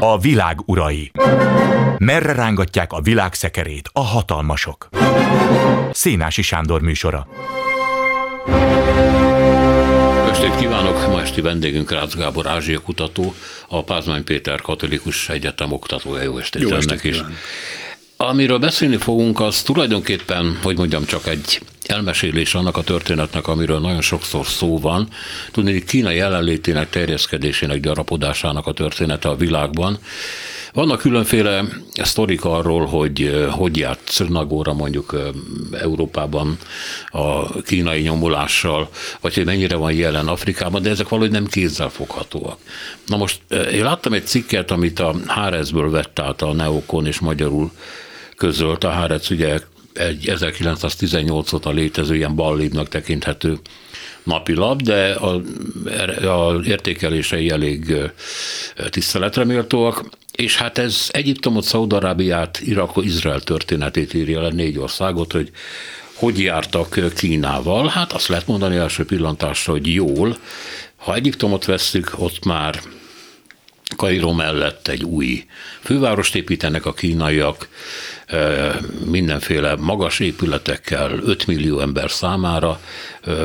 A 0.00 0.18
világ 0.18 0.58
urai. 0.64 1.10
Merre 1.98 2.32
rángatják 2.32 2.92
a 2.92 3.00
világ 3.00 3.34
szekerét 3.34 3.90
a 3.92 4.00
hatalmasok? 4.00 4.88
Szénási 5.92 6.42
Sándor 6.42 6.80
műsora. 6.80 7.26
Estét 10.30 10.56
kívánok! 10.56 11.06
Ma 11.08 11.20
esti 11.20 11.40
vendégünk 11.40 11.90
Rácz 11.90 12.14
Gábor 12.14 12.46
Ázsia 12.46 12.80
kutató, 12.80 13.34
a 13.68 13.84
Pázmány 13.84 14.24
Péter 14.24 14.60
Katolikus 14.60 15.28
Egyetem 15.28 15.72
oktatója. 15.72 16.22
Jó 16.22 16.38
estét, 16.38 16.62
Jó 16.62 16.76
estét 16.76 17.04
is! 17.04 17.16
Kívánok. 17.16 17.36
Amiről 18.16 18.58
beszélni 18.58 18.96
fogunk, 18.96 19.40
az 19.40 19.62
tulajdonképpen, 19.62 20.58
hogy 20.62 20.76
mondjam, 20.76 21.04
csak 21.04 21.26
egy 21.26 21.60
elmesélés 21.88 22.54
annak 22.54 22.76
a 22.76 22.82
történetnek, 22.82 23.46
amiről 23.46 23.78
nagyon 23.78 24.00
sokszor 24.00 24.46
szó 24.46 24.78
van. 24.78 25.08
Tudni, 25.52 25.72
hogy 25.72 25.84
Kína 25.84 26.10
jelenlétének, 26.10 26.90
terjeszkedésének, 26.90 27.80
gyarapodásának 27.80 28.66
a 28.66 28.72
története 28.72 29.28
a 29.28 29.36
világban. 29.36 29.98
Vannak 30.72 31.00
különféle 31.00 31.64
sztorik 31.92 32.44
arról, 32.44 32.86
hogy 32.86 33.46
hogy 33.50 33.76
járt 33.76 34.00
Czernagóra 34.04 34.72
mondjuk 34.72 35.16
Európában 35.72 36.58
a 37.08 37.60
kínai 37.62 38.00
nyomulással, 38.00 38.88
vagy 39.20 39.34
hogy 39.34 39.44
mennyire 39.44 39.76
van 39.76 39.92
jelen 39.92 40.28
Afrikában, 40.28 40.82
de 40.82 40.90
ezek 40.90 41.08
valahogy 41.08 41.30
nem 41.30 41.46
kézzel 41.46 41.88
foghatóak. 41.88 42.58
Na 43.06 43.16
most 43.16 43.40
én 43.72 43.82
láttam 43.82 44.12
egy 44.12 44.26
cikket, 44.26 44.70
amit 44.70 45.00
a 45.00 45.14
Hárezből 45.26 45.90
vett 45.90 46.18
át 46.18 46.42
a 46.42 46.52
Neokon 46.52 47.06
és 47.06 47.18
magyarul 47.18 47.70
közölt. 48.36 48.84
A 48.84 48.90
Hárec 48.90 49.30
ugye 49.30 49.58
egy 49.98 50.28
1918 50.28 51.52
óta 51.52 51.70
létező 51.70 52.14
ilyen 52.14 52.34
ballívnak 52.34 52.88
tekinthető 52.88 53.58
napilap, 54.22 54.82
de 54.82 55.12
a, 55.12 55.42
a 56.28 56.60
értékelései 56.64 57.50
elég 57.50 57.94
tiszteletre 58.90 59.44
méltóak. 59.44 60.04
És 60.32 60.56
hát 60.56 60.78
ez 60.78 61.08
Egyiptomot, 61.10 61.64
Szaudarábiát, 61.64 62.60
Irakot, 62.64 63.04
Izrael 63.04 63.40
történetét 63.40 64.14
írja 64.14 64.40
le 64.40 64.48
négy 64.48 64.78
országot, 64.78 65.32
hogy 65.32 65.50
hogy 66.14 66.40
jártak 66.40 67.12
Kínával. 67.16 67.88
Hát 67.88 68.12
azt 68.12 68.28
lehet 68.28 68.46
mondani 68.46 68.76
első 68.76 69.04
pillantásra, 69.04 69.72
hogy 69.72 69.94
jól. 69.94 70.36
Ha 70.96 71.14
Egyiptomot 71.14 71.64
veszük, 71.64 72.12
ott 72.16 72.44
már 72.44 72.80
Kairó 73.96 74.32
mellett 74.32 74.88
egy 74.88 75.04
új 75.04 75.46
fővárost 75.80 76.34
építenek 76.34 76.86
a 76.86 76.92
kínaiak, 76.92 77.68
mindenféle 79.04 79.76
magas 79.76 80.18
épületekkel 80.20 81.10
5 81.24 81.46
millió 81.46 81.80
ember 81.80 82.10
számára, 82.10 82.80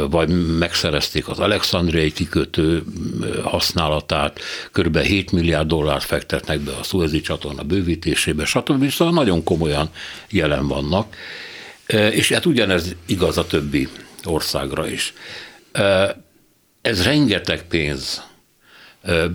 vagy 0.10 0.58
megszerezték 0.58 1.28
az 1.28 1.40
Alexandriai 1.40 2.12
kikötő 2.12 2.84
használatát, 3.44 4.40
kb. 4.72 4.98
7 4.98 5.32
milliárd 5.32 5.68
dollárt 5.68 6.04
fektetnek 6.04 6.60
be 6.60 6.72
a 6.72 6.84
Suezi 6.84 7.22
csatorna 7.22 7.64
bővítésébe, 7.64 8.46
stb. 8.46 8.90
Szóval 8.90 9.14
nagyon 9.14 9.44
komolyan 9.44 9.90
jelen 10.30 10.68
vannak, 10.68 11.16
és 12.12 12.32
hát 12.32 12.46
ugyanez 12.46 12.96
igaz 13.06 13.38
a 13.38 13.48
többi 13.48 13.88
országra 14.24 14.88
is. 14.90 15.14
Ez 16.82 17.04
rengeteg 17.04 17.68
pénz, 17.68 18.24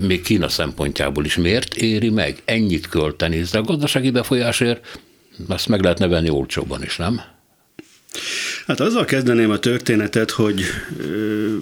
még 0.01 0.23
Kína 0.23 0.49
szempontjából 0.49 1.25
is. 1.25 1.37
Miért 1.37 1.75
éri 1.75 2.11
meg 2.11 2.43
ennyit 2.45 2.89
költeni? 2.89 3.43
De 3.51 3.59
a 3.59 3.63
gazdasági 3.63 4.11
befolyásért 4.11 4.99
ezt 5.49 5.69
meg 5.69 5.83
lehet 5.83 5.99
nevelni 5.99 6.29
olcsóban 6.29 6.83
is, 6.83 6.97
nem? 6.97 7.21
Hát 8.67 8.81
azzal 8.81 9.05
kezdeném 9.05 9.51
a 9.51 9.59
történetet, 9.59 10.31
hogy 10.31 10.63
ö, 11.01 11.57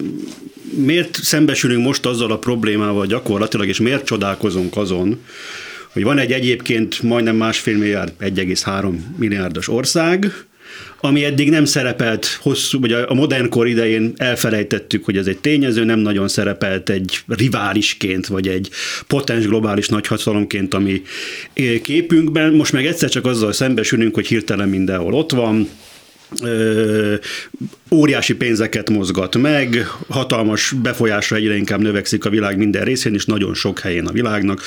miért 0.75 1.15
szembesülünk 1.23 1.83
most 1.83 2.05
azzal 2.05 2.31
a 2.31 2.37
problémával 2.37 3.05
gyakorlatilag, 3.05 3.67
és 3.67 3.79
miért 3.79 4.05
csodálkozunk 4.05 4.77
azon, 4.77 5.23
hogy 5.91 6.03
van 6.03 6.17
egy 6.17 6.31
egyébként 6.31 7.01
majdnem 7.01 7.35
másfél 7.35 7.77
milliárd, 7.77 8.13
1,3 8.19 8.95
milliárdos 9.17 9.67
ország, 9.67 10.45
ami 10.99 11.23
eddig 11.23 11.49
nem 11.49 11.65
szerepelt 11.65 12.25
hosszú, 12.41 12.79
vagy 12.79 12.91
a 12.91 13.13
modern 13.13 13.49
kor 13.49 13.67
idején 13.67 14.13
elfelejtettük, 14.15 15.05
hogy 15.05 15.17
ez 15.17 15.27
egy 15.27 15.37
tényező, 15.37 15.83
nem 15.83 15.99
nagyon 15.99 16.27
szerepelt 16.27 16.89
egy 16.89 17.19
riválisként, 17.27 18.27
vagy 18.27 18.47
egy 18.47 18.69
potens 19.07 19.47
globális 19.47 19.87
nagyhatalomként, 19.87 20.73
ami 20.73 21.01
képünkben. 21.83 22.53
Most 22.53 22.71
meg 22.71 22.85
egyszer 22.85 23.09
csak 23.09 23.25
azzal 23.25 23.51
szembesülünk, 23.51 24.13
hogy 24.13 24.27
hirtelen 24.27 24.69
mindenhol 24.69 25.13
ott 25.13 25.31
van, 25.31 25.69
óriási 27.91 28.35
pénzeket 28.35 28.89
mozgat 28.89 29.37
meg, 29.37 29.87
hatalmas 30.09 30.73
befolyásra 30.81 31.35
egyre 31.35 31.55
inkább 31.55 31.81
növekszik 31.81 32.25
a 32.25 32.29
világ 32.29 32.57
minden 32.57 32.83
részén, 32.83 33.13
és 33.13 33.25
nagyon 33.25 33.53
sok 33.53 33.79
helyén 33.79 34.05
a 34.05 34.11
világnak, 34.11 34.61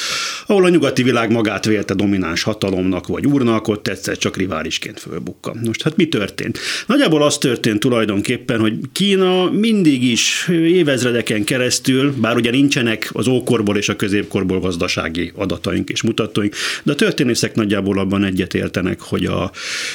ahol 0.47 0.65
a 0.65 0.69
nyugati 0.69 1.03
világ 1.03 1.31
magát 1.31 1.65
vélte 1.65 1.95
domináns 1.95 2.43
hatalomnak 2.43 3.07
vagy 3.07 3.27
úrnak, 3.27 3.69
ott 3.69 3.89
egyszer 3.89 4.19
csak 4.19 4.37
riválisként 4.37 5.01
fölbukka. 5.01 5.55
Most 5.65 5.83
hát 5.83 5.97
mi 5.97 6.09
történt? 6.09 6.59
Nagyjából 6.87 7.23
az 7.23 7.39
történt 7.39 7.81
tulajdonképpen, 7.81 8.61
hogy 8.61 8.75
Kína 8.93 9.51
mindig 9.51 10.05
is 10.05 10.49
évezredeken 10.49 11.45
keresztül, 11.45 12.15
bár 12.21 12.37
ugye 12.37 12.51
nincsenek 12.51 13.11
az 13.13 13.29
ókorból 13.29 13.77
és 13.77 13.89
a 13.89 13.97
középkorból 13.97 14.61
gazdasági 14.61 15.33
adataink 15.35 15.91
és 15.91 16.03
mutatóink, 16.03 16.55
de 16.83 16.93
a 16.93 16.95
történészek 16.95 17.55
nagyjából 17.55 17.99
abban 17.99 18.25
egyetértenek, 18.25 19.01
hogy 19.01 19.25
a 19.25 19.51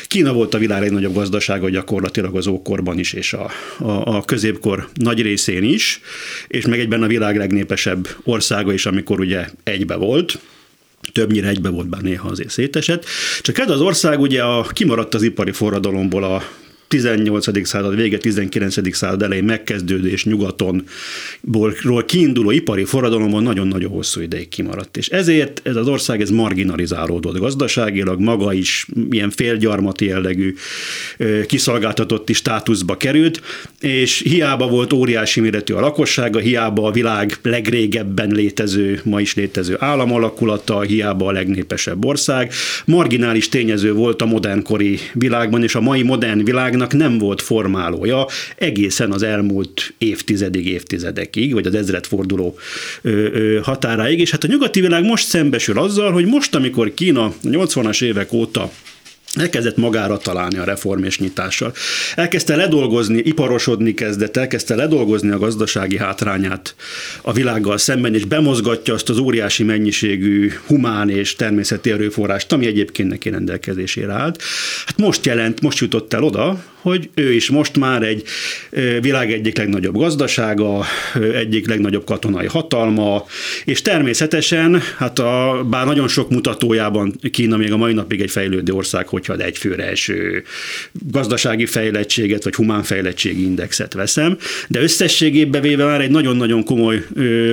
Kína 0.07 0.33
volt 0.33 0.53
a 0.53 0.57
világ 0.57 0.81
legnagyobb 0.81 1.13
gazdasága 1.63 1.69
gyakorlatilag 1.69 2.35
az 2.35 2.47
ókorban 2.47 2.99
is 2.99 3.13
és 3.13 3.33
a, 3.33 3.51
a, 3.79 4.15
a 4.15 4.23
középkor 4.25 4.87
nagy 4.93 5.21
részén 5.21 5.63
is, 5.63 6.01
és 6.47 6.65
meg 6.65 6.79
egyben 6.79 7.03
a 7.03 7.07
világ 7.07 7.37
legnépesebb 7.37 8.07
országa 8.23 8.73
is, 8.73 8.85
amikor 8.85 9.19
ugye 9.19 9.45
egybe 9.63 9.95
volt, 9.95 10.39
többnyire 11.11 11.47
egybe 11.47 11.69
volt, 11.69 11.89
bár 11.89 12.01
néha 12.01 12.29
azért 12.29 12.49
szétesett. 12.49 13.05
Csak 13.41 13.57
ez 13.57 13.69
az 13.69 13.81
ország 13.81 14.19
ugye 14.19 14.43
a, 14.43 14.61
kimaradt 14.73 15.13
az 15.13 15.23
ipari 15.23 15.51
forradalomból 15.51 16.23
a 16.23 16.43
18. 16.93 17.67
század 17.67 17.95
vége, 17.95 18.17
19. 18.17 18.95
század 18.95 19.21
elején 19.21 19.43
megkezdődő 19.43 20.09
és 20.09 20.25
nyugatonból 20.25 22.03
kiinduló 22.05 22.51
ipari 22.51 22.83
forradalomban 22.83 23.43
nagyon-nagyon 23.43 23.91
hosszú 23.91 24.21
ideig 24.21 24.49
kimaradt. 24.49 24.97
És 24.97 25.09
ezért 25.09 25.61
ez 25.63 25.75
az 25.75 25.87
ország 25.87 26.21
ez 26.21 26.29
marginalizálódott 26.29 27.37
gazdaságilag, 27.37 28.19
maga 28.19 28.53
is 28.53 28.87
ilyen 29.09 29.29
félgyarmati 29.29 30.05
jellegű 30.05 30.55
kiszolgáltatotti 31.45 32.33
státuszba 32.33 32.97
került, 32.97 33.41
és 33.79 34.19
hiába 34.19 34.67
volt 34.67 34.93
óriási 34.93 35.39
méretű 35.39 35.73
a 35.73 35.79
lakossága, 35.79 36.39
hiába 36.39 36.87
a 36.87 36.91
világ 36.91 37.37
legrégebben 37.41 38.29
létező, 38.29 39.01
ma 39.03 39.21
is 39.21 39.35
létező 39.35 39.75
államalakulata, 39.79 40.81
hiába 40.81 41.27
a 41.27 41.31
legnépesebb 41.31 42.05
ország, 42.05 42.51
marginális 42.85 43.49
tényező 43.49 43.93
volt 43.93 44.21
a 44.21 44.25
modernkori 44.25 44.99
világban, 45.13 45.63
és 45.63 45.75
a 45.75 45.81
mai 45.81 46.01
modern 46.03 46.43
világnak 46.43 46.81
politikának 46.87 46.93
nem 46.93 47.17
volt 47.17 47.41
formálója 47.41 48.27
egészen 48.55 49.11
az 49.11 49.23
elmúlt 49.23 49.93
évtizedig, 49.97 50.67
évtizedekig, 50.67 51.53
vagy 51.53 51.65
az 51.65 51.75
ezredforduló 51.75 52.57
határáig, 53.61 54.19
és 54.19 54.31
hát 54.31 54.43
a 54.43 54.47
nyugati 54.47 54.81
világ 54.81 55.03
most 55.03 55.27
szembesül 55.27 55.79
azzal, 55.79 56.11
hogy 56.11 56.25
most, 56.25 56.55
amikor 56.55 56.93
Kína 56.93 57.23
a 57.23 57.33
80-as 57.43 58.03
évek 58.03 58.33
óta 58.33 58.71
elkezdett 59.35 59.77
magára 59.77 60.17
találni 60.17 60.57
a 60.57 60.63
reform 60.63 61.03
és 61.03 61.19
nyitással. 61.19 61.73
Elkezdte 62.15 62.55
ledolgozni, 62.55 63.17
iparosodni 63.17 63.93
kezdett, 63.93 64.37
elkezdte 64.37 64.75
ledolgozni 64.75 65.31
a 65.31 65.37
gazdasági 65.37 65.97
hátrányát 65.97 66.75
a 67.21 67.33
világgal 67.33 67.77
szemben, 67.77 68.13
és 68.13 68.25
bemozgatja 68.25 68.93
azt 68.93 69.09
az 69.09 69.17
óriási 69.17 69.63
mennyiségű 69.63 70.51
humán 70.67 71.09
és 71.09 71.35
természeti 71.35 71.91
erőforrást, 71.91 72.51
ami 72.51 72.65
egyébként 72.65 73.09
neki 73.09 73.29
rendelkezésére 73.29 74.13
állt. 74.13 74.41
Hát 74.85 74.97
most 74.97 75.25
jelent, 75.25 75.61
most 75.61 75.79
jutott 75.79 76.13
el 76.13 76.23
oda, 76.23 76.63
hogy 76.83 77.09
ő 77.13 77.33
is 77.33 77.49
most 77.49 77.77
már 77.77 78.03
egy 78.03 78.23
világ 79.01 79.31
egyik 79.31 79.57
legnagyobb 79.57 79.97
gazdasága, 79.97 80.85
egyik 81.33 81.67
legnagyobb 81.67 82.05
katonai 82.05 82.45
hatalma, 82.45 83.25
és 83.65 83.81
természetesen, 83.81 84.81
hát 84.97 85.19
a, 85.19 85.65
bár 85.69 85.85
nagyon 85.85 86.07
sok 86.07 86.29
mutatójában 86.29 87.15
Kína 87.31 87.57
még 87.57 87.71
a 87.71 87.77
mai 87.77 87.93
napig 87.93 88.21
egy 88.21 88.31
fejlődő 88.31 88.73
ország, 88.73 89.07
hogyha 89.07 89.35
egy 89.35 89.57
főre 89.57 89.83
eső 89.83 90.43
gazdasági 91.11 91.65
fejlettséget, 91.65 92.43
vagy 92.43 92.55
humán 92.55 92.83
fejlettségi 92.83 93.43
indexet 93.43 93.93
veszem, 93.93 94.37
de 94.67 94.81
összességében 94.81 95.61
véve 95.61 95.85
már 95.85 96.01
egy 96.01 96.11
nagyon-nagyon 96.11 96.63
komoly 96.63 97.05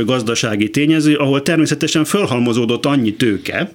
gazdasági 0.05 0.71
tényező, 0.71 1.17
ahol 1.17 1.43
természetesen 1.43 2.05
fölhalmozódott 2.05 2.87
annyi 2.87 3.15
tőke, 3.15 3.73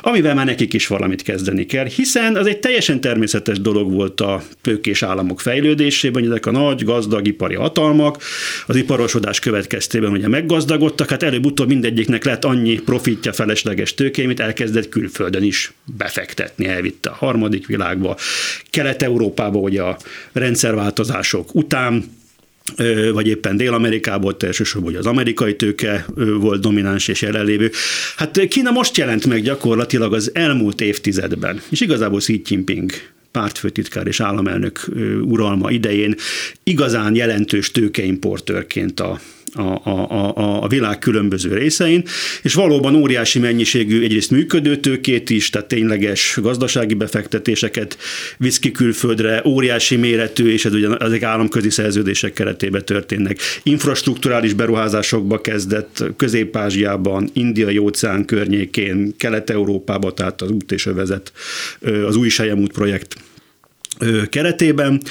amivel 0.00 0.34
már 0.34 0.46
nekik 0.46 0.74
is 0.74 0.86
valamit 0.86 1.22
kezdeni 1.22 1.66
kell, 1.66 1.86
hiszen 1.86 2.36
az 2.36 2.46
egy 2.46 2.58
teljesen 2.58 3.00
természetes 3.00 3.60
dolog 3.60 3.92
volt 3.92 4.20
a 4.20 4.42
tőkés 4.78 5.02
államok 5.02 5.40
fejlődésében, 5.40 6.22
hogy 6.22 6.30
ezek 6.30 6.46
a 6.46 6.50
nagy 6.50 6.84
gazdag 6.84 7.26
ipari 7.26 7.54
hatalmak 7.54 8.22
az 8.66 8.76
iparosodás 8.76 9.38
következtében 9.38 10.10
ugye 10.10 10.28
meggazdagodtak, 10.28 11.10
hát 11.10 11.22
előbb-utóbb 11.22 11.68
mindegyiknek 11.68 12.24
lett 12.24 12.44
annyi 12.44 12.74
profitja 12.74 13.32
felesleges 13.32 13.94
tőké, 13.94 14.24
amit 14.24 14.40
elkezdett 14.40 14.88
külföldön 14.88 15.42
is 15.42 15.72
befektetni, 15.96 16.66
elvitte 16.66 17.10
a 17.10 17.14
harmadik 17.14 17.66
világba, 17.66 18.16
Kelet-Európába, 18.70 19.58
ugye 19.58 19.82
a 19.82 19.98
rendszerváltozások 20.32 21.54
után, 21.54 22.04
vagy 23.12 23.26
éppen 23.26 23.56
Dél-Amerikából, 23.56 24.36
elsősorban 24.38 24.94
az 24.94 25.06
amerikai 25.06 25.56
tőke 25.56 26.06
volt 26.16 26.60
domináns 26.60 27.08
és 27.08 27.22
jelenlévő. 27.22 27.70
Hát 28.16 28.46
Kína 28.48 28.70
most 28.70 28.96
jelent 28.96 29.26
meg 29.26 29.42
gyakorlatilag 29.42 30.14
az 30.14 30.30
elmúlt 30.34 30.80
évtizedben, 30.80 31.60
és 31.70 31.80
igazából 31.80 32.18
Xi 32.18 32.42
Jinping 32.46 32.90
pártfőtitkár 33.30 34.06
és 34.06 34.20
államelnök 34.20 34.88
uralma 35.22 35.70
idején 35.70 36.14
igazán 36.62 37.14
jelentős 37.14 37.70
tőkeimportőrként 37.70 39.00
a, 39.00 39.20
a, 39.54 39.60
a, 39.60 40.10
a, 40.36 40.62
a 40.62 40.68
világ 40.68 40.98
különböző 40.98 41.54
részein, 41.54 42.04
és 42.42 42.54
valóban 42.54 42.94
óriási 42.94 43.38
mennyiségű 43.38 44.02
egyrészt 44.02 44.30
működő 44.30 44.76
tőkét 44.76 45.30
is, 45.30 45.50
tehát 45.50 45.68
tényleges 45.68 46.38
gazdasági 46.42 46.94
befektetéseket 46.94 47.98
visz 48.36 48.58
ki 48.58 48.70
külföldre, 48.70 49.42
óriási 49.44 49.96
méretű, 49.96 50.52
és 50.52 50.64
ez 50.64 50.72
ugye 50.72 50.96
ezek 50.96 51.22
államközi 51.22 51.70
szerződések 51.70 52.32
keretében 52.32 52.84
történnek. 52.84 53.38
Infrastruktúrális 53.62 54.52
beruházásokba 54.52 55.40
kezdett 55.40 56.04
Közép-Ázsiában, 56.16 57.30
Indiai 57.32 57.78
óceán 57.78 58.24
környékén, 58.24 59.14
Kelet-Európában, 59.16 60.14
tehát 60.14 60.42
az 60.42 60.50
út 60.50 60.72
és 60.72 60.86
övezet, 60.86 61.32
az 62.06 62.16
új 62.16 62.28
Sejemút 62.28 62.72
projekt 62.72 63.16
keretében. 64.28 65.02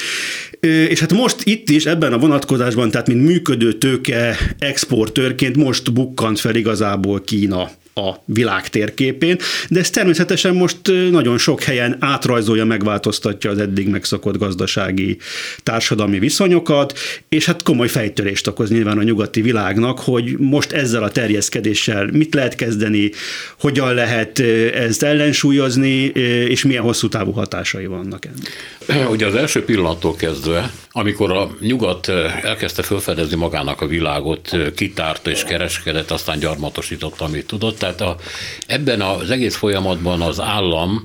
És 0.90 1.00
hát 1.00 1.14
most 1.14 1.36
itt 1.44 1.70
is 1.70 1.86
ebben 1.86 2.14
a 2.14 2.18
vonatkozásban, 2.18 2.92
tehát 2.92 3.08
mint 3.08 3.26
működő 3.26 3.74
tőke 3.74 4.38
exportőrként 4.60 5.56
most 5.56 5.94
bukkant 5.94 6.40
fel 6.40 6.56
igazából 6.56 7.22
Kína 7.22 7.70
a 7.98 8.24
világ 8.26 8.70
térképén, 8.70 9.38
de 9.70 9.80
ez 9.80 9.90
természetesen 9.90 10.56
most 10.56 10.78
nagyon 11.12 11.38
sok 11.38 11.64
helyen 11.64 11.98
átrajzolja, 12.00 12.66
megváltoztatja 12.66 13.50
az 13.50 13.58
eddig 13.58 13.88
megszokott 13.88 14.38
gazdasági 14.38 15.18
társadalmi 15.64 16.20
viszonyokat, 16.20 16.98
és 17.30 17.46
hát 17.46 17.64
komoly 17.64 17.88
fejtörést 17.88 18.48
okoz 18.48 18.70
nyilván 18.70 18.98
a 18.98 19.04
nyugati 19.04 19.42
világnak, 19.42 20.00
hogy 20.00 20.38
most 20.38 20.72
ezzel 20.72 21.04
a 21.04 21.10
terjeszkedéssel 21.10 22.10
mit 22.12 22.34
lehet 22.34 22.56
kezdeni, 22.56 23.12
hogyan 23.60 23.94
lehet 23.94 24.40
ezt 24.74 25.04
ellensúlyozni, 25.04 26.04
és 26.48 26.64
milyen 26.64 26.84
hosszú 26.84 27.10
távú 27.10 27.32
hatásai 27.32 27.86
vannak 27.86 28.26
ennek. 28.26 29.10
Ugye 29.14 29.26
az 29.26 29.36
első 29.36 29.64
pillanattól 29.64 30.16
kezdve, 30.16 30.72
amikor 30.92 31.32
a 31.32 31.50
nyugat 31.60 32.10
elkezdte 32.42 32.84
felfedezni 32.84 33.36
magának 33.36 33.82
a 33.82 33.88
világot, 33.88 34.50
kitárta 34.76 35.30
és 35.30 35.44
kereskedett, 35.44 36.12
aztán 36.12 36.40
gyarmatosította, 36.40 37.26
amit 37.26 37.48
tudott, 37.48 37.84
tehát 37.96 38.02
a, 38.02 38.24
ebben 38.68 39.02
az 39.02 39.30
egész 39.30 39.56
folyamatban 39.56 40.22
az 40.22 40.40
állam 40.40 41.04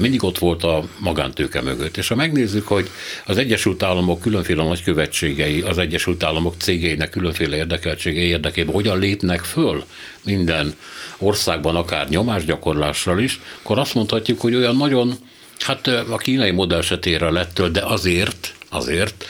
mindig 0.00 0.24
ott 0.24 0.38
volt 0.38 0.64
a 0.64 0.84
magántőke 0.98 1.62
mögött. 1.62 1.96
És 1.96 2.08
ha 2.08 2.14
megnézzük, 2.14 2.66
hogy 2.66 2.90
az 3.26 3.38
Egyesült 3.38 3.82
Államok 3.82 4.20
különféle 4.20 4.64
nagykövetségei, 4.64 5.60
az 5.60 5.78
Egyesült 5.78 6.22
Államok 6.22 6.54
cégeinek 6.58 7.10
különféle 7.10 7.56
érdekeltségei 7.56 8.26
érdekében 8.26 8.74
hogyan 8.74 8.98
lépnek 8.98 9.40
föl 9.40 9.84
minden 10.24 10.74
országban, 11.18 11.76
akár 11.76 12.08
nyomásgyakorlással 12.08 13.20
is, 13.20 13.40
akkor 13.62 13.78
azt 13.78 13.94
mondhatjuk, 13.94 14.40
hogy 14.40 14.54
olyan 14.54 14.76
nagyon, 14.76 15.14
hát 15.58 15.86
a 15.86 16.16
kínai 16.16 16.50
modell 16.50 16.82
se 16.82 16.98
tér 16.98 17.20
lettől, 17.20 17.70
de 17.70 17.80
azért, 17.80 18.54
azért 18.68 19.24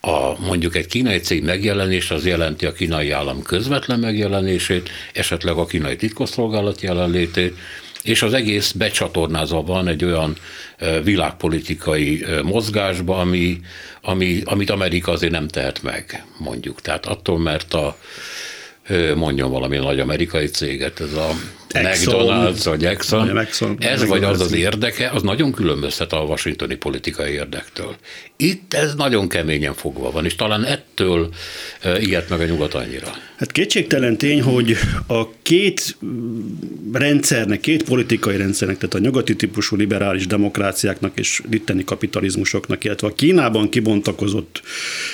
a, 0.00 0.40
mondjuk 0.40 0.76
egy 0.76 0.86
kínai 0.86 1.18
cég 1.18 1.44
megjelenés 1.44 2.10
az 2.10 2.26
jelenti 2.26 2.66
a 2.66 2.72
kínai 2.72 3.10
állam 3.10 3.42
közvetlen 3.42 3.98
megjelenését, 3.98 4.90
esetleg 5.12 5.56
a 5.56 5.66
kínai 5.66 5.96
titkosszolgálat 5.96 6.80
jelenlétét, 6.80 7.56
és 8.02 8.22
az 8.22 8.32
egész 8.32 8.72
becsatornázva 8.72 9.62
van 9.62 9.88
egy 9.88 10.04
olyan 10.04 10.36
világpolitikai 11.02 12.24
mozgásba, 12.42 13.18
ami, 13.18 13.60
ami, 14.02 14.40
amit 14.44 14.70
Amerika 14.70 15.12
azért 15.12 15.32
nem 15.32 15.48
tehet 15.48 15.82
meg, 15.82 16.24
mondjuk. 16.38 16.80
Tehát 16.80 17.06
attól, 17.06 17.38
mert 17.38 17.74
a, 17.74 17.96
mondjon 19.14 19.50
valami 19.50 19.76
nagy 19.76 20.00
amerikai 20.00 20.46
céget, 20.46 21.00
ez 21.00 21.12
a 21.12 21.30
Exxon, 21.72 22.14
McDonald's 22.14 22.60
vagy 22.64 22.84
Exxon, 22.84 23.38
Exxon 23.38 23.76
ez 23.78 24.06
vagy 24.06 24.24
az 24.24 24.40
az 24.40 24.52
érdeke, 24.52 25.10
az 25.10 25.22
nagyon 25.22 25.52
különbözhet 25.52 26.12
a 26.12 26.18
washingtoni 26.18 26.74
politikai 26.74 27.32
érdektől. 27.32 27.96
Itt 28.36 28.74
ez 28.74 28.94
nagyon 28.94 29.28
keményen 29.28 29.74
fogva 29.74 30.10
van, 30.10 30.24
és 30.24 30.34
talán 30.34 30.64
ettől 30.64 31.28
ilyet 32.00 32.28
meg 32.28 32.40
a 32.40 32.44
nyugat 32.44 32.74
annyira. 32.74 33.14
Hát 33.36 33.52
kétségtelen 33.52 34.16
tény, 34.16 34.42
hogy 34.42 34.76
a 35.06 35.30
két 35.42 35.96
rendszernek, 36.92 37.60
két 37.60 37.82
politikai 37.82 38.36
rendszernek, 38.36 38.78
tehát 38.78 38.94
a 38.94 38.98
nyugati 38.98 39.36
típusú 39.36 39.76
liberális 39.76 40.26
demokráciáknak 40.26 41.18
és 41.18 41.42
litteni 41.50 41.84
kapitalizmusoknak, 41.84 42.84
illetve 42.84 43.08
a 43.08 43.14
Kínában 43.14 43.68
kibontakozott 43.68 44.62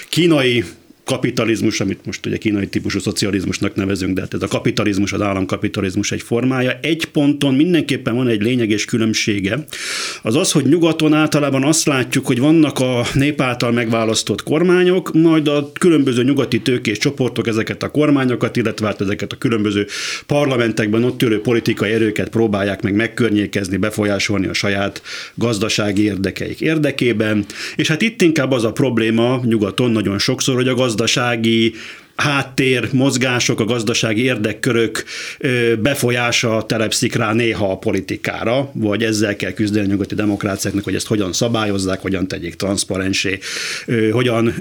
kínai 0.08 0.64
kapitalizmus, 1.06 1.80
amit 1.80 2.06
most 2.06 2.26
ugye 2.26 2.36
kínai 2.36 2.66
típusú 2.66 2.98
szocializmusnak 2.98 3.74
nevezünk, 3.74 4.14
de 4.14 4.20
hát 4.20 4.34
ez 4.34 4.42
a 4.42 4.46
kapitalizmus, 4.46 5.12
az 5.12 5.20
államkapitalizmus 5.20 6.12
egy 6.12 6.22
formája. 6.22 6.78
Egy 6.82 7.04
ponton 7.04 7.54
mindenképpen 7.54 8.14
van 8.14 8.28
egy 8.28 8.42
lényeges 8.42 8.84
különbsége. 8.84 9.64
Az 10.22 10.36
az, 10.36 10.52
hogy 10.52 10.64
nyugaton 10.64 11.12
általában 11.12 11.64
azt 11.64 11.86
látjuk, 11.86 12.26
hogy 12.26 12.38
vannak 12.38 12.78
a 12.78 13.02
nép 13.14 13.40
által 13.40 13.72
megválasztott 13.72 14.42
kormányok, 14.42 15.12
majd 15.12 15.48
a 15.48 15.72
különböző 15.72 16.22
nyugati 16.22 16.60
tőkés 16.60 16.98
csoportok 16.98 17.46
ezeket 17.46 17.82
a 17.82 17.90
kormányokat, 17.90 18.56
illetve 18.56 18.86
hát 18.86 19.00
ezeket 19.00 19.32
a 19.32 19.36
különböző 19.36 19.86
parlamentekben 20.26 21.04
ott 21.04 21.22
ülő 21.22 21.40
politikai 21.40 21.92
erőket 21.92 22.28
próbálják 22.28 22.82
meg 22.82 22.94
megkörnyékezni, 22.94 23.76
befolyásolni 23.76 24.46
a 24.46 24.52
saját 24.52 25.02
gazdasági 25.34 26.02
érdekeik 26.02 26.60
érdekében. 26.60 27.44
És 27.76 27.88
hát 27.88 28.02
itt 28.02 28.22
inkább 28.22 28.52
az 28.52 28.64
a 28.64 28.72
probléma 28.72 29.40
nyugaton 29.44 29.90
nagyon 29.90 30.18
sokszor, 30.18 30.54
hogy 30.54 30.68
a 30.68 30.74
gazdaság 30.74 30.94
gazdasági 30.96 31.74
háttér, 32.16 32.88
mozgások, 32.92 33.60
a 33.60 33.64
gazdasági 33.64 34.22
érdekkörök 34.22 35.04
befolyása 35.78 36.64
telepszik 36.66 37.14
rá 37.14 37.32
néha 37.32 37.70
a 37.70 37.78
politikára, 37.78 38.70
vagy 38.74 39.02
ezzel 39.02 39.36
kell 39.36 39.52
küzdeni 39.52 39.86
a 39.86 39.88
nyugati 39.88 40.14
demokráciáknak, 40.14 40.84
hogy 40.84 40.94
ezt 40.94 41.06
hogyan 41.06 41.32
szabályozzák, 41.32 42.00
hogyan 42.00 42.28
tegyék 42.28 42.54
transzparensé, 42.54 43.38
hogyan 44.10 44.54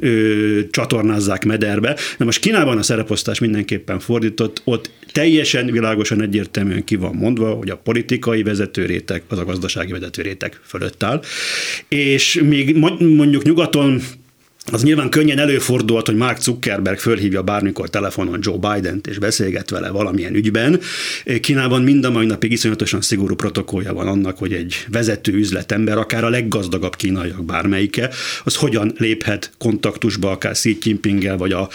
csatornázzák 0.71 1.45
mederbe. 1.45 1.95
Na 2.17 2.25
most 2.25 2.39
Kínában 2.39 2.77
a 2.77 2.83
szereposztás 2.83 3.39
mindenképpen 3.39 3.99
fordított, 3.99 4.61
ott 4.63 4.89
teljesen 5.11 5.71
világosan 5.71 6.21
egyértelműen 6.21 6.83
ki 6.83 6.95
van 6.95 7.15
mondva, 7.15 7.53
hogy 7.53 7.69
a 7.69 7.77
politikai 7.77 8.43
vezetőrétek 8.43 9.23
az 9.27 9.39
a 9.39 9.45
gazdasági 9.45 9.91
vezetőrétek 9.91 10.59
fölött 10.63 11.03
áll. 11.03 11.21
És 11.87 12.41
még 12.43 12.77
mondjuk 12.99 13.43
nyugaton 13.43 14.01
az 14.71 14.83
nyilván 14.83 15.09
könnyen 15.09 15.39
előfordulhat, 15.39 16.05
hogy 16.05 16.15
Mark 16.15 16.41
Zuckerberg 16.41 16.97
fölhívja 16.97 17.41
bármikor 17.41 17.89
telefonon 17.89 18.39
Joe 18.41 18.57
Biden-t 18.57 19.07
és 19.07 19.17
beszélget 19.17 19.69
vele 19.69 19.89
valamilyen 19.89 20.35
ügyben. 20.35 20.79
Kínában 21.41 21.81
mind 21.81 22.05
a 22.05 22.11
mai 22.11 22.25
napig 22.25 22.51
iszonyatosan 22.51 23.01
szigorú 23.01 23.35
protokollja 23.35 23.93
van 23.93 24.07
annak, 24.07 24.37
hogy 24.37 24.53
egy 24.53 24.85
vezető 24.91 25.33
üzletember, 25.33 25.97
akár 25.97 26.23
a 26.23 26.29
leggazdagabb 26.29 26.95
kínaiak 26.95 27.45
bármelyike, 27.45 28.09
az 28.43 28.55
hogyan 28.55 28.93
léphet 28.97 29.51
kontaktusba 29.57 30.31
akár 30.31 30.53
Xi 30.53 30.77
Jinpinggel, 30.81 31.37
vagy 31.37 31.51
a 31.51 31.69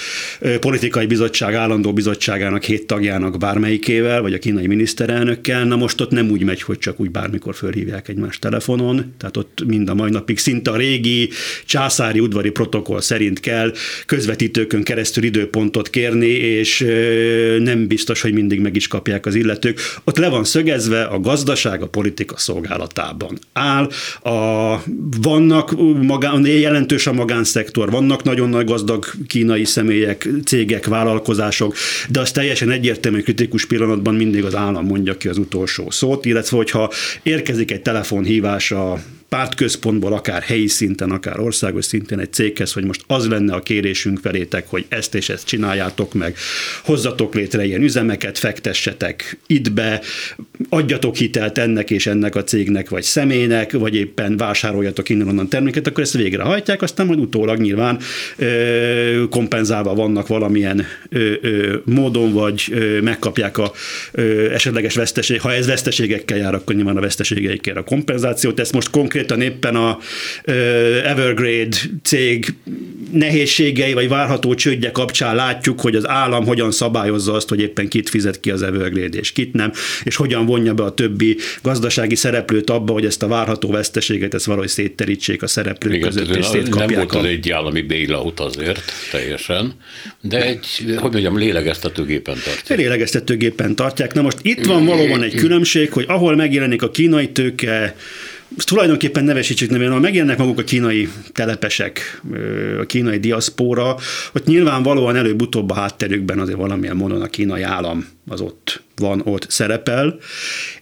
politikai 0.61 1.07
bizottság 1.07 1.55
állandó 1.55 1.93
bizottságának 1.93 2.63
hét 2.63 2.87
tagjának 2.87 3.39
bármelyikével, 3.39 4.23
vagy 4.23 4.35
a 4.35 4.39
kínai 4.39 4.67
miniszterelnökkel. 4.67 5.65
Na 5.65 5.77
most 5.77 6.01
ott 6.01 6.11
nem 6.11 6.31
úgy 6.31 6.43
megy, 6.43 6.63
hogy 6.63 6.79
csak 6.79 7.01
úgy 7.01 7.11
bármikor 7.11 7.55
fölhívják 7.55 8.09
egymást 8.09 8.41
telefonon, 8.41 9.15
tehát 9.19 9.37
ott 9.37 9.63
mind 9.67 9.89
a 9.89 9.95
mai 9.95 10.11
napig 10.11 10.39
szinte 10.39 10.71
a 10.71 10.77
régi 10.77 11.29
császári 11.65 12.21
udvari 12.21 12.51
protokoll 12.51 12.79
protokoll 12.81 13.01
szerint 13.01 13.41
kell 13.41 13.73
közvetítőkön 14.07 14.83
keresztül 14.83 15.25
időpontot 15.25 15.91
kérni, 15.91 16.27
és 16.27 16.87
nem 17.59 17.87
biztos, 17.87 18.21
hogy 18.21 18.33
mindig 18.33 18.61
meg 18.61 18.77
is 18.77 18.87
kapják 18.87 19.27
az 19.27 19.35
illetők. 19.35 19.81
Ott 20.05 20.19
le 20.19 20.29
van 20.29 20.45
szögezve, 20.45 21.03
a 21.03 21.21
gazdaság 21.21 21.83
a 21.83 21.89
politika 21.89 22.37
szolgálatában 22.39 23.39
áll. 23.53 23.89
A, 24.23 24.83
vannak 25.21 25.75
magán, 26.03 26.47
jelentős 26.47 27.07
a 27.07 27.13
magánszektor, 27.13 27.91
vannak 27.91 28.23
nagyon 28.23 28.49
nagy 28.49 28.67
gazdag 28.67 29.05
kínai 29.27 29.65
személyek, 29.65 30.29
cégek, 30.45 30.87
vállalkozások, 30.87 31.75
de 32.09 32.21
az 32.21 32.31
teljesen 32.31 32.71
egyértelmű 32.71 33.21
kritikus 33.21 33.67
pillanatban 33.67 34.15
mindig 34.15 34.45
az 34.45 34.55
állam 34.55 34.87
mondja 34.87 35.17
ki 35.17 35.29
az 35.29 35.39
utolsó 35.39 35.91
szót, 35.91 36.25
illetve 36.25 36.57
hogyha 36.57 36.93
érkezik 37.23 37.71
egy 37.71 37.83
telefonhívás 37.83 38.71
a 38.71 38.99
pártközpontból, 39.31 40.13
akár 40.13 40.43
helyi 40.43 40.67
szinten, 40.67 41.11
akár 41.11 41.41
országos 41.41 41.85
szinten 41.85 42.19
egy 42.19 42.33
céghez, 42.33 42.73
hogy 42.73 42.85
most 42.85 43.03
az 43.07 43.29
lenne 43.29 43.55
a 43.55 43.61
kérésünk 43.61 44.19
felétek, 44.19 44.69
hogy 44.69 44.85
ezt 44.89 45.15
és 45.15 45.29
ezt 45.29 45.47
csináljátok 45.47 46.15
meg, 46.15 46.37
hozzatok 46.85 47.35
létre 47.35 47.65
ilyen 47.65 47.83
üzemeket, 47.83 48.39
fektessetek 48.39 49.39
itt 49.47 49.73
be, 49.73 50.01
adjatok 50.69 51.17
hitelt 51.17 51.59
ennek 51.59 51.91
és 51.91 52.07
ennek 52.07 52.35
a 52.35 52.45
cégnek 52.45 52.89
vagy 52.89 53.03
személynek, 53.03 53.73
vagy 53.73 53.95
éppen 53.95 54.37
vásároljatok 54.37 55.09
innen-onnan 55.09 55.49
terméket, 55.49 55.87
akkor 55.87 56.03
ezt 56.03 56.17
végrehajtják, 56.17 56.83
aztán 56.83 57.07
majd 57.07 57.19
utólag 57.19 57.59
nyilván 57.59 57.99
ö, 58.37 59.25
kompenzálva 59.31 59.95
vannak 59.95 60.27
valamilyen 60.27 60.87
ö, 61.09 61.33
ö, 61.41 61.77
módon, 61.85 62.33
vagy 62.33 62.65
ö, 62.71 63.01
megkapják 63.01 63.59
a 63.59 63.73
ö, 64.13 64.53
esetleges 64.53 64.95
veszteség. 64.95 65.41
Ha 65.41 65.53
ez 65.53 65.67
veszteségekkel 65.67 66.37
jár, 66.37 66.55
akkor 66.55 66.75
nyilván 66.75 66.97
a 66.97 67.01
veszteségeikkel 67.01 67.77
a 67.77 67.85
kompenzációt. 67.85 68.61
Ezt 68.61 68.73
most 68.73 68.91
konkrét 68.91 69.20
konkrétan 69.21 69.41
éppen 69.41 69.77
a 69.77 69.99
Evergrade 71.05 71.77
cég 72.03 72.55
nehézségei 73.13 73.93
vagy 73.93 74.09
várható 74.09 74.55
csődje 74.55 74.91
kapcsán 74.91 75.35
látjuk, 75.35 75.81
hogy 75.81 75.97
az 75.97 76.09
állam 76.09 76.47
hogyan 76.47 76.71
szabályozza 76.71 77.33
azt, 77.33 77.49
hogy 77.49 77.61
éppen 77.61 77.89
kit 77.89 78.09
fizet 78.09 78.41
ki 78.41 78.51
az 78.51 78.63
Evergrade 78.63 79.19
és 79.19 79.33
kit 79.33 79.53
nem, 79.53 79.73
és 80.05 80.17
hogyan 80.17 80.47
vonja 80.47 80.75
be 80.75 80.83
a 80.83 80.95
többi 80.95 81.37
gazdasági 81.63 82.15
szereplőt 82.15 82.71
abba, 82.71 82.93
hogy 82.93 83.05
ezt 83.05 83.23
a 83.23 83.29
várható 83.29 83.71
veszteséget 83.71 84.35
ezt 84.35 84.45
valahogy 84.45 84.69
szétterítsék 84.69 85.43
a 85.43 85.47
szereplők 85.47 85.95
Igen, 85.95 86.09
között, 86.09 86.37
és 86.37 86.47
szétkapják. 86.47 86.89
Nem 86.89 86.97
volt 86.97 87.15
az 87.15 87.25
egy 87.25 87.51
állami 87.51 87.83
bailout 87.83 88.41
azért 88.41 88.93
teljesen, 89.11 89.75
de 90.21 90.43
egy, 90.43 90.67
hogy 90.97 91.11
mondjam, 91.11 91.39
lélegeztetőgépen 91.39 92.37
tartják. 92.45 92.79
Lélegeztetőgépen 92.79 93.75
tartják. 93.75 94.15
Na 94.15 94.23
most 94.23 94.39
itt 94.43 94.67
van 94.67 94.85
valóban 94.85 95.23
egy 95.23 95.35
különbség, 95.35 95.93
hogy 95.93 96.05
ahol 96.09 96.37
megjelenik 96.37 96.83
a 96.83 96.91
kínai 96.91 97.29
tőke, 97.29 97.95
tulajdonképpen 98.57 99.25
nevesítsük 99.25 99.71
nevén, 99.71 99.89
ahol 99.89 100.01
megjelennek 100.01 100.39
maguk 100.39 100.59
a 100.59 100.65
kínai 100.65 101.09
telepesek, 101.33 102.21
a 102.81 102.87
kínai 102.87 103.19
diaszpóra, 103.19 103.97
hogy 104.33 104.43
nyilvánvalóan 104.45 105.17
előbb-utóbb 105.17 105.71
a 105.71 105.75
hátterükben 105.75 106.39
azért 106.39 106.59
valamilyen 106.59 106.97
módon 106.97 107.23
a 107.23 107.27
kínai 107.27 107.63
állam 107.63 108.09
az 108.29 108.41
ott 108.41 108.83
van, 108.97 109.21
ott 109.25 109.47
szerepel, 109.51 110.19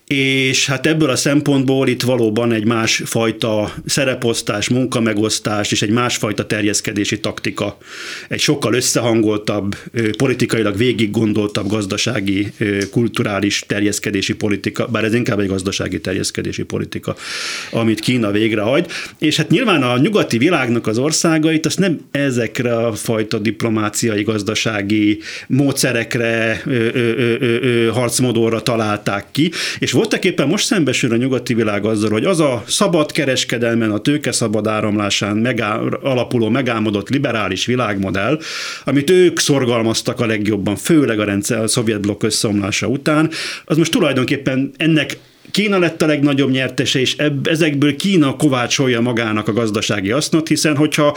és 0.08 0.66
hát 0.66 0.86
ebből 0.86 1.10
a 1.10 1.16
szempontból 1.16 1.88
itt 1.88 2.02
valóban 2.02 2.52
egy 2.52 2.64
másfajta 2.64 3.72
szereposztás, 3.86 4.68
munkamegosztás 4.68 5.72
és 5.72 5.82
egy 5.82 5.90
másfajta 5.90 6.46
terjeszkedési 6.46 7.20
taktika, 7.20 7.78
egy 8.28 8.40
sokkal 8.40 8.74
összehangoltabb, 8.74 9.76
politikailag 10.16 10.76
végig 10.76 11.10
gondoltabb 11.10 11.68
gazdasági, 11.68 12.52
kulturális 12.90 13.64
terjeszkedési 13.66 14.34
politika, 14.34 14.86
bár 14.86 15.04
ez 15.04 15.14
inkább 15.14 15.40
egy 15.40 15.48
gazdasági 15.48 16.00
terjeszkedési 16.00 16.62
politika, 16.62 17.16
amit 17.70 18.00
Kína 18.00 18.30
végrehajt, 18.30 18.92
és 19.18 19.36
hát 19.36 19.50
nyilván 19.50 19.82
a 19.82 19.98
nyugati 19.98 20.38
világnak 20.38 20.86
az 20.86 20.98
országait 20.98 21.66
azt 21.66 21.78
nem 21.78 22.00
ezekre 22.10 22.76
a 22.76 22.92
fajta 22.92 23.38
diplomáciai, 23.38 24.22
gazdasági 24.22 25.18
módszerekre, 25.46 26.62
ö, 26.66 26.88
ö, 26.94 27.90
harcmodorra 27.92 28.62
találták 28.62 29.26
ki, 29.30 29.50
és 29.78 29.96
voltak 29.98 30.24
éppen 30.24 30.48
most 30.48 30.66
szembesül 30.66 31.12
a 31.12 31.16
nyugati 31.16 31.54
világ 31.54 31.84
azzal, 31.84 32.10
hogy 32.10 32.24
az 32.24 32.40
a 32.40 32.62
szabad 32.66 33.12
kereskedelmen, 33.12 33.90
a 33.90 33.98
tőke 33.98 34.32
szabad 34.32 34.66
áramlásán 34.66 35.36
megá, 35.36 35.76
alapuló 36.02 36.48
megálmodott 36.48 37.08
liberális 37.08 37.66
világmodell, 37.66 38.40
amit 38.84 39.10
ők 39.10 39.38
szorgalmaztak 39.38 40.20
a 40.20 40.26
legjobban, 40.26 40.76
főleg 40.76 41.18
a 41.20 41.24
rendszer, 41.24 41.58
a 41.58 41.68
szovjet 41.68 42.00
blokk 42.00 42.22
összeomlása 42.22 42.86
után, 42.86 43.30
az 43.64 43.76
most 43.76 43.92
tulajdonképpen 43.92 44.70
ennek 44.76 45.18
Kína 45.50 45.78
lett 45.78 46.02
a 46.02 46.06
legnagyobb 46.06 46.50
nyertese, 46.50 47.00
és 47.00 47.16
ebb, 47.16 47.46
ezekből 47.46 47.96
Kína 47.96 48.36
kovácsolja 48.36 49.00
magának 49.00 49.48
a 49.48 49.52
gazdasági 49.52 50.10
asznot, 50.10 50.48
hiszen 50.48 50.76
hogyha 50.76 51.16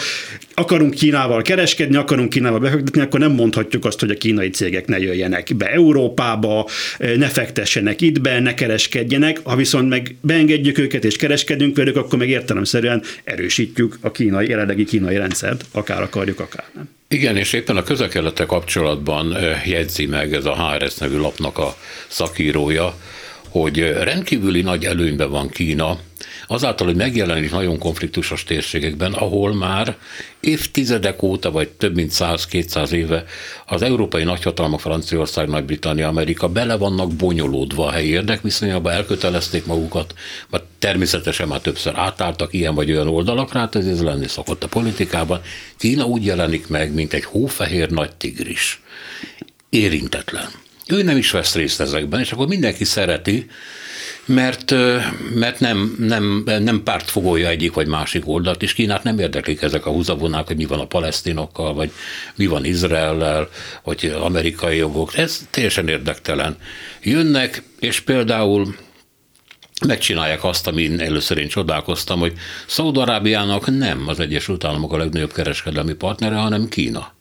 akarunk 0.54 0.94
Kínával 0.94 1.42
kereskedni, 1.42 1.96
akarunk 1.96 2.30
Kínával 2.30 2.60
befektetni, 2.60 3.02
akkor 3.02 3.20
nem 3.20 3.32
mondhatjuk 3.32 3.86
azt, 3.86 4.00
hogy 4.00 4.10
a 4.10 4.16
kínai 4.16 4.50
cégek 4.50 4.88
ne 4.88 5.00
jöjjenek 5.00 5.56
be 5.56 5.66
Európába, 5.66 6.70
ne 6.98 7.28
fektessenek 7.28 8.02
itt 8.02 8.22
be, 8.22 8.40
ne 8.40 8.54
kereskedjenek. 8.54 9.40
Ha 9.44 9.56
viszont 9.56 9.90
meg 9.90 10.16
beengedjük 10.22 10.78
őket 10.78 11.06
és 11.06 11.16
kereskedünk 11.16 11.76
velük, 11.76 11.96
akkor 11.96 12.20
meg 12.20 12.30
értelemszerűen 12.30 13.04
erősítjük 13.24 13.98
a 14.02 14.12
kínai, 14.12 14.48
jelenlegi 14.48 14.84
kínai 14.84 15.18
rendszert, 15.18 15.66
akár 15.72 16.02
akarjuk, 16.02 16.40
akár 16.40 16.66
nem. 16.76 16.90
Igen, 17.08 17.38
és 17.38 17.54
éppen 17.54 17.78
a 17.78 17.84
közelkelete 17.84 18.46
kapcsolatban 18.46 19.38
jegyzi 19.66 20.06
meg 20.06 20.34
ez 20.34 20.46
a 20.46 20.56
HRS 20.56 20.96
nevű 20.96 21.18
lapnak 21.18 21.58
a 21.58 21.76
szakírója, 22.08 22.96
hogy 23.52 23.80
rendkívüli 23.80 24.62
nagy 24.62 24.86
előnyben 24.86 25.30
van 25.30 25.50
Kína, 25.50 25.98
azáltal, 26.48 26.88
hogy 26.88 26.96
megjelenik 26.96 27.52
nagyon 27.52 27.78
konfliktusos 27.78 28.44
térségekben, 28.44 29.14
ahol 29.14 29.54
már 29.54 29.98
évtizedek 30.40 31.24
óta, 31.24 31.52
vagy 31.52 31.70
több 31.70 31.96
mint 31.96 32.12
100-200 32.14 32.92
éve 32.92 33.24
az 33.66 33.82
európai 33.82 34.24
nagyhatalmak, 34.24 34.80
Franciaország, 34.80 35.48
Nagy-Britannia, 35.48 36.08
Amerika 36.08 36.48
bele 36.48 36.78
vannak 36.78 37.14
bonyolódva 37.14 37.86
a 37.86 37.92
helyi 37.92 38.10
érdekviszonyába, 38.10 38.92
elkötelezték 38.92 39.66
magukat, 39.66 40.14
vagy 40.50 40.62
természetesen 40.80 41.48
már 41.48 41.60
többször 41.60 41.94
átálltak 41.96 42.54
ilyen 42.54 42.76
vagy 42.76 42.92
olyan 42.92 43.08
oldalakra, 43.08 43.60
hát 43.60 43.76
ez, 43.76 43.86
ez 43.86 44.02
lenni 44.02 44.28
szokott 44.28 44.64
a 44.64 44.68
politikában. 44.68 45.42
Kína 45.78 46.06
úgy 46.06 46.26
jelenik 46.26 46.68
meg, 46.68 46.94
mint 46.94 47.14
egy 47.14 47.24
hófehér 47.24 47.90
nagy 47.90 48.16
tigris. 48.16 48.82
Érintetlen 49.70 50.50
ő 50.88 51.04
nem 51.04 51.18
is 51.18 51.32
vesz 51.32 51.56
részt 51.56 51.82
ezekben, 51.82 52.20
és 52.20 52.32
akkor 52.32 52.48
mindenki 52.48 52.84
szereti, 52.84 53.50
mert, 54.26 54.74
mert 55.34 55.60
nem, 55.60 55.96
nem, 56.00 56.44
nem 56.46 56.84
pártfogolja 56.84 57.48
egyik 57.48 57.74
vagy 57.74 57.88
másik 57.88 58.28
oldalt, 58.28 58.62
és 58.62 58.74
Kínát 58.74 59.04
nem 59.04 59.20
érdeklik 59.20 59.62
ezek 59.62 59.86
a 59.86 59.90
húzavonák, 59.90 60.48
hogy 60.48 60.58
mi 60.58 60.66
van 60.66 60.80
a 60.80 60.86
palesztinokkal, 60.86 61.74
vagy 61.74 61.92
mi 62.36 62.46
van 62.46 62.66
Izraellel, 62.66 63.50
vagy 63.84 64.16
amerikai 64.22 64.78
jogok. 64.78 65.18
Ez 65.18 65.48
teljesen 65.50 65.88
érdektelen. 65.88 66.58
Jönnek, 67.04 67.64
és 67.80 68.00
például 68.00 68.76
megcsinálják 69.88 70.44
azt, 70.44 70.68
amin 70.68 71.00
először 71.00 71.38
én 71.38 71.48
csodálkoztam, 71.48 72.20
hogy 72.20 72.34
Szaudarábiának 72.68 73.78
nem 73.78 74.04
az 74.08 74.20
Egyesült 74.20 74.64
Államok 74.64 74.94
a 74.94 74.98
legnagyobb 74.98 75.34
kereskedelmi 75.34 75.94
partnere, 75.94 76.36
hanem 76.36 76.70
Kína 76.70 77.14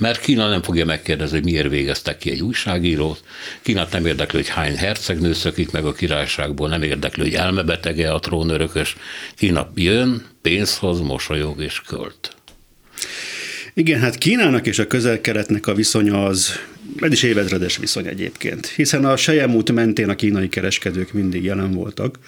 mert 0.00 0.20
Kína 0.20 0.48
nem 0.48 0.62
fogja 0.62 0.84
megkérdezni, 0.84 1.36
hogy 1.36 1.44
miért 1.44 1.68
végeztek 1.68 2.18
ki 2.18 2.30
egy 2.30 2.42
újságírót. 2.42 3.22
Kínát 3.62 3.92
nem 3.92 4.06
érdekli, 4.06 4.38
hogy 4.38 4.48
hány 4.48 4.76
hercegnő 4.76 5.32
szökik 5.32 5.70
meg 5.70 5.84
a 5.84 5.92
királyságból, 5.92 6.68
nem 6.68 6.82
érdekli, 6.82 7.22
hogy 7.22 7.34
elmebetege 7.34 8.12
a 8.12 8.18
trónörökös. 8.18 8.96
Kína 9.36 9.70
jön, 9.74 10.26
pénzhoz, 10.42 11.00
mosolyog 11.00 11.62
és 11.62 11.80
költ. 11.86 12.34
Igen, 13.74 14.00
hát 14.00 14.18
Kínának 14.18 14.66
és 14.66 14.78
a 14.78 14.86
közel-keletnek 14.86 15.66
a 15.66 15.74
viszonya 15.74 16.24
az, 16.24 16.58
ez 17.00 17.12
is 17.12 17.22
évezredes 17.22 17.76
viszony 17.76 18.06
egyébként, 18.06 18.66
hiszen 18.66 19.04
a 19.04 19.16
Sejemút 19.16 19.72
mentén 19.72 20.08
a 20.08 20.14
kínai 20.14 20.48
kereskedők 20.48 21.12
mindig 21.12 21.44
jelen 21.44 21.72
voltak, 21.72 22.18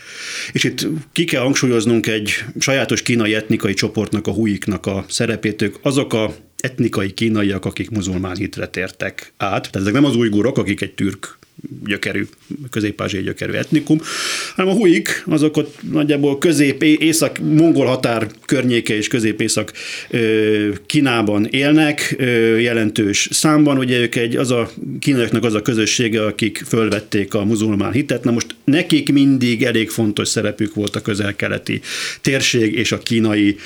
és 0.53 0.65
itt 0.65 0.87
ki 1.13 1.25
kell 1.25 1.43
hangsúlyoznunk 1.43 2.07
egy 2.07 2.45
sajátos 2.59 3.03
kínai 3.03 3.35
etnikai 3.35 3.75
csoportnak, 3.75 4.27
a 4.27 4.33
huiknak 4.33 4.87
a 4.87 5.05
szerepét, 5.09 5.63
ők 5.63 5.77
azok 5.83 6.13
a 6.13 6.35
etnikai 6.63 7.15
kínaiak, 7.15 7.65
akik 7.65 7.91
muzulmán 7.91 8.37
hitre 8.37 8.67
tértek 8.67 9.33
át. 9.37 9.71
Tehát 9.71 9.77
ezek 9.77 9.93
nem 9.93 10.05
az 10.05 10.17
ujgurok, 10.17 10.59
akik 10.59 10.81
egy 10.81 10.95
türk 10.95 11.39
gyökerű, 11.87 12.27
közép 12.71 13.07
gyökerű 13.09 13.53
etnikum, 13.53 14.01
hanem 14.57 14.71
a 14.71 14.75
huik, 14.75 15.23
azok 15.27 15.57
ott 15.57 15.79
nagyjából 15.91 16.39
közép, 16.39 16.83
észak, 16.83 17.39
mongol 17.39 17.87
határ 17.87 18.27
környéke 18.47 18.97
és 18.97 19.09
közép-észak 19.09 19.73
Kínában 20.87 21.47
élnek, 21.51 22.17
jelentős 22.59 23.29
számban, 23.33 23.79
ugye 23.79 23.99
ők 23.99 24.15
egy, 24.15 24.37
az 24.37 24.51
a 24.51 24.71
kínaiaknak 25.01 25.45
az 25.45 25.55
a 25.55 25.63
közössége, 25.63 26.25
akik 26.25 26.63
fölvették 26.67 27.35
a 27.35 27.45
muzulmán 27.45 27.93
hitet, 27.93 28.25
na 28.25 28.31
most 28.31 28.55
nekik 28.65 29.13
mindig 29.13 29.63
elég 29.63 29.91
fontos 29.91 30.29
szerepük 30.29 30.75
volt 30.75 30.97
a 30.97 31.01
közel-keleti 31.01 31.81
térség 32.21 32.75
és 32.75 32.93
a 32.93 32.99
kínai 32.99 33.57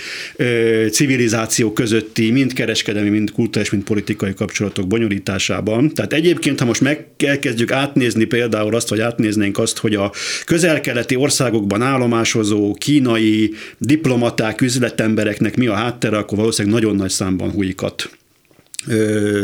civilizáció 0.90 1.72
közötti 1.72 2.30
mind 2.30 2.52
kereskedelmi, 2.52 3.08
mind 3.08 3.30
kultúrás, 3.30 3.70
mind 3.70 3.84
politikai 3.84 4.34
kapcsolatok 4.34 4.86
bonyolításában. 4.86 5.94
Tehát 5.94 6.12
egyébként, 6.12 6.58
ha 6.60 6.64
most 6.64 6.80
megkezdjük 6.80 7.70
átnézni 7.76 8.24
például 8.24 8.74
azt, 8.74 8.88
vagy 8.88 9.00
átnéznénk 9.00 9.58
azt, 9.58 9.78
hogy 9.78 9.94
a 9.94 10.12
közel-keleti 10.44 11.16
országokban 11.16 11.82
állomásozó 11.82 12.74
kínai 12.74 13.54
diplomaták, 13.78 14.60
üzletembereknek 14.60 15.56
mi 15.56 15.66
a 15.66 15.74
háttere, 15.74 16.16
akkor 16.16 16.38
valószínűleg 16.38 16.80
nagyon 16.80 16.96
nagy 16.96 17.10
számban 17.10 17.50
hújikat 17.50 18.10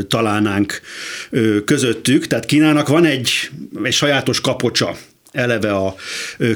találnánk 0.08 0.80
közöttük. 1.64 2.26
Tehát 2.26 2.44
Kínának 2.44 2.88
van 2.88 3.04
egy, 3.04 3.30
egy 3.82 3.92
sajátos 3.92 4.40
kapocsa 4.40 4.96
eleve 5.32 5.72
a 5.72 5.94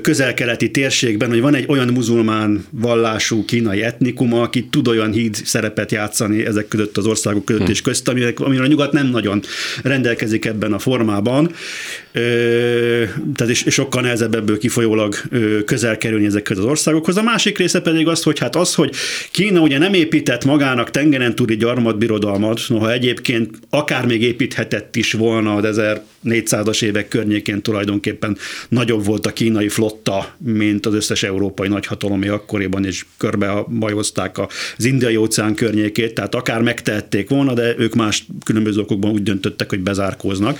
közel-keleti 0.02 0.70
térségben, 0.70 1.28
hogy 1.28 1.40
van 1.40 1.54
egy 1.54 1.64
olyan 1.68 1.88
muzulmán 1.88 2.64
vallású 2.70 3.44
kínai 3.44 3.82
etnikuma, 3.82 4.42
aki 4.42 4.64
tud 4.64 4.88
olyan 4.88 5.12
híd 5.12 5.34
szerepet 5.44 5.92
játszani 5.92 6.46
ezek 6.46 6.68
között 6.68 6.96
az 6.96 7.06
országok 7.06 7.44
között 7.44 7.62
hmm. 7.62 7.70
és 7.70 7.82
közt, 7.82 8.08
amire 8.08 8.32
a 8.36 8.66
nyugat 8.66 8.92
nem 8.92 9.06
nagyon 9.06 9.42
rendelkezik 9.82 10.44
ebben 10.44 10.72
a 10.72 10.78
formában. 10.78 11.50
Tehát 13.34 13.48
és 13.48 13.64
sokkal 13.68 14.02
nehezebb 14.02 14.34
ebből 14.34 14.58
kifolyólag 14.58 15.14
közel 15.64 15.96
kerülni 15.96 16.26
ezekhez 16.26 16.58
az 16.58 16.64
országokhoz. 16.64 17.16
A 17.16 17.22
másik 17.22 17.58
része 17.58 17.80
pedig 17.80 18.08
az, 18.08 18.22
hogy 18.22 18.38
hát 18.38 18.56
az, 18.56 18.74
hogy 18.74 18.94
Kína 19.30 19.60
ugye 19.60 19.78
nem 19.78 19.94
épített 19.94 20.44
magának 20.44 20.90
tengeren 20.90 21.34
túli 21.34 21.56
gyarmatbirodalmat, 21.56 22.60
noha 22.68 22.92
egyébként 22.92 23.50
akár 23.70 24.06
még 24.06 24.22
építhetett 24.22 24.96
is 24.96 25.12
volna 25.12 25.54
az 25.54 25.80
1400-as 26.26 26.82
évek 26.82 27.08
környékén 27.08 27.62
tulajdonképpen 27.62 28.36
nagyobb 28.68 29.04
volt 29.04 29.26
a 29.26 29.32
kínai 29.32 29.68
flotta, 29.68 30.34
mint 30.38 30.86
az 30.86 30.94
összes 30.94 31.22
európai 31.22 31.68
nagyhatalomé 31.68 32.28
akkoriban, 32.28 32.84
és 32.84 33.04
körbe 33.16 33.64
bajozták 33.78 34.38
az 34.38 34.84
indiai 34.84 35.16
óceán 35.16 35.54
környékét, 35.54 36.14
tehát 36.14 36.34
akár 36.34 36.62
megtehették 36.62 37.28
volna, 37.28 37.54
de 37.54 37.74
ők 37.78 37.94
más 37.94 38.26
különböző 38.44 38.80
okokban 38.80 39.10
úgy 39.10 39.22
döntöttek, 39.22 39.68
hogy 39.68 39.80
bezárkóznak. 39.80 40.58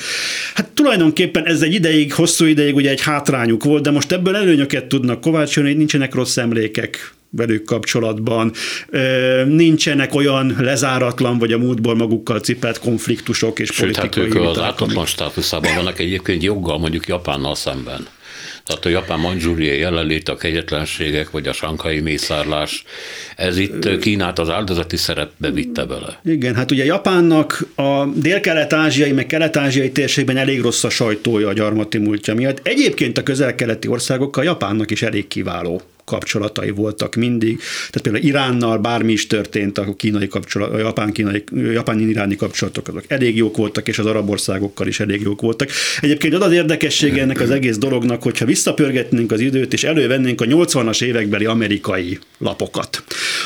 Hát 0.55 0.69
tulajdonképpen 0.69 1.47
ez 1.47 1.63
egy 1.63 1.75
ideig, 1.75 2.13
hosszú 2.13 2.45
ideig 2.45 2.75
ugye 2.75 2.91
egy 2.91 3.01
hátrányuk 3.01 3.65
volt, 3.65 3.83
de 3.83 3.91
most 3.91 4.13
ebből 4.13 4.37
előnyöket 4.37 4.87
tudnak 4.87 5.21
kovácsolni, 5.21 5.73
nincsenek 5.73 6.15
rossz 6.15 6.37
emlékek 6.37 7.15
velük 7.37 7.65
kapcsolatban, 7.65 8.53
nincsenek 9.47 10.15
olyan 10.15 10.57
lezáratlan, 10.59 11.39
vagy 11.39 11.53
a 11.53 11.59
múltból 11.59 11.95
magukkal 11.95 12.41
cipelt 12.41 12.79
konfliktusok 12.79 13.59
és 13.59 13.69
Sőt, 13.73 13.81
politikai 13.81 14.25
hát 14.25 14.35
ők 14.35 14.43
az 14.43 14.59
ártatlan 14.59 15.07
státuszában 15.07 15.75
vannak 15.75 15.99
egyébként 15.99 16.43
joggal 16.43 16.79
mondjuk 16.79 17.07
Japánnal 17.07 17.55
szemben. 17.55 18.07
Tehát 18.67 18.85
a 18.85 18.89
japán 18.89 19.21
manzsúriai 19.21 19.79
jelenlét, 19.79 20.29
a 20.29 20.37
kegyetlenségek, 20.37 21.31
vagy 21.31 21.47
a 21.47 21.53
sankai 21.53 22.01
mészárlás, 22.01 22.85
ez 23.37 23.59
itt 23.59 23.99
Kínát 23.99 24.39
az 24.39 24.49
áldozati 24.49 24.97
szerepbe 24.97 25.51
vitte 25.51 25.85
bele. 25.85 26.21
Igen, 26.25 26.55
hát 26.55 26.71
ugye 26.71 26.85
Japánnak 26.85 27.67
a 27.75 28.05
dél-kelet-ázsiai, 28.15 29.13
meg 29.13 29.27
kelet-ázsiai 29.27 29.93
térségben 29.93 30.37
elég 30.37 30.61
rossz 30.61 30.85
a 30.85 30.91
sajtója 30.91 31.49
a 31.49 31.53
gyarmati 31.53 31.99
múltja 31.99 32.35
miatt. 32.35 32.61
Egyébként 32.63 33.19
a 33.19 33.23
közel-keleti 33.23 33.89
országokkal 33.89 34.45
Japánnak 34.45 34.91
is 34.91 35.03
elég 35.03 35.29
kiváló 35.29 35.83
kapcsolatai 36.07 36.71
voltak 36.71 37.15
mindig. 37.15 37.57
Tehát 37.57 38.01
például 38.03 38.25
Iránnal 38.25 38.79
bármi 38.79 39.13
is 39.13 39.27
történt, 39.27 39.79
a 39.79 39.95
kínai 39.97 40.29
kapcsolat, 40.29 40.73
a 40.73 40.79
japán-kínai, 40.79 41.45
japán-iráni 41.53 42.37
kapcsolatok 42.37 42.89
azok 42.89 43.05
elég 43.09 43.37
jók 43.37 43.57
voltak, 43.57 43.89
és 43.89 43.99
az 43.99 44.07
arab 44.07 44.31
országokkal 44.31 44.87
is 44.87 45.01
elég 45.01 45.21
jók 45.21 45.41
voltak. 45.41 45.71
Egyébként 46.01 46.35
az 46.35 46.41
az 46.41 46.53
érdekessége 46.53 47.23
ennek 47.23 47.41
az 47.41 47.51
egész 47.51 47.79
dolognak, 47.79 48.23
hogyha 48.23 48.45
visszapörgetnénk 48.45 49.33
az 49.33 49.41
időt, 49.41 49.73
és 49.73 49.85
elővennénk 49.85 50.41
a 50.41 50.45
80-as 50.45 51.03
évekbeli 51.03 51.45
amerikai 51.45 52.19
lapokat. 52.39 53.03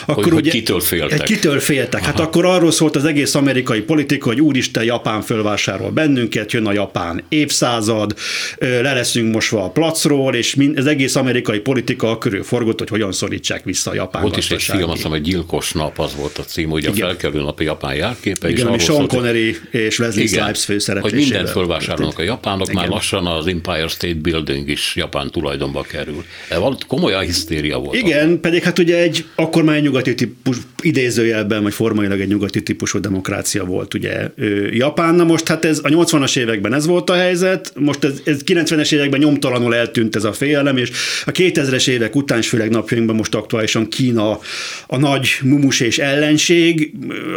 Akkor 0.06 0.24
hogy, 0.24 0.32
ugye, 0.32 0.50
kitől 0.50 0.80
féltek? 0.80 1.22
Kitől 1.22 1.60
féltek. 1.60 2.04
Hát 2.04 2.14
Aha. 2.14 2.22
akkor 2.22 2.44
arról 2.44 2.70
szólt 2.70 2.96
az 2.96 3.04
egész 3.04 3.34
amerikai 3.34 3.80
politika, 3.80 4.28
hogy 4.28 4.40
úristen, 4.40 4.84
Japán 4.84 5.22
fölvásárol 5.22 5.90
bennünket, 5.90 6.52
jön 6.52 6.66
a 6.66 6.72
Japán 6.72 7.22
évszázad, 7.28 8.14
le 8.58 8.92
leszünk 8.92 9.32
mosva 9.32 9.64
a 9.64 9.70
placról, 9.70 10.34
és 10.34 10.56
az 10.74 10.86
egész 10.86 11.16
amerikai 11.16 11.58
politika 11.58 12.18
körül 12.18 12.42
forgott, 12.50 12.78
hogy 12.78 12.88
hogyan 12.88 13.12
szorítsák 13.12 13.64
vissza 13.64 13.90
a 13.90 13.94
japán 13.94 14.24
Ott 14.24 14.36
is 14.36 14.50
egy 14.50 14.62
film, 14.62 14.90
azt 14.90 15.02
hogy 15.02 15.22
Gyilkos 15.22 15.72
nap 15.72 15.98
az 15.98 16.14
volt 16.16 16.38
a 16.38 16.44
cím, 16.44 16.68
hogy 16.68 16.84
a 16.84 16.92
felkelő 16.92 17.40
nap 17.40 17.60
a 17.60 17.62
japán 17.62 17.94
járképe. 17.94 18.50
Igen, 18.50 18.74
és 18.74 18.82
Sean 18.82 19.08
Connery 19.08 19.56
és 19.70 19.98
Wesley 19.98 20.24
igen, 20.24 20.42
Snipes 20.42 20.64
főszereplésével. 20.64 21.20
Hogy 21.20 21.30
mindent 21.30 21.50
fölvásárolnak 21.50 22.18
a 22.18 22.22
japánok, 22.22 22.68
igen. 22.68 22.80
már 22.80 22.88
lassan 22.88 23.26
az 23.26 23.46
Empire 23.46 23.88
State 23.88 24.14
Building 24.14 24.68
is 24.68 24.92
japán 24.96 25.30
tulajdonba 25.30 25.82
kerül. 25.82 26.24
De 26.48 26.56
komolyan 26.86 27.20
hisztéria 27.20 27.78
volt. 27.78 27.96
Igen, 27.96 28.26
abban. 28.26 28.40
pedig 28.40 28.62
hát 28.62 28.78
ugye 28.78 28.96
egy 28.96 29.24
akkor 29.34 29.62
már 29.62 29.76
egy 29.76 29.82
nyugati 29.82 30.14
típus, 30.14 30.56
idézőjelben, 30.82 31.62
vagy 31.62 31.74
formailag 31.74 32.20
egy 32.20 32.28
nyugati 32.28 32.62
típusú 32.62 33.00
demokrácia 33.00 33.64
volt 33.64 33.94
ugye 33.94 34.30
Japán. 34.70 35.14
Na 35.14 35.24
most 35.24 35.48
hát 35.48 35.64
ez 35.64 35.78
a 35.78 35.88
80-as 35.88 36.36
években 36.36 36.74
ez 36.74 36.86
volt 36.86 37.10
a 37.10 37.14
helyzet, 37.14 37.72
most 37.78 38.04
ez, 38.04 38.20
ez 38.24 38.40
90-es 38.44 38.92
években 38.92 39.20
nyomtalanul 39.20 39.74
eltűnt 39.74 40.16
ez 40.16 40.24
a 40.24 40.32
félelem, 40.32 40.76
és 40.76 40.90
a 41.24 41.30
2000-es 41.30 41.88
évek 41.88 42.16
után 42.16 42.39
és 42.40 42.48
főleg 42.48 42.70
napjainkban 42.70 43.16
most 43.16 43.34
aktuálisan 43.34 43.88
Kína 43.88 44.38
a 44.86 44.96
nagy 44.96 45.28
mumus 45.42 45.80
és 45.80 45.98
ellenség, 45.98 46.92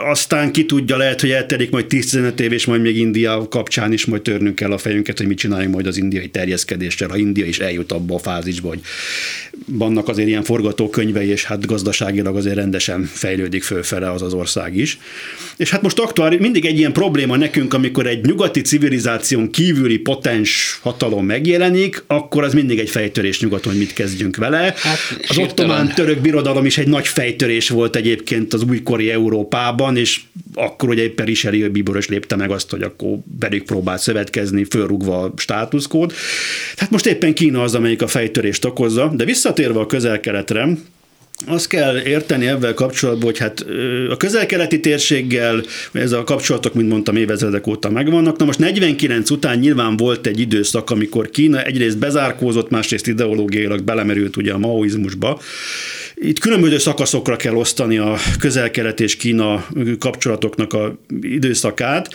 aztán 0.10 0.52
ki 0.52 0.66
tudja, 0.66 0.98
lehet, 0.98 1.22
hogy 1.22 1.32
eltelik 1.32 1.70
majd 1.70 1.86
10-15 1.90 2.40
év, 2.40 2.52
és 2.52 2.66
majd 2.66 2.82
még 2.82 2.98
India 2.98 3.48
kapcsán 3.50 3.94
is 3.94 4.06
majd 4.06 4.22
törnünk 4.22 4.56
kell 4.56 4.72
a 4.72 4.78
fejünket, 4.78 5.18
hogy 5.18 5.28
mit 5.28 5.38
csináljunk 5.38 5.74
majd 5.74 5.88
az 5.88 5.98
indiai 5.98 6.30
terjeszkedéssel, 6.30 7.10
ha 7.10 7.18
India 7.18 7.46
is 7.46 7.60
eljut 7.60 7.92
abba 7.92 8.16
a 8.16 8.20
fázisba, 8.20 8.68
hogy 8.68 8.80
vannak 9.66 10.08
azért 10.08 10.28
ilyen 10.28 10.44
forgatókönyvei, 10.44 11.28
és 11.28 11.44
hát 11.44 11.66
gazdaságilag 11.66 12.36
azért 12.36 12.56
rendesen 12.56 13.04
fejlődik 13.04 13.64
fölfele 13.64 14.12
az 14.12 14.22
az 14.22 14.34
ország 14.34 14.78
is. 14.78 14.98
És 15.58 15.70
hát 15.70 15.82
most 15.82 16.00
aktuális, 16.00 16.40
mindig 16.40 16.66
egy 16.66 16.78
ilyen 16.78 16.94
probléma 16.94 17.38
nekünk, 17.38 17.74
amikor 17.74 18.08
egy 18.08 18.26
nyugati 18.26 18.62
civilizáción 18.62 19.50
kívüli 19.50 19.98
potens 19.98 20.80
hatalom 20.82 21.26
megjelenik, 21.26 22.04
akkor 22.08 22.44
az 22.44 22.54
mindig 22.54 22.80
egy 22.80 22.90
fejtörés 22.90 23.40
nyugaton, 23.40 23.72
hogy 23.72 23.82
mit 23.82 23.94
kezdjünk 23.94 24.36
vele. 24.36 24.74
Hát, 24.94 25.30
az 25.30 25.38
ottomán 25.38 25.94
török 25.96 26.20
birodalom 26.20 26.66
is 26.66 26.78
egy 26.78 26.88
nagy 26.88 27.08
fejtörés 27.08 27.70
volt 27.70 27.96
egyébként 27.96 28.54
az 28.54 28.64
újkori 28.64 29.12
Európában, 29.12 29.98
és 29.98 30.22
akkor 30.54 30.90
ugye 30.90 31.04
éppen 31.04 31.26
Richelieu 31.26 31.72
Bíboros 31.72 32.08
lépte 32.08 32.36
meg 32.36 32.52
azt, 32.52 32.70
hogy 32.70 32.82
akkor 32.82 33.18
velük 33.40 33.64
próbált 33.64 34.02
szövetkezni, 34.02 34.64
fölrúgva 34.64 35.22
a 35.22 35.34
státuszkód. 35.36 36.14
Tehát 36.76 36.92
most 36.92 37.06
éppen 37.06 37.34
Kína 37.34 37.62
az, 37.64 37.76
amelyik 37.76 38.02
a 38.02 38.08
fejtörést 38.08 38.66
okozza, 38.66 39.12
de 39.16 39.26
visszatérve 39.26 39.80
a 39.80 39.86
közel-keletre, 39.86 40.68
azt 41.46 41.68
kell 41.68 41.98
érteni 41.98 42.48
ebben 42.48 42.74
kapcsolatban, 42.74 43.24
hogy 43.24 43.38
hát 43.38 43.66
a 44.10 44.18
közel-keleti 44.18 44.80
térséggel 44.80 45.64
ez 45.92 46.12
a 46.12 46.24
kapcsolatok, 46.24 46.74
mint 46.74 46.90
mondtam, 46.90 47.16
évezredek 47.16 47.68
óta 47.68 47.90
megvannak. 47.90 48.38
Na 48.38 48.46
most 48.46 48.60
49 48.60 49.30
után 49.30 49.60
nyilván 49.60 49.98
volt 49.98 50.28
egy 50.28 50.40
időszak, 50.40 50.90
amikor 50.90 51.30
Kína 51.30 51.64
egyrészt 51.64 51.98
bezárkózott, 51.98 52.70
másrészt 52.70 53.08
ideológiailag 53.08 53.84
belemerült 53.84 54.38
ugye 54.38 54.54
a 54.54 54.58
maoizmusba. 54.58 55.40
Itt 56.26 56.40
különböző 56.40 56.78
szakaszokra 56.78 57.36
kell 57.36 57.54
osztani 57.54 57.98
a 57.98 58.18
közel-kelet 58.40 59.00
és 59.00 59.16
Kína 59.16 59.68
kapcsolatoknak 60.00 60.74
a 60.74 60.98
időszakát. 61.22 62.14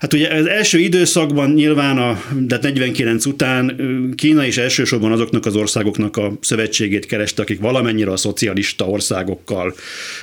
Hát 0.00 0.12
ugye 0.12 0.34
az 0.34 0.46
első 0.46 0.78
időszakban 0.78 1.50
nyilván, 1.50 1.98
a, 1.98 2.22
de 2.38 2.58
49 2.62 3.26
után 3.26 3.76
Kína 4.16 4.44
is 4.44 4.56
elsősorban 4.56 5.12
azoknak 5.12 5.46
az 5.46 5.56
országoknak 5.56 6.16
a 6.16 6.32
szövetségét 6.40 7.06
kereste, 7.06 7.42
akik 7.42 7.60
valamennyire 7.60 8.10
a 8.10 8.16
szocialista 8.16 8.88
országokkal, 8.88 9.74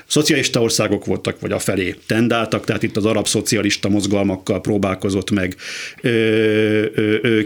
szocialista 0.06 0.62
országok 0.62 1.06
voltak, 1.06 1.40
vagy 1.40 1.52
afelé 1.52 1.96
tendáltak, 2.06 2.66
tehát 2.66 2.84
itt 2.84 2.98
az 2.98 3.06
arab 3.06 3.28
szocialista 3.28 3.90
mozgalmakkal 3.90 4.62
próbálkozott 4.62 5.32
meg 5.32 5.56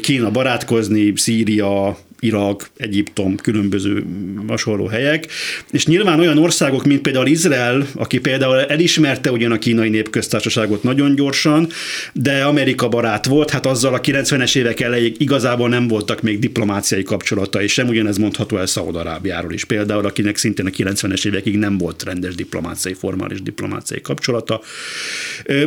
Kína 0.01 0.31
barátkozni, 0.31 1.13
Szíria, 1.15 1.97
Irak, 2.23 2.69
Egyiptom, 2.77 3.35
különböző 3.35 4.05
hasonló 4.47 4.85
helyek, 4.85 5.27
és 5.71 5.85
nyilván 5.85 6.19
olyan 6.19 6.37
országok, 6.37 6.85
mint 6.85 7.01
például 7.01 7.27
Izrael, 7.27 7.87
aki 7.95 8.19
például 8.19 8.59
elismerte 8.59 9.31
ugyan 9.31 9.51
a 9.51 9.57
kínai 9.57 9.89
népköztársaságot 9.89 10.83
nagyon 10.83 11.15
gyorsan, 11.15 11.67
de 12.13 12.43
Amerika 12.43 12.87
barát 12.87 13.25
volt, 13.25 13.49
hát 13.49 13.65
azzal 13.65 13.93
a 13.93 13.99
90-es 14.01 14.57
évek 14.57 14.79
elejéig 14.79 15.15
igazából 15.17 15.69
nem 15.69 15.87
voltak 15.87 16.21
még 16.21 16.39
diplomáciai 16.39 17.03
kapcsolatai 17.03 17.67
sem, 17.67 17.87
ugyanez 17.87 18.17
mondható 18.17 18.57
el 18.57 18.65
Szaúd-Arábiáról 18.65 19.53
is. 19.53 19.65
Például, 19.65 20.05
akinek 20.05 20.37
szintén 20.37 20.65
a 20.65 20.69
90-es 20.69 21.27
évekig 21.27 21.57
nem 21.57 21.77
volt 21.77 22.03
rendes 22.03 22.35
diplomáciai, 22.35 22.93
formális 22.93 23.41
diplomáciai 23.41 24.01
kapcsolata. 24.01 24.61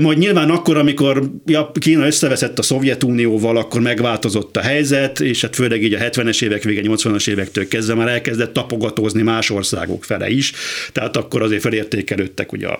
Majd 0.00 0.18
nyilván 0.18 0.50
akkor, 0.50 0.76
amikor 0.76 1.30
Kína 1.72 2.06
összeveszett 2.06 2.58
a 2.58 2.62
Szovjetunióval, 2.62 3.56
akkor 3.56 3.80
megváltozott 3.80 4.56
a 4.56 4.60
helyzet, 4.60 5.20
és 5.20 5.40
hát 5.40 5.54
főleg 5.54 5.82
így 5.82 5.94
a 5.94 5.98
70-es 5.98 6.42
évek 6.46 6.62
vége, 6.62 6.80
80-as 6.84 7.28
évektől 7.28 7.68
kezdve 7.68 7.94
már 7.94 8.08
elkezdett 8.08 8.52
tapogatózni 8.52 9.22
más 9.22 9.50
országok 9.50 10.04
fele 10.04 10.28
is, 10.28 10.52
tehát 10.92 11.16
akkor 11.16 11.42
azért 11.42 11.62
felértékelődtek 11.62 12.52
ugye 12.52 12.68
a 12.68 12.78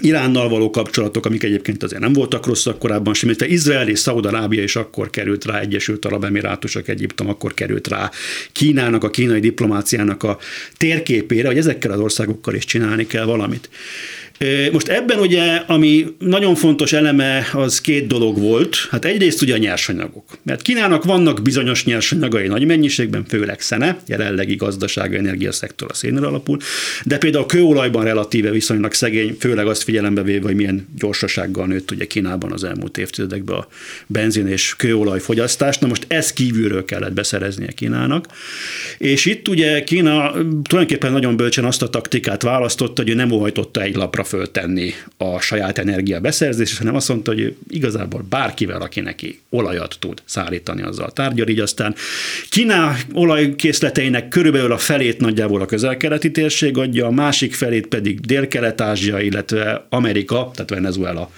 Iránnal 0.00 0.48
való 0.48 0.70
kapcsolatok, 0.70 1.26
amik 1.26 1.42
egyébként 1.42 1.82
azért 1.82 2.02
nem 2.02 2.12
voltak 2.12 2.46
rosszak 2.46 2.78
korábban 2.78 3.14
sem, 3.14 3.32
de 3.36 3.46
Izrael 3.46 3.88
és 3.88 3.98
Szaudarábia 3.98 4.62
is 4.62 4.76
akkor 4.76 5.10
került 5.10 5.44
rá, 5.44 5.60
Egyesült 5.60 6.04
Arab 6.04 6.24
Emirátusok, 6.24 6.88
Egyiptom 6.88 7.28
akkor 7.28 7.54
került 7.54 7.88
rá 7.88 8.10
Kínának, 8.52 9.04
a 9.04 9.10
kínai 9.10 9.40
diplomáciának 9.40 10.22
a 10.22 10.38
térképére, 10.76 11.46
hogy 11.46 11.58
ezekkel 11.58 11.90
az 11.90 12.00
országokkal 12.00 12.54
is 12.54 12.64
csinálni 12.64 13.06
kell 13.06 13.24
valamit. 13.24 13.68
Most 14.72 14.88
ebben 14.88 15.18
ugye, 15.18 15.62
ami 15.66 16.06
nagyon 16.18 16.54
fontos 16.54 16.92
eleme, 16.92 17.48
az 17.52 17.80
két 17.80 18.06
dolog 18.06 18.38
volt. 18.38 18.76
Hát 18.90 19.04
egyrészt 19.04 19.42
ugye 19.42 19.54
a 19.54 19.56
nyersanyagok. 19.56 20.24
Mert 20.42 20.62
Kínának 20.62 21.04
vannak 21.04 21.42
bizonyos 21.42 21.84
nyersanyagai 21.84 22.46
nagy 22.46 22.66
mennyiségben, 22.66 23.24
főleg 23.24 23.60
szene, 23.60 23.98
jelenlegi 24.06 24.56
gazdasági 24.56 25.16
energiaszektor 25.16 25.88
a 25.90 25.94
szénre 25.94 26.26
alapul, 26.26 26.58
de 27.04 27.18
például 27.18 27.44
a 27.44 27.46
kőolajban 27.46 28.04
relatíve 28.04 28.50
viszonylag 28.50 28.92
szegény, 28.92 29.36
főleg 29.40 29.66
azt 29.66 29.82
figyelembe 29.82 30.22
véve, 30.22 30.46
hogy 30.46 30.54
milyen 30.54 30.88
gyorsasággal 30.98 31.66
nőtt 31.66 31.90
ugye 31.90 32.06
Kínában 32.06 32.52
az 32.52 32.64
elmúlt 32.64 32.98
évtizedekben 32.98 33.56
a 33.56 33.66
benzin 34.06 34.46
és 34.46 34.74
kőolaj 34.76 35.20
fogyasztás. 35.20 35.78
Na 35.78 35.86
most 35.86 36.04
ez 36.08 36.32
kívülről 36.32 36.84
kellett 36.84 37.12
beszereznie 37.12 37.72
Kínának. 37.72 38.26
És 38.98 39.26
itt 39.26 39.48
ugye 39.48 39.84
Kína 39.84 40.30
tulajdonképpen 40.62 41.12
nagyon 41.12 41.36
bölcsen 41.36 41.64
azt 41.64 41.82
a 41.82 41.88
taktikát 41.88 42.42
választotta, 42.42 43.02
hogy 43.02 43.10
ő 43.10 43.14
nem 43.14 43.30
óhajtotta 43.30 43.82
egy 43.82 43.94
lapra 43.94 44.24
föltenni 44.32 44.94
a 45.16 45.40
saját 45.40 45.78
energia 45.78 46.20
beszerzését, 46.20 46.78
hanem 46.78 46.94
azt 46.94 47.08
mondta, 47.08 47.32
hogy 47.32 47.56
igazából 47.68 48.24
bárkivel, 48.28 48.80
aki 48.80 49.00
neki 49.00 49.40
olajat 49.50 49.96
tud 49.98 50.22
szállítani, 50.24 50.82
azzal 50.82 51.10
tárgyal, 51.10 51.48
így 51.48 51.58
aztán 51.58 51.94
Kína 52.48 52.96
olajkészleteinek 53.12 54.28
körülbelül 54.28 54.72
a 54.72 54.78
felét 54.78 55.20
nagyjából 55.20 55.60
a 55.60 55.66
közel-keleti 55.66 56.30
térség 56.30 56.78
adja, 56.78 57.06
a 57.06 57.10
másik 57.10 57.54
felét 57.54 57.86
pedig 57.86 58.20
Dél-Kelet-Ázsia, 58.20 59.20
illetve 59.20 59.86
Amerika, 59.88 60.50
tehát 60.54 60.70
Venezuela 60.70 61.30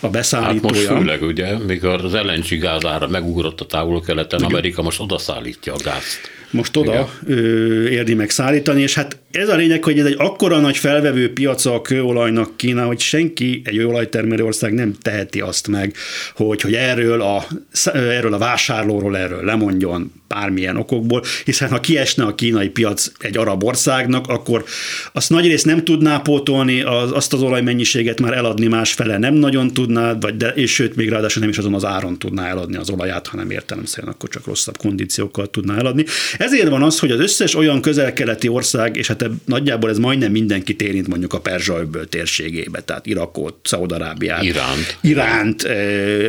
a 0.00 0.08
beszállítója. 0.08 0.74
Hát 0.74 0.88
most 0.88 0.98
főleg 0.98 1.22
ugye, 1.22 1.58
mikor 1.58 2.04
az 2.04 2.12
LNG 2.12 2.60
gázára 2.60 3.08
megugrott 3.08 3.60
a 3.60 3.66
távol-keleten, 3.66 4.42
Amerika 4.42 4.82
most 4.82 5.00
odaszállítja 5.00 5.72
a 5.72 5.78
gázt. 5.84 6.36
Most 6.50 6.76
oda 6.76 7.10
ö, 7.26 7.88
érdi 7.88 8.14
meg 8.14 8.30
szállítani, 8.30 8.82
és 8.82 8.94
hát 8.94 9.16
ez 9.30 9.48
a 9.48 9.56
lényeg, 9.56 9.84
hogy 9.84 9.98
ez 9.98 10.06
egy 10.06 10.14
akkora 10.18 10.58
nagy 10.58 10.76
felvevő 10.76 11.32
piaca 11.32 11.74
a 11.74 11.82
kőolajnak 12.28 12.56
Kína, 12.56 12.86
hogy 12.86 13.00
senki, 13.00 13.62
egy 13.64 13.78
olajtermelő 13.78 14.44
ország 14.44 14.72
nem 14.72 14.94
teheti 15.02 15.40
azt 15.40 15.68
meg, 15.68 15.96
hogy, 16.34 16.60
hogy 16.60 16.74
erről, 16.74 17.22
a, 17.22 17.46
erről 17.92 18.34
a 18.34 18.38
vásárlóról 18.38 19.16
erről 19.16 19.44
lemondjon 19.44 20.12
bármilyen 20.28 20.76
okokból, 20.76 21.22
hiszen 21.44 21.68
ha 21.68 21.80
kiesne 21.80 22.24
a 22.24 22.34
kínai 22.34 22.68
piac 22.68 23.10
egy 23.18 23.36
arab 23.36 23.64
országnak, 23.64 24.26
akkor 24.26 24.64
azt 25.12 25.30
nagyrészt 25.30 25.64
nem 25.64 25.84
tudná 25.84 26.18
pótolni, 26.18 26.80
az, 26.80 27.12
azt 27.12 27.32
az 27.32 27.42
olajmennyiséget 27.42 28.20
már 28.20 28.32
eladni 28.32 28.66
másfele 28.66 29.18
nem 29.18 29.34
nagyon 29.34 29.72
tudná, 29.72 30.14
vagy 30.20 30.36
de, 30.36 30.48
és 30.48 30.72
sőt, 30.72 30.96
még 30.96 31.08
ráadásul 31.08 31.40
nem 31.40 31.50
is 31.50 31.58
azon 31.58 31.74
az 31.74 31.84
áron 31.84 32.18
tudná 32.18 32.48
eladni 32.48 32.76
az 32.76 32.90
olaját, 32.90 33.26
hanem 33.26 33.50
értelemszerűen 33.50 34.12
akkor 34.12 34.28
csak 34.28 34.46
rosszabb 34.46 34.76
kondíciókkal 34.76 35.50
tudná 35.50 35.76
eladni. 35.78 36.04
Ezért 36.38 36.68
van 36.68 36.82
az, 36.82 36.98
hogy 36.98 37.10
az 37.10 37.20
összes 37.20 37.54
olyan 37.54 37.80
közel-keleti 37.80 38.48
ország, 38.48 38.96
és 38.96 39.06
hát 39.06 39.30
nagyjából 39.44 39.90
ez 39.90 39.98
majdnem 39.98 40.30
mindenki 40.30 40.76
érint 40.78 41.08
mondjuk 41.08 41.32
a 41.32 41.40
Perzsa-öbből 41.40 42.08
térségébe, 42.18 42.80
tehát 42.80 43.06
Irakot, 43.06 43.56
Szaudarábiát, 43.62 44.42
Iránt, 44.42 44.98
Iránt 45.00 45.62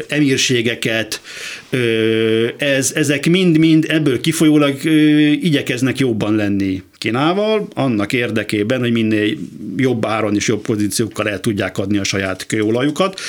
emírségeket, 0.07 1.21
ez, 2.57 2.91
ezek 2.95 3.29
mind-mind 3.29 3.85
ebből 3.87 4.21
kifolyólag 4.21 4.83
igyekeznek 5.43 5.99
jobban 5.99 6.35
lenni 6.35 6.83
Kínával, 6.99 7.67
annak 7.73 8.13
érdekében, 8.13 8.79
hogy 8.79 8.91
minél 8.91 9.37
jobb 9.77 10.05
áron 10.05 10.35
és 10.35 10.47
jobb 10.47 10.61
pozíciókkal 10.61 11.29
el 11.29 11.39
tudják 11.39 11.77
adni 11.77 11.97
a 11.97 12.03
saját 12.03 12.45
kőolajukat. 12.45 13.19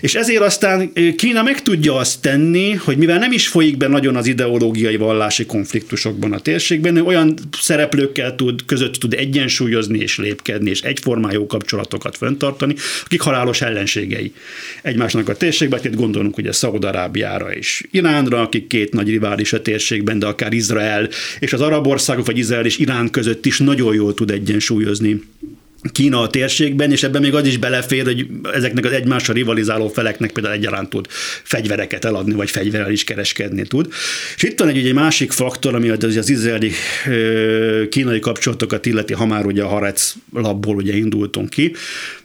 És 0.00 0.14
ezért 0.14 0.42
aztán 0.42 0.92
Kína 1.16 1.42
meg 1.42 1.62
tudja 1.62 1.96
azt 1.96 2.20
tenni, 2.20 2.72
hogy 2.72 2.96
mivel 2.96 3.18
nem 3.18 3.32
is 3.32 3.48
folyik 3.48 3.76
be 3.76 3.88
nagyon 3.88 4.16
az 4.16 4.26
ideológiai 4.26 4.96
vallási 4.96 5.46
konfliktusokban 5.46 6.32
a 6.32 6.38
térségben, 6.38 6.96
ő 6.96 7.02
olyan 7.02 7.34
szereplőkkel 7.60 8.34
tud, 8.34 8.64
között 8.66 8.94
tud 8.94 9.14
egyensúlyozni 9.14 9.98
és 9.98 10.18
lépkedni, 10.18 10.70
és 10.70 10.80
egyformán 10.80 11.32
jó 11.32 11.46
kapcsolatokat 11.46 12.16
föntartani, 12.16 12.74
akik 13.04 13.20
halálos 13.20 13.62
ellenségei 13.62 14.32
egymásnak 14.82 15.28
a 15.28 15.36
térségben, 15.36 15.80
itt 15.84 15.94
gondolunk 15.94 16.36
ugye 16.36 16.52
Szaudarábiára 16.52 17.52
és 17.52 17.84
Iránra, 17.90 18.40
akik 18.40 18.66
két 18.66 18.92
nagy 18.92 19.08
rivális 19.08 19.52
a 19.52 19.62
térségben, 19.62 20.18
de 20.18 20.26
akár 20.26 20.52
Izrael 20.52 21.08
és 21.38 21.52
az 21.52 21.60
arab 21.60 21.86
országok, 21.86 22.26
vagy 22.26 22.38
Izrael 22.38 22.64
és 22.64 22.78
Irán 22.78 23.10
között 23.10 23.18
is 23.46 23.58
nagyon 23.58 23.94
jól 23.94 24.14
tud 24.14 24.30
egyensúlyozni 24.30 25.22
Kína 25.92 26.20
a 26.20 26.28
térségben, 26.28 26.90
és 26.90 27.02
ebben 27.02 27.22
még 27.22 27.34
az 27.34 27.46
is 27.46 27.56
belefér, 27.56 28.04
hogy 28.04 28.26
ezeknek 28.52 28.84
az 28.84 28.92
egymással 28.92 29.34
rivalizáló 29.34 29.88
feleknek 29.88 30.32
például 30.32 30.54
egyaránt 30.54 30.88
tud 30.88 31.06
fegyvereket 31.42 32.04
eladni, 32.04 32.34
vagy 32.34 32.50
fegyverrel 32.50 32.90
is 32.90 33.04
kereskedni 33.04 33.62
tud. 33.62 33.88
És 34.36 34.42
itt 34.42 34.58
van 34.58 34.68
egy, 34.68 34.86
egy 34.86 34.94
másik 34.94 35.32
faktor, 35.32 35.74
ami 35.74 35.88
az, 35.88 36.16
az 36.16 36.28
izraeli 36.28 36.70
kínai 37.88 38.18
kapcsolatokat 38.18 38.86
illeti, 38.86 39.12
ha 39.12 39.26
már 39.26 39.46
ugye 39.46 39.62
a 39.62 39.68
Harec 39.68 40.14
labból 40.32 40.76
ugye 40.76 40.96
indultunk 40.96 41.50
ki, 41.50 41.72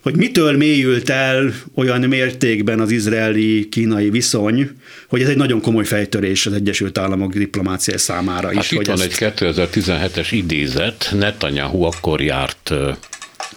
hogy 0.02 0.16
mitől 0.16 0.58
mélyült 0.58 1.10
el 1.10 1.54
olyan 1.76 2.00
mértékben 2.02 2.80
az 2.80 2.92
izraeli-kínai 2.92 4.10
viszony, 4.10 4.70
hogy 5.08 5.22
ez 5.22 5.30
egy 5.30 5.38
nagyon 5.38 5.62
komoly 5.62 5.86
fejtörés 5.86 6.46
az 6.46 6.54
Egyesült 6.54 6.98
Államok 6.98 7.34
diplomáciája 7.34 8.00
számára 8.00 8.48
hát 8.48 8.64
is. 8.64 8.72
Itt 8.72 8.78
hogy 8.78 8.88
van 8.88 9.02
ezt... 9.02 9.22
egy 9.22 9.34
2017-es 9.38 10.28
idézet, 10.32 11.10
Netanyahu 11.18 11.84
akkor 11.84 12.22
járt 12.22 12.74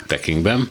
Pekingben, 0.08 0.70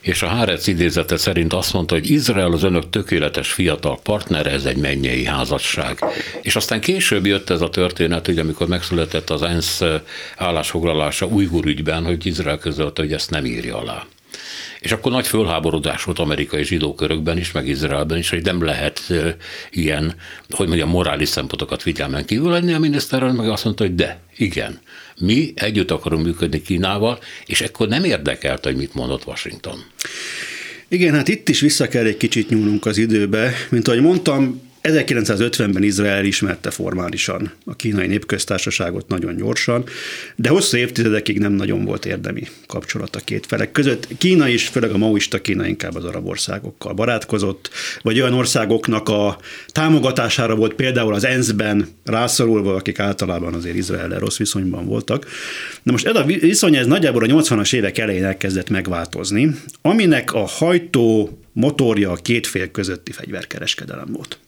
és 0.00 0.22
a 0.22 0.26
Hárec 0.26 0.66
idézete 0.66 1.16
szerint 1.16 1.52
azt 1.52 1.72
mondta, 1.72 1.94
hogy 1.94 2.10
Izrael 2.10 2.52
az 2.52 2.62
önök 2.62 2.90
tökéletes 2.90 3.52
fiatal 3.52 3.98
partnere, 4.02 4.50
ez 4.50 4.64
egy 4.64 4.76
mennyei 4.76 5.24
házasság. 5.24 6.04
És 6.42 6.56
aztán 6.56 6.80
később 6.80 7.26
jött 7.26 7.50
ez 7.50 7.60
a 7.60 7.70
történet, 7.70 8.26
hogy 8.26 8.38
amikor 8.38 8.68
megszületett 8.68 9.30
az 9.30 9.42
ENSZ 9.42 9.82
állásfoglalása 10.36 11.26
Ujgur 11.26 11.66
ügyben, 11.66 12.04
hogy 12.04 12.26
Izrael 12.26 12.58
közölte, 12.58 13.02
hogy 13.02 13.12
ezt 13.12 13.30
nem 13.30 13.44
írja 13.44 13.78
alá. 13.78 14.06
És 14.80 14.92
akkor 14.92 15.12
nagy 15.12 15.26
fölháborodás 15.26 16.04
volt 16.04 16.18
amerikai 16.18 16.64
zsidó 16.64 16.94
körökben 16.94 17.38
is, 17.38 17.52
meg 17.52 17.68
Izraelben 17.68 18.18
is, 18.18 18.30
hogy 18.30 18.42
nem 18.42 18.64
lehet 18.64 19.02
uh, 19.08 19.28
ilyen, 19.70 20.14
hogy 20.50 20.66
mondjam, 20.66 20.88
morális 20.88 21.28
szempontokat 21.28 21.82
figyelmen 21.82 22.24
kívül 22.24 22.50
lenni. 22.50 22.72
A 22.72 22.78
miniszterrel 22.78 23.32
meg 23.32 23.48
azt 23.48 23.64
mondta, 23.64 23.84
hogy 23.84 23.94
de, 23.94 24.20
igen, 24.36 24.80
mi 25.18 25.52
együtt 25.54 25.90
akarunk 25.90 26.24
működni 26.24 26.62
Kínával, 26.62 27.18
és 27.46 27.60
ekkor 27.60 27.88
nem 27.88 28.04
érdekelt, 28.04 28.64
hogy 28.64 28.76
mit 28.76 28.94
mondott 28.94 29.26
Washington. 29.26 29.84
Igen, 30.88 31.14
hát 31.14 31.28
itt 31.28 31.48
is 31.48 31.60
vissza 31.60 31.88
kell 31.88 32.04
egy 32.04 32.16
kicsit 32.16 32.48
nyúlnunk 32.48 32.86
az 32.86 32.98
időbe. 32.98 33.52
Mint 33.70 33.88
ahogy 33.88 34.00
mondtam, 34.00 34.67
1950-ben 34.82 35.82
Izrael 35.82 36.24
ismerte 36.24 36.70
formálisan 36.70 37.52
a 37.64 37.76
kínai 37.76 38.06
népköztársaságot 38.06 39.08
nagyon 39.08 39.36
gyorsan, 39.36 39.84
de 40.36 40.48
hosszú 40.48 40.76
évtizedekig 40.76 41.38
nem 41.38 41.52
nagyon 41.52 41.84
volt 41.84 42.06
érdemi 42.06 42.42
kapcsolat 42.66 43.16
a 43.16 43.20
két 43.20 43.46
felek 43.46 43.72
között. 43.72 44.08
Kína 44.18 44.48
is, 44.48 44.66
főleg 44.68 44.90
a 44.90 44.96
maoista 44.96 45.40
Kína 45.40 45.66
inkább 45.66 45.94
az 45.94 46.04
arab 46.04 46.26
országokkal 46.26 46.92
barátkozott, 46.92 47.70
vagy 48.02 48.20
olyan 48.20 48.34
országoknak 48.34 49.08
a 49.08 49.38
támogatására 49.68 50.54
volt 50.54 50.74
például 50.74 51.14
az 51.14 51.24
ENSZ-ben 51.24 51.88
rászorulva, 52.04 52.74
akik 52.74 52.98
általában 52.98 53.54
azért 53.54 53.76
Izrael 53.76 54.18
rossz 54.18 54.36
viszonyban 54.36 54.86
voltak. 54.86 55.26
Na 55.82 55.92
most 55.92 56.06
ez 56.06 56.16
a 56.16 56.24
viszony 56.24 56.76
ez 56.76 56.86
nagyjából 56.86 57.22
a 57.22 57.26
80-as 57.26 57.74
évek 57.74 57.98
elején 57.98 58.24
elkezdett 58.24 58.70
megváltozni, 58.70 59.50
aminek 59.82 60.34
a 60.34 60.46
hajtó 60.46 61.38
motorja 61.52 62.10
a 62.10 62.14
két 62.14 62.46
fél 62.46 62.70
közötti 62.70 63.12
fegyverkereskedelem 63.12 64.12
volt. 64.12 64.38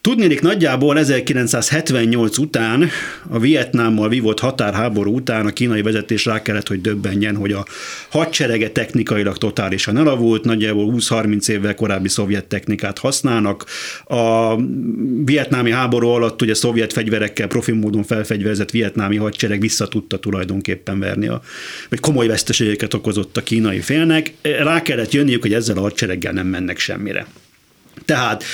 Tudnélik 0.00 0.40
nagyjából 0.40 0.98
1978 0.98 2.38
után, 2.38 2.88
a 3.28 3.38
Vietnámmal 3.38 4.08
vívott 4.08 4.40
határháború 4.40 5.14
után 5.14 5.46
a 5.46 5.50
kínai 5.50 5.82
vezetés 5.82 6.24
rá 6.24 6.42
kellett, 6.42 6.68
hogy 6.68 6.80
döbbenjen, 6.80 7.36
hogy 7.36 7.52
a 7.52 7.66
hadserege 8.08 8.70
technikailag 8.70 9.38
totálisan 9.38 9.96
elavult, 9.96 10.44
nagyjából 10.44 10.94
20-30 10.96 11.48
évvel 11.48 11.74
korábbi 11.74 12.08
szovjet 12.08 12.44
technikát 12.44 12.98
használnak. 12.98 13.64
A 14.04 14.56
vietnámi 15.24 15.70
háború 15.70 16.08
alatt 16.08 16.42
ugye 16.42 16.54
szovjet 16.54 16.92
fegyverekkel 16.92 17.46
profi 17.46 17.72
módon 17.72 18.02
felfegyverzett 18.02 18.70
vietnámi 18.70 19.16
hadsereg 19.16 19.60
vissza 19.60 19.88
tudta 19.88 20.18
tulajdonképpen 20.18 20.98
verni, 20.98 21.28
a, 21.28 21.42
vagy 21.88 22.00
komoly 22.00 22.26
veszteségeket 22.26 22.94
okozott 22.94 23.36
a 23.36 23.42
kínai 23.42 23.80
félnek. 23.80 24.32
Rá 24.42 24.82
kellett 24.82 25.12
jönniük, 25.12 25.42
hogy 25.42 25.52
ezzel 25.52 25.76
a 25.76 25.80
hadsereggel 25.80 26.32
nem 26.32 26.46
mennek 26.46 26.78
semmire. 26.78 27.26
Tehát 28.08 28.44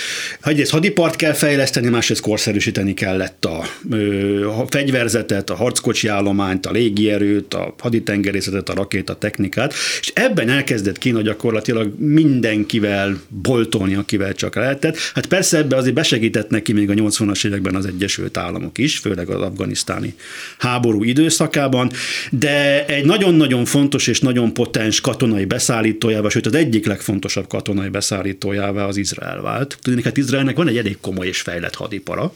egyrészt 0.43 0.71
hadipart 0.71 1.17
kell 1.17 1.33
fejleszteni, 1.33 1.89
másrészt 1.89 2.21
korszerűsíteni 2.21 2.95
kellett 2.95 3.45
a, 3.45 3.65
a 4.61 4.67
fegyverzetet, 4.69 5.51
a 5.51 5.55
harckocsi 5.55 6.09
állományt, 6.09 6.67
a 6.67 6.71
légierőt, 6.71 7.55
a 7.55 7.75
haditengerészetet, 7.79 8.69
a 8.69 8.75
rakétatechnikát, 8.75 9.75
és 10.01 10.11
ebben 10.15 10.49
elkezdett 10.49 10.99
Kína 10.99 11.21
gyakorlatilag 11.21 11.99
mindenkivel 11.99 13.21
boltolni, 13.29 13.95
akivel 13.95 14.35
csak 14.35 14.55
lehetett. 14.55 14.97
Hát 15.15 15.27
persze 15.27 15.59
ebbe 15.59 15.77
azért 15.77 15.95
besegített 15.95 16.51
neki 16.51 16.73
még 16.73 16.91
a 16.91 16.95
80-as 16.95 17.47
években 17.47 17.75
az 17.75 17.87
Egyesült 17.87 18.37
Államok 18.37 18.79
is, 18.79 18.99
főleg 18.99 19.29
az 19.31 19.41
afganisztáni 19.41 20.15
háború 20.59 21.03
időszakában, 21.03 21.91
de 22.31 22.87
egy 22.87 23.05
nagyon-nagyon 23.05 23.65
fontos 23.65 24.07
és 24.07 24.21
nagyon 24.21 24.53
potens 24.53 25.01
katonai 25.01 25.45
beszállítójával, 25.45 26.31
sőt 26.31 26.47
az 26.47 26.55
egyik 26.55 26.87
legfontosabb 26.87 27.47
katonai 27.47 27.89
beszállítójával 27.89 28.87
az 28.87 28.97
Izrael 28.97 29.43
vált. 29.45 29.79
Tudni, 29.83 30.03
hát 30.03 30.17
Izraelnek 30.17 30.57
van 30.57 30.69
egy 30.69 30.77
elég 30.77 30.97
komoly 31.01 31.27
és 31.27 31.41
fejlett 31.41 31.75
hadipara, 31.75 32.33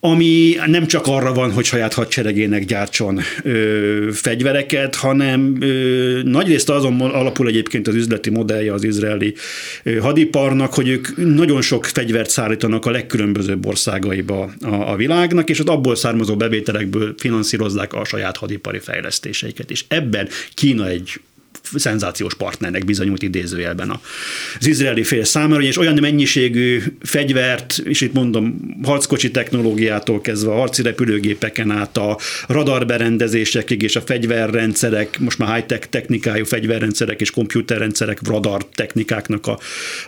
ami 0.00 0.56
nem 0.66 0.86
csak 0.86 1.06
arra 1.06 1.32
van, 1.32 1.52
hogy 1.52 1.64
saját 1.64 1.94
hadseregének 1.94 2.64
gyártson 2.64 3.20
ö, 3.42 4.08
fegyvereket, 4.12 4.94
hanem 4.94 5.56
ö, 5.60 6.20
nagyrészt 6.24 6.70
azon 6.70 7.00
alapul 7.00 7.48
egyébként 7.48 7.88
az 7.88 7.94
üzleti 7.94 8.30
modellje 8.30 8.72
az 8.72 8.84
izraeli 8.84 9.34
ö, 9.82 9.96
hadiparnak, 9.96 10.74
hogy 10.74 10.88
ők 10.88 11.34
nagyon 11.34 11.62
sok 11.62 11.84
fegyvert 11.84 12.30
szállítanak 12.30 12.86
a 12.86 12.90
legkülönbözőbb 12.90 13.66
országaiba 13.66 14.52
a, 14.60 14.90
a 14.90 14.96
világnak, 14.96 15.50
és 15.50 15.58
az 15.58 15.66
abból 15.66 15.96
származó 15.96 16.36
bevételekből 16.36 17.14
finanszírozzák 17.16 17.92
a 17.92 18.04
saját 18.04 18.36
hadipari 18.36 18.78
fejlesztéseiket. 18.78 19.70
És 19.70 19.84
ebben 19.88 20.28
Kína 20.54 20.88
egy 20.88 21.20
szenzációs 21.74 22.34
partnernek 22.34 22.84
bizonyult 22.84 23.22
idézőjelben 23.22 24.00
az 24.58 24.66
izraeli 24.66 25.02
fél 25.02 25.24
számára, 25.24 25.62
és 25.62 25.78
olyan 25.78 25.98
mennyiségű 26.00 26.82
fegyvert, 27.00 27.78
és 27.84 28.00
itt 28.00 28.12
mondom, 28.12 28.76
harckocsi 28.82 29.30
technológiától 29.30 30.20
kezdve 30.20 30.50
a 30.50 30.56
harci 30.56 30.82
repülőgépeken 30.82 31.70
át 31.70 31.96
a 31.96 32.18
radarberendezésekig 32.46 33.82
és 33.82 33.96
a 33.96 34.00
fegyverrendszerek, 34.00 35.18
most 35.18 35.38
már 35.38 35.54
high-tech 35.54 35.88
technikájú 35.88 36.44
fegyverrendszerek 36.44 37.20
és 37.20 37.30
komputerrendszerek, 37.30 38.26
radar 38.26 38.66
technikáknak 38.74 39.46
a, 39.46 39.58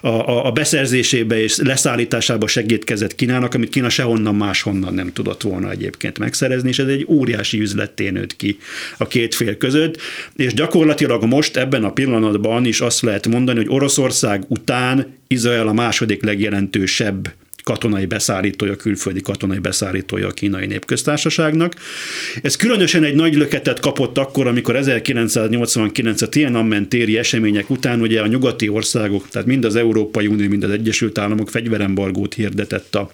a, 0.08 0.46
a 0.46 0.52
beszerzésébe 0.52 1.42
és 1.42 1.56
leszállításába 1.56 2.46
segítkezett 2.46 3.14
Kínának, 3.14 3.54
amit 3.54 3.68
Kína 3.68 3.88
sehonnan 3.88 4.34
máshonnan 4.34 4.94
nem 4.94 5.12
tudott 5.12 5.42
volna 5.42 5.70
egyébként 5.70 6.18
megszerezni, 6.18 6.68
és 6.68 6.78
ez 6.78 6.86
egy 6.86 7.04
óriási 7.08 7.60
üzletté 7.60 8.10
nőtt 8.10 8.36
ki 8.36 8.58
a 8.96 9.06
két 9.06 9.34
fél 9.34 9.56
között, 9.56 10.00
és 10.36 10.54
gyakorlatilag 10.54 11.24
most 11.24 11.49
ebben 11.56 11.84
a 11.84 11.92
pillanatban 11.92 12.64
is 12.64 12.80
azt 12.80 13.00
lehet 13.00 13.28
mondani, 13.28 13.58
hogy 13.58 13.68
Oroszország 13.68 14.44
után 14.48 15.06
Izrael 15.26 15.68
a 15.68 15.72
második 15.72 16.24
legjelentősebb 16.24 17.32
katonai 17.62 18.06
beszállítója, 18.06 18.76
külföldi 18.76 19.20
katonai 19.20 19.58
beszállítója 19.58 20.26
a 20.26 20.30
kínai 20.30 20.66
népköztársaságnak. 20.66 21.74
Ez 22.42 22.56
különösen 22.56 23.04
egy 23.04 23.14
nagy 23.14 23.34
löketet 23.34 23.80
kapott 23.80 24.18
akkor, 24.18 24.46
amikor 24.46 24.76
1989 24.76 26.22
a 26.22 26.28
Tiananmen 26.28 26.88
téri 26.88 27.18
események 27.18 27.70
után 27.70 28.00
ugye 28.00 28.20
a 28.20 28.26
nyugati 28.26 28.68
országok, 28.68 29.28
tehát 29.28 29.46
mind 29.46 29.64
az 29.64 29.76
Európai 29.76 30.26
Unió, 30.26 30.48
mind 30.48 30.64
az 30.64 30.70
Egyesült 30.70 31.18
Államok 31.18 31.50
fegyverembargót 31.50 32.34
hirdetett 32.34 32.94
a 32.94 33.10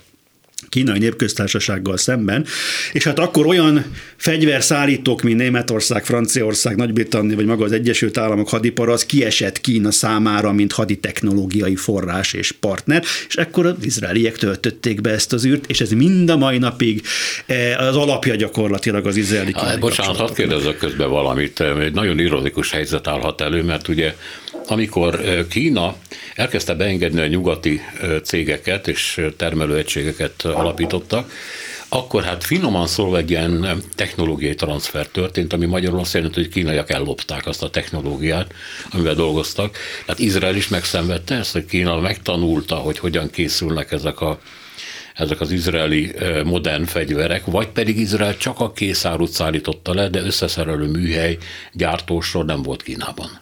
kínai 0.69 0.99
népköztársasággal 0.99 1.97
szemben, 1.97 2.47
és 2.93 3.05
hát 3.05 3.19
akkor 3.19 3.47
olyan 3.47 3.85
fegyverszállítók, 4.17 5.23
mint 5.23 5.37
Németország, 5.37 6.05
Franciaország, 6.05 6.77
Nagy-Britannia, 6.77 7.37
vagy 7.37 7.47
maga 7.47 7.65
az 7.65 7.73
Egyesült 7.73 8.19
Államok 8.19 8.49
hadipar, 8.49 8.89
az 8.89 9.07
kiesett 9.07 9.61
Kína 9.61 9.91
számára, 9.91 10.53
mint 10.53 10.73
haditechnológiai 10.73 11.77
forrás 11.77 12.33
és 12.33 12.53
partner, 12.53 13.05
és 13.29 13.35
ekkor 13.35 13.67
az 13.67 13.75
izraeliek 13.81 14.37
töltötték 14.37 15.01
be 15.01 15.11
ezt 15.11 15.33
az 15.33 15.47
űrt, 15.47 15.71
és 15.71 15.81
ez 15.81 15.91
mind 15.91 16.31
a 16.31 16.37
mai 16.37 16.59
napig 16.59 17.03
eh, 17.47 17.81
az 17.81 17.97
alapja 17.97 18.35
gyakorlatilag 18.35 19.07
az 19.07 19.17
izraeli 19.17 19.53
kínai 19.53 19.77
Bocsánat, 19.77 20.17
hadd 20.17 20.35
kérdezzek 20.35 20.77
közben 20.77 21.11
valamit. 21.11 21.61
Egy 21.61 21.93
nagyon 21.93 22.19
ironikus 22.19 22.71
helyzet 22.71 23.07
állhat 23.07 23.41
elő, 23.41 23.63
mert 23.63 23.89
ugye 23.89 24.15
amikor 24.69 25.21
Kína 25.49 25.97
elkezdte 26.35 26.75
beengedni 26.75 27.21
a 27.21 27.27
nyugati 27.27 27.81
cégeket 28.23 28.89
és 28.89 29.21
termelőegységeket 29.37 30.46
alapítottak, 30.55 31.31
akkor 31.89 32.23
hát 32.23 32.45
finoman 32.45 32.87
szólva 32.87 33.17
egy 33.17 33.31
ilyen 33.31 33.83
technológiai 33.95 34.55
transfer 34.55 35.07
történt, 35.07 35.53
ami 35.53 35.67
magyarul 35.67 35.99
azt 35.99 36.15
jelenti, 36.15 36.41
hogy 36.41 36.49
kínaiak 36.49 36.91
ellopták 36.91 37.47
azt 37.47 37.63
a 37.63 37.71
technológiát, 37.71 38.53
amivel 38.93 39.15
dolgoztak. 39.15 39.77
Tehát 40.05 40.21
Izrael 40.21 40.57
is 40.57 40.69
megszenvedte 40.69 41.35
ezt, 41.35 41.53
hogy 41.53 41.65
Kína 41.65 42.01
megtanulta, 42.01 42.75
hogy 42.75 42.99
hogyan 42.99 43.31
készülnek 43.31 43.93
ezek 43.93 44.21
a 44.21 44.39
ezek 45.15 45.41
az 45.41 45.51
izraeli 45.51 46.15
modern 46.45 46.85
fegyverek, 46.85 47.45
vagy 47.45 47.69
pedig 47.69 47.99
Izrael 47.99 48.37
csak 48.37 48.61
a 48.61 48.73
készárút 48.73 49.31
szállította 49.31 49.95
le, 49.95 50.09
de 50.09 50.21
összeszerelő 50.21 50.87
műhely, 50.87 51.39
gyártósor 51.73 52.45
nem 52.45 52.63
volt 52.63 52.83
Kínában. 52.83 53.41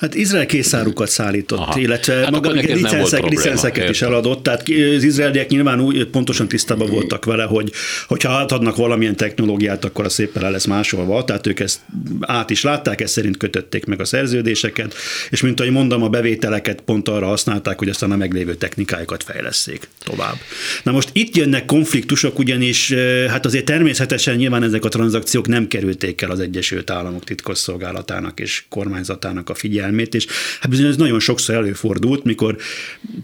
Hát 0.00 0.14
Izrael 0.14 0.46
készárukat 0.46 1.08
szállított, 1.08 1.58
Aha. 1.58 1.80
illetve 1.80 2.14
hát 2.14 2.30
maga 2.30 2.50
licenszek, 2.50 3.28
licenszeket 3.28 3.88
is 3.88 4.02
eladott, 4.02 4.42
tehát 4.42 4.62
az 4.96 5.02
izraeliek 5.02 5.48
nyilván 5.48 5.80
úgy 5.80 6.06
pontosan 6.06 6.48
tisztában 6.48 6.90
voltak 6.90 7.24
vele, 7.24 7.44
hogy 7.44 7.72
hogyha 8.06 8.30
átadnak 8.30 8.76
valamilyen 8.76 9.16
technológiát, 9.16 9.84
akkor 9.84 10.04
a 10.04 10.08
szépen 10.08 10.42
le 10.42 10.50
lesz 10.50 10.64
másolva, 10.64 11.24
tehát 11.24 11.46
ők 11.46 11.60
ezt 11.60 11.80
át 12.20 12.50
is 12.50 12.62
látták, 12.62 13.00
ezt 13.00 13.12
szerint 13.12 13.36
kötötték 13.36 13.84
meg 13.84 14.00
a 14.00 14.04
szerződéseket, 14.04 14.94
és 15.30 15.40
mint 15.40 15.60
ahogy 15.60 15.72
mondom, 15.72 16.02
a 16.02 16.08
bevételeket 16.08 16.80
pont 16.80 17.08
arra 17.08 17.26
használták, 17.26 17.78
hogy 17.78 17.88
aztán 17.88 18.10
a 18.10 18.16
meglévő 18.16 18.54
technikájukat 18.54 19.22
fejleszték 19.22 19.88
tovább. 20.04 20.34
Na 20.82 20.92
most 20.92 21.08
itt 21.12 21.36
jönnek 21.36 21.64
konfliktusok, 21.64 22.38
ugyanis 22.38 22.92
hát 23.28 23.44
azért 23.44 23.64
természetesen 23.64 24.36
nyilván 24.36 24.62
ezek 24.62 24.84
a 24.84 24.88
tranzakciók 24.88 25.46
nem 25.46 25.68
kerülték 25.68 26.22
el 26.22 26.30
az 26.30 26.40
Egyesült 26.40 26.90
Államok 26.90 27.24
titkosszolgálatának 27.24 28.40
és 28.40 28.64
kormányzatának 28.68 29.45
a 29.50 29.54
figyelmét, 29.54 30.14
és 30.14 30.26
hát 30.60 30.70
bizony 30.70 30.86
ez 30.86 30.96
nagyon 30.96 31.20
sokszor 31.20 31.54
előfordult, 31.54 32.24
mikor 32.24 32.56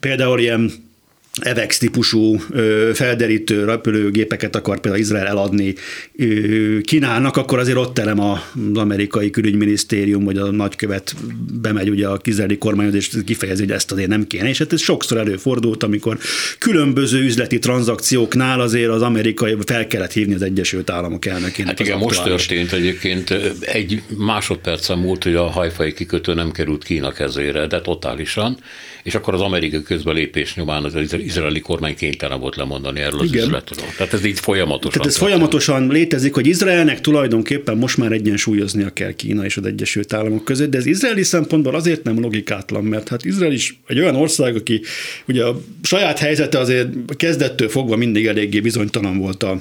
például 0.00 0.40
ilyen 0.40 0.72
EVEX 1.40 1.78
típusú 1.78 2.38
felderítő 2.92 3.64
repülőgépeket 3.64 4.56
akar 4.56 4.80
például 4.80 5.02
Izrael 5.02 5.26
eladni 5.26 5.74
Kínának, 6.82 7.36
akkor 7.36 7.58
azért 7.58 7.76
ott 7.76 7.94
terem 7.94 8.20
az 8.20 8.38
amerikai 8.74 9.30
külügyminisztérium, 9.30 10.24
vagy 10.24 10.36
a 10.36 10.50
nagykövet 10.50 11.14
bemegy 11.60 11.88
ugye 11.88 12.06
a 12.06 12.16
kizeli 12.16 12.58
kormányhoz, 12.58 12.94
és 12.94 13.10
kifejezi, 13.24 13.62
hogy 13.62 13.70
ezt 13.70 13.92
azért 13.92 14.08
nem 14.08 14.26
kéne. 14.26 14.48
És 14.48 14.58
hát 14.58 14.72
ez 14.72 14.80
sokszor 14.80 15.18
előfordult, 15.18 15.82
amikor 15.82 16.18
különböző 16.58 17.22
üzleti 17.22 17.58
tranzakcióknál 17.58 18.60
azért 18.60 18.90
az 18.90 19.02
amerikai 19.02 19.56
fel 19.66 19.86
kellett 19.86 20.12
hívni 20.12 20.34
az 20.34 20.42
Egyesült 20.42 20.90
Államok 20.90 21.26
elnökének. 21.26 21.70
Hát 21.70 21.80
igen, 21.80 21.98
most 21.98 22.22
történt 22.22 22.72
egyébként 22.72 23.30
egy 23.60 24.02
másodpercen 24.16 24.98
múlt, 24.98 25.22
hogy 25.22 25.34
a 25.34 25.46
hajfai 25.46 25.92
kikötő 25.92 26.34
nem 26.34 26.50
került 26.50 26.84
Kína 26.84 27.12
kezére, 27.12 27.66
de 27.66 27.80
totálisan, 27.80 28.58
és 29.02 29.14
akkor 29.14 29.34
az 29.34 29.40
amerikai 29.40 29.82
közbelépés 29.82 30.54
nyomán 30.54 30.84
az 30.84 30.94
izraeli 31.12 31.60
kormány 31.60 31.96
kénytelen 31.96 32.40
volt 32.40 32.56
lemondani 32.56 33.00
erről 33.00 33.20
az 33.20 33.32
Igen. 33.32 33.44
üzletről. 33.44 33.84
Tehát 33.96 34.12
ez 34.12 34.24
így 34.24 34.40
folyamatosan. 34.40 34.90
Tehát 34.90 35.06
ez 35.06 35.16
folyamatosan 35.16 35.88
létezik, 35.88 36.34
hogy 36.34 36.46
Izraelnek 36.46 37.00
tulajdonképpen 37.00 37.76
most 37.76 37.96
már 37.96 38.12
egyensúlyoznia 38.12 38.90
kell 38.90 39.12
Kína 39.12 39.44
és 39.44 39.56
az 39.56 39.66
Egyesült 39.66 40.12
Államok 40.12 40.44
között, 40.44 40.70
de 40.70 40.78
ez 40.78 40.86
izraeli 40.86 41.22
szempontból 41.22 41.74
azért 41.74 42.04
nem 42.04 42.20
logikátlan, 42.20 42.84
mert 42.84 43.08
hát 43.08 43.24
Izrael 43.24 43.52
is 43.52 43.80
egy 43.86 43.98
olyan 43.98 44.16
ország, 44.16 44.56
aki 44.56 44.80
ugye 45.26 45.44
a 45.44 45.60
saját 45.82 46.18
helyzete 46.18 46.58
azért 46.58 47.16
kezdettől 47.16 47.68
fogva 47.68 47.96
mindig 47.96 48.26
eléggé 48.26 48.60
bizonytalan 48.60 49.18
volt 49.18 49.42
a 49.42 49.60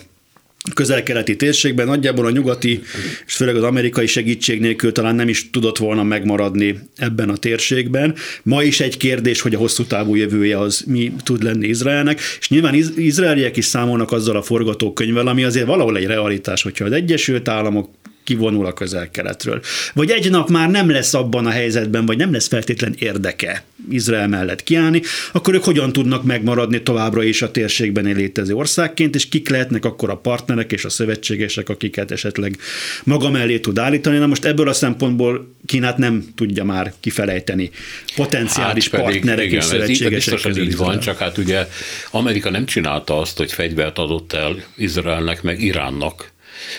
közel-keleti 0.74 1.36
térségben, 1.36 1.88
nagyjából 1.88 2.26
a 2.26 2.32
nyugati 2.32 2.82
és 3.26 3.34
főleg 3.34 3.56
az 3.56 3.64
amerikai 3.64 4.08
segítség 4.08 4.60
nélkül 4.60 4.92
talán 4.92 5.16
nem 5.16 5.30
is 5.30 5.50
tudott 5.50 5.78
volna 5.78 6.04
megmaradni 6.04 6.80
ebben 6.96 7.30
a 7.30 7.38
térségben. 7.38 8.16
Ma 8.44 8.64
is 8.64 8.80
egy 8.80 8.98
kérdés, 8.98 9.42
hogy 9.42 9.56
a 9.56 9.58
hosszú 9.58 9.84
távú 9.84 10.16
jövője 10.16 10.60
az 10.60 10.84
mi 10.88 11.14
tud 11.24 11.44
lenni 11.44 11.68
Izraelnek, 11.68 12.20
és 12.40 12.50
nyilván 12.50 12.74
iz- 12.74 12.98
izraeliek 12.98 13.58
is 13.58 13.66
számolnak 13.66 14.12
azzal 14.12 14.36
a 14.36 14.42
forgatókönyvvel, 14.42 15.28
ami 15.28 15.44
azért 15.44 15.66
valahol 15.66 15.98
egy 15.98 16.06
realitás, 16.06 16.62
hogyha 16.62 16.86
az 16.86 16.92
Egyesült 16.92 17.48
Államok 17.48 17.90
kivonul 18.24 18.66
a 18.66 18.74
közel-keletről. 18.74 19.62
Vagy 19.94 20.10
egy 20.10 20.30
nap 20.30 20.50
már 20.50 20.70
nem 20.70 20.90
lesz 20.90 21.14
abban 21.14 21.46
a 21.46 21.50
helyzetben, 21.50 22.06
vagy 22.06 22.18
nem 22.18 22.32
lesz 22.32 22.48
feltétlen 22.48 22.96
érdeke 22.98 23.64
Izrael 23.90 24.28
mellett 24.28 24.64
kiállni, 24.64 25.02
akkor 25.32 25.54
ők 25.54 25.64
hogyan 25.64 25.94
tudnak 25.94 26.24
megmaradni 26.24 26.84
továbbra 26.84 27.24
is 27.24 27.42
a 27.42 27.52
térségben 27.52 28.04
létező 28.04 28.54
országként, 28.54 29.16
és 29.16 29.30
kik 29.30 29.50
lehetnek 29.50 29.86
akkor 29.86 30.10
a 30.10 30.18
partnerek 30.18 30.72
és 30.72 30.86
a 30.86 30.90
szövetségesek, 30.90 31.70
akiket 31.70 32.12
esetleg 32.12 32.58
maga 33.04 33.30
mellé 33.30 33.60
tud 33.60 33.78
állítani. 33.78 34.18
Na 34.18 34.28
most 34.28 34.46
ebből 34.46 34.68
a 34.68 34.74
szempontból 34.74 35.56
Kínát 35.66 35.98
nem 35.98 36.24
tudja 36.36 36.64
már 36.64 36.94
kifelejteni 37.00 37.70
potenciális 38.16 38.90
hát 38.90 39.02
pedig, 39.02 39.20
partnerek 39.20 39.46
igen, 39.46 39.60
és 39.60 39.66
szövetségesek 39.66 40.46
ez 40.46 40.58
így 40.58 40.78
van, 40.78 41.00
csak 41.00 41.18
hát 41.18 41.38
ugye 41.38 41.68
Amerika 42.12 42.50
nem 42.50 42.66
csinálta 42.66 43.20
azt, 43.20 43.38
hogy 43.38 43.52
fegyvert 43.52 43.98
adott 43.98 44.34
el 44.34 44.64
Izraelnek, 44.76 45.42
meg 45.42 45.62
Iránnak. 45.62 46.32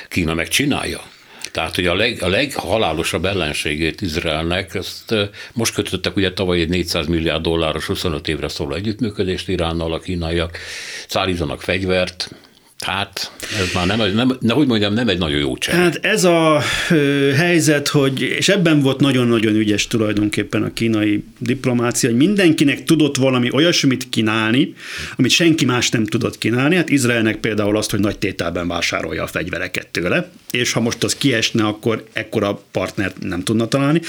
Kína 0.08 0.34
meg 0.34 0.48
csinálja. 0.48 1.11
Tehát, 1.52 1.74
hogy 1.74 1.86
a, 1.86 1.94
leg, 1.94 2.22
a 2.22 2.28
leghalálosabb 2.28 3.24
ellenségét 3.24 4.00
Izraelnek, 4.00 4.74
ezt 4.74 5.14
most 5.52 5.74
kötöttek 5.74 6.16
ugye 6.16 6.32
tavaly 6.32 6.60
egy 6.60 6.68
400 6.68 7.06
milliárd 7.06 7.42
dolláros 7.42 7.86
25 7.86 8.28
évre 8.28 8.48
szóló 8.48 8.74
együttműködést 8.74 9.48
Iránnal, 9.48 9.92
a 9.92 9.98
kínaiak. 9.98 10.58
Szállítanak 11.08 11.62
fegyvert, 11.62 12.30
Hát, 12.84 13.32
ez 13.60 13.72
már 13.74 13.86
nem, 13.86 14.14
nem, 14.14 14.36
nem, 14.40 14.56
hogy 14.56 14.66
mondjam, 14.66 14.94
nem 14.94 15.08
egy 15.08 15.18
nagyon 15.18 15.38
jó 15.38 15.56
csere. 15.56 15.76
Hát 15.76 15.98
ez 16.02 16.24
a 16.24 16.62
ö, 16.90 17.30
helyzet, 17.36 17.88
hogy, 17.88 18.20
és 18.22 18.48
ebben 18.48 18.80
volt 18.80 19.00
nagyon-nagyon 19.00 19.54
ügyes 19.54 19.86
tulajdonképpen 19.86 20.62
a 20.62 20.72
kínai 20.72 21.24
diplomácia, 21.38 22.08
hogy 22.08 22.18
mindenkinek 22.18 22.84
tudott 22.84 23.16
valami 23.16 23.48
olyasmit 23.52 24.08
kínálni, 24.08 24.74
amit 25.16 25.30
senki 25.30 25.64
más 25.64 25.90
nem 25.90 26.04
tudott 26.04 26.38
kínálni. 26.38 26.76
Hát 26.76 26.90
Izraelnek 26.90 27.36
például 27.36 27.76
azt, 27.76 27.90
hogy 27.90 28.00
nagy 28.00 28.18
tételben 28.18 28.68
vásárolja 28.68 29.22
a 29.22 29.26
fegyvereket 29.26 29.86
tőle, 29.86 30.30
és 30.50 30.72
ha 30.72 30.80
most 30.80 31.04
az 31.04 31.14
kiesne, 31.14 31.64
akkor 31.64 32.04
ekkora 32.12 32.62
partnert 32.70 33.16
nem 33.20 33.42
tudna 33.42 33.66
találni. 33.66 34.00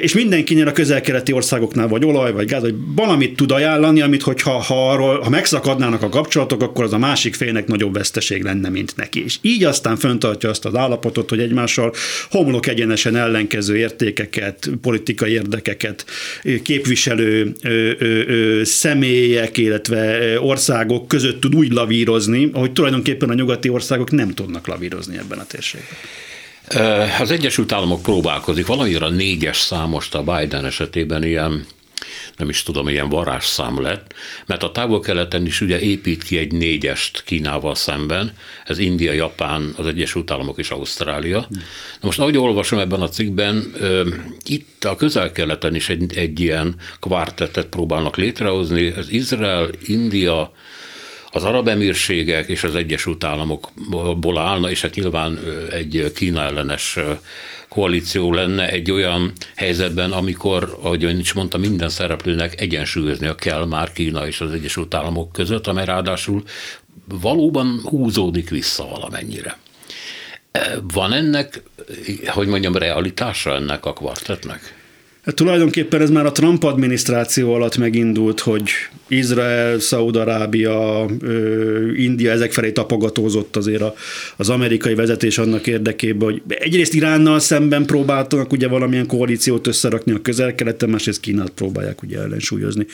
És 0.00 0.14
mindenkinél 0.14 0.68
a 0.68 0.72
közel-keleti 0.72 1.32
országoknál 1.32 1.88
vagy 1.88 2.04
olaj, 2.04 2.32
vagy 2.32 2.46
gáz, 2.46 2.62
vagy 2.62 2.74
valamit 2.94 3.36
tud 3.36 3.50
ajánlani, 3.50 4.00
amit 4.00 4.22
hogyha 4.22 4.62
ha, 4.62 4.90
arról, 4.90 5.20
ha 5.20 5.28
megszakadnának 5.28 6.02
a 6.02 6.08
kapcsolatok, 6.08 6.62
akkor 6.62 6.84
az 6.84 6.92
a 6.92 6.98
másik 6.98 7.34
félnek 7.34 7.66
nagyobb 7.76 7.94
veszteség 7.94 8.42
lenne, 8.42 8.68
mint 8.68 8.96
neki. 8.96 9.24
És 9.24 9.38
így 9.40 9.64
aztán 9.64 9.96
föntartja 9.96 10.48
azt 10.48 10.64
az 10.64 10.74
állapotot, 10.74 11.28
hogy 11.28 11.40
egymással 11.40 11.94
homlok 12.30 12.66
egyenesen 12.66 13.16
ellenkező 13.16 13.76
értékeket, 13.76 14.70
politikai 14.80 15.32
érdekeket 15.32 16.04
képviselő 16.62 17.52
ö, 17.62 17.90
ö, 17.98 18.20
ö, 18.26 18.64
személyek, 18.64 19.56
illetve 19.56 20.40
országok 20.40 21.08
között 21.08 21.40
tud 21.40 21.54
úgy 21.54 21.72
lavírozni, 21.72 22.50
ahogy 22.52 22.72
tulajdonképpen 22.72 23.30
a 23.30 23.34
nyugati 23.34 23.68
országok 23.68 24.10
nem 24.10 24.34
tudnak 24.34 24.66
lavírozni 24.66 25.18
ebben 25.18 25.38
a 25.38 25.46
térségben. 25.46 25.96
Az 27.20 27.30
Egyesült 27.30 27.72
Államok 27.72 28.02
próbálkozik, 28.02 28.66
valamire 28.66 29.08
négyes 29.08 29.58
számost 29.58 30.14
a 30.14 30.22
Biden 30.22 30.64
esetében 30.64 31.22
ilyen 31.22 31.66
nem 32.36 32.48
is 32.48 32.62
tudom, 32.62 32.88
ilyen 32.88 33.08
varázsszám 33.08 33.80
lett, 33.80 34.14
mert 34.46 34.62
a 34.62 34.72
távol-keleten 34.72 35.46
is 35.46 35.60
ugye 35.60 35.80
épít 35.80 36.22
ki 36.22 36.38
egy 36.38 36.52
négyest 36.52 37.22
Kínával 37.24 37.74
szemben, 37.74 38.32
ez 38.64 38.78
India, 38.78 39.12
Japán, 39.12 39.74
az 39.76 39.86
Egyesült 39.86 40.30
Államok 40.30 40.58
és 40.58 40.70
Ausztrália. 40.70 41.46
Na 42.00 42.00
most 42.00 42.18
ahogy 42.18 42.36
olvasom 42.36 42.78
ebben 42.78 43.00
a 43.00 43.08
cikkben, 43.08 43.72
itt 44.44 44.84
a 44.84 44.96
közel-keleten 44.96 45.74
is 45.74 45.88
egy, 45.88 46.16
egy 46.16 46.40
ilyen 46.40 46.74
kvártettet 47.00 47.66
próbálnak 47.66 48.16
létrehozni, 48.16 48.86
ez 48.96 49.10
Izrael, 49.10 49.70
India, 49.86 50.52
az 51.36 51.44
arab 51.44 51.68
emírségek 51.68 52.48
és 52.48 52.64
az 52.64 52.74
Egyesült 52.74 53.24
Államokból 53.24 54.38
állna, 54.38 54.70
és 54.70 54.80
hát 54.80 54.94
nyilván 54.94 55.38
egy 55.70 56.12
Kína 56.14 56.40
ellenes 56.40 56.98
koalíció 57.68 58.32
lenne 58.32 58.68
egy 58.68 58.90
olyan 58.90 59.32
helyzetben, 59.56 60.12
amikor, 60.12 60.78
ahogy 60.82 61.04
ön 61.04 61.18
is 61.18 61.32
mondta, 61.32 61.58
minden 61.58 61.88
szereplőnek 61.88 62.60
egyensúlyoznia 62.60 63.34
kell 63.34 63.66
már 63.66 63.92
Kína 63.92 64.26
és 64.26 64.40
az 64.40 64.52
Egyesült 64.52 64.94
Államok 64.94 65.32
között, 65.32 65.66
amely 65.66 65.84
ráadásul 65.84 66.42
valóban 67.20 67.80
húzódik 67.84 68.50
vissza 68.50 68.88
valamennyire. 68.88 69.58
Van 70.92 71.12
ennek, 71.12 71.62
hogy 72.26 72.46
mondjam, 72.46 72.76
realitása 72.76 73.54
ennek 73.54 73.84
a 73.86 73.92
kvartetnek? 73.92 74.74
Hát 75.24 75.34
tulajdonképpen 75.34 76.00
ez 76.00 76.10
már 76.10 76.26
a 76.26 76.32
Trump 76.32 76.64
adminisztráció 76.64 77.54
alatt 77.54 77.76
megindult, 77.76 78.40
hogy 78.40 78.70
Izrael, 79.08 79.78
Szaúd-Arábia, 79.78 81.06
India 81.96 82.30
ezek 82.30 82.52
felé 82.52 82.72
tapogatózott 82.72 83.56
azért 83.56 83.84
az 84.36 84.48
amerikai 84.48 84.94
vezetés 84.94 85.38
annak 85.38 85.66
érdekében, 85.66 86.28
hogy 86.28 86.42
egyrészt 86.48 86.94
Iránnal 86.94 87.38
szemben 87.38 87.84
próbáltak 87.84 88.52
ugye 88.52 88.68
valamilyen 88.68 89.06
koalíciót 89.06 89.66
összerakni 89.66 90.12
a 90.12 90.22
közel-keleten, 90.22 90.88
másrészt 90.88 91.20
Kínát 91.20 91.50
próbálják 91.50 92.02
ugye 92.02 92.18
ellensúlyozni 92.18 92.86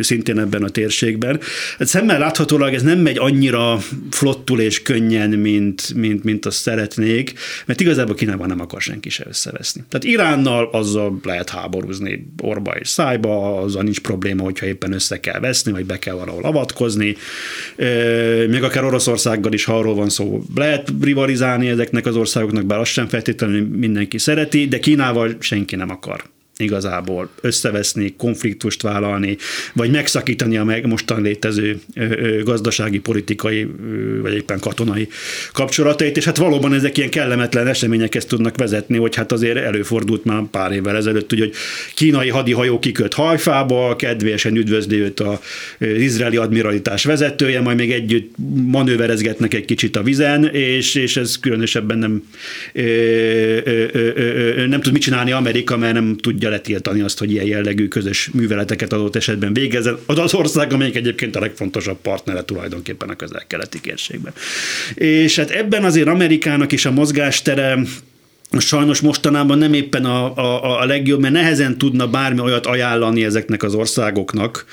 szintén 0.00 0.38
ebben 0.38 0.62
a 0.62 0.68
térségben. 0.68 1.40
Hát 1.78 1.88
szemmel 1.88 2.18
láthatólag 2.18 2.74
ez 2.74 2.82
nem 2.82 2.98
megy 2.98 3.18
annyira 3.18 3.78
flottul 4.10 4.60
és 4.60 4.82
könnyen, 4.82 5.30
mint, 5.30 5.94
mint, 5.94 6.24
mint 6.24 6.46
azt 6.46 6.60
szeretnék, 6.60 7.32
mert 7.66 7.80
igazából 7.80 8.14
Kínában 8.14 8.48
nem 8.48 8.60
akar 8.60 8.80
senki 8.80 9.08
se 9.08 9.24
összeveszni. 9.28 9.84
Tehát 9.88 10.06
Iránnal 10.06 10.68
azzal 10.72 11.20
lehet 11.22 11.50
háborúzni 11.50 12.32
orba 12.42 12.74
és 12.78 12.88
szájba, 12.88 13.60
azzal 13.60 13.82
nincs 13.82 14.00
probléma, 14.00 14.42
hogyha 14.42 14.66
éppen 14.66 14.92
össze 14.92 15.20
kell 15.26 15.40
veszni, 15.40 15.72
vagy 15.72 15.86
be 15.86 15.98
kell 15.98 16.14
valahol 16.14 16.44
avatkozni. 16.44 17.16
Még 18.48 18.62
akár 18.62 18.84
Oroszországgal 18.84 19.52
is, 19.52 19.64
ha 19.64 19.78
arról 19.78 19.94
van 19.94 20.08
szó, 20.08 20.42
lehet 20.54 20.92
rivalizálni 21.00 21.68
ezeknek 21.68 22.06
az 22.06 22.16
országoknak, 22.16 22.66
bár 22.66 22.78
azt 22.78 22.90
sem 22.90 23.08
feltétlenül 23.08 23.68
mindenki 23.68 24.18
szereti, 24.18 24.68
de 24.68 24.78
Kínával 24.78 25.36
senki 25.38 25.76
nem 25.76 25.90
akar 25.90 26.24
igazából 26.58 27.30
összeveszni, 27.40 28.14
konfliktust 28.16 28.82
vállalni, 28.82 29.36
vagy 29.72 29.90
megszakítani 29.90 30.56
a 30.56 30.64
meg 30.64 30.86
mostan 30.86 31.22
létező 31.22 31.80
gazdasági, 32.44 32.98
politikai, 32.98 33.66
vagy 34.22 34.34
éppen 34.34 34.58
katonai 34.58 35.08
kapcsolatait, 35.52 36.16
és 36.16 36.24
hát 36.24 36.36
valóban 36.36 36.74
ezek 36.74 36.96
ilyen 36.96 37.10
kellemetlen 37.10 37.66
eseményekhez 37.66 38.24
tudnak 38.24 38.56
vezetni, 38.56 38.96
hogy 38.96 39.14
hát 39.14 39.32
azért 39.32 39.56
előfordult 39.56 40.24
már 40.24 40.42
pár 40.50 40.72
évvel 40.72 40.96
ezelőtt, 40.96 41.30
hogy 41.30 41.52
kínai 41.94 42.28
hadihajó 42.28 42.78
kiköt 42.78 43.14
hajfába, 43.14 43.96
kedvélyesen 43.96 44.56
üdvözli 44.56 45.00
őt 45.00 45.20
az 45.20 45.38
izraeli 45.78 46.36
admiralitás 46.36 47.04
vezetője, 47.04 47.60
majd 47.60 47.76
még 47.76 47.92
együtt 47.92 48.34
manőverezgetnek 48.66 49.54
egy 49.54 49.64
kicsit 49.64 49.96
a 49.96 50.02
vizen, 50.02 50.44
és, 50.44 50.94
és 50.94 51.16
ez 51.16 51.38
különösebben 51.38 51.98
nem, 51.98 52.22
nem 54.68 54.80
tud 54.80 54.92
mit 54.92 55.02
csinálni 55.02 55.32
Amerika, 55.32 55.76
mert 55.76 55.94
nem 55.94 56.16
tudja 56.16 56.45
tudja 56.46 56.50
letiltani 56.50 57.00
azt, 57.00 57.18
hogy 57.18 57.30
ilyen 57.30 57.46
jellegű 57.46 57.88
közös 57.88 58.30
műveleteket 58.32 58.92
adott 58.92 59.16
esetben 59.16 59.52
végezzen. 59.52 59.98
Az 60.06 60.18
az 60.18 60.34
ország, 60.34 60.72
amelyik 60.72 60.96
egyébként 60.96 61.36
a 61.36 61.40
legfontosabb 61.40 61.98
partnere 62.02 62.44
tulajdonképpen 62.44 63.08
a 63.08 63.16
közel-keleti 63.16 63.80
kérségben. 63.80 64.32
És 64.94 65.36
hát 65.36 65.50
ebben 65.50 65.84
azért 65.84 66.08
Amerikának 66.08 66.72
is 66.72 66.84
a 66.84 66.90
mozgástere 66.90 67.78
sajnos 68.58 69.00
mostanában 69.00 69.58
nem 69.58 69.72
éppen 69.72 70.04
a, 70.04 70.36
a, 70.36 70.80
a 70.80 70.84
legjobb, 70.84 71.20
mert 71.20 71.34
nehezen 71.34 71.78
tudna 71.78 72.08
bármi 72.08 72.40
olyat 72.40 72.66
ajánlani 72.66 73.24
ezeknek 73.24 73.62
az 73.62 73.74
országoknak, 73.74 74.64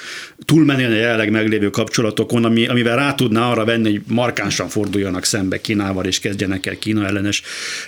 túlmenően 0.46 0.92
a 0.92 0.96
jelenleg 0.96 1.32
meglévő 1.32 1.70
kapcsolatokon, 1.70 2.46
ami, 2.46 2.68
amivel 2.68 2.96
rá 2.96 3.14
tudná 3.14 3.52
arra 3.52 3.66
venni, 3.66 3.92
hogy 3.92 4.02
markánsan 4.08 4.68
forduljanak 4.68 5.24
szembe 5.26 5.62
Kínával, 5.62 6.06
és 6.06 6.20
kezdjenek 6.20 6.66
el 6.66 6.78
Kína 6.78 7.06
ellenes 7.06 7.42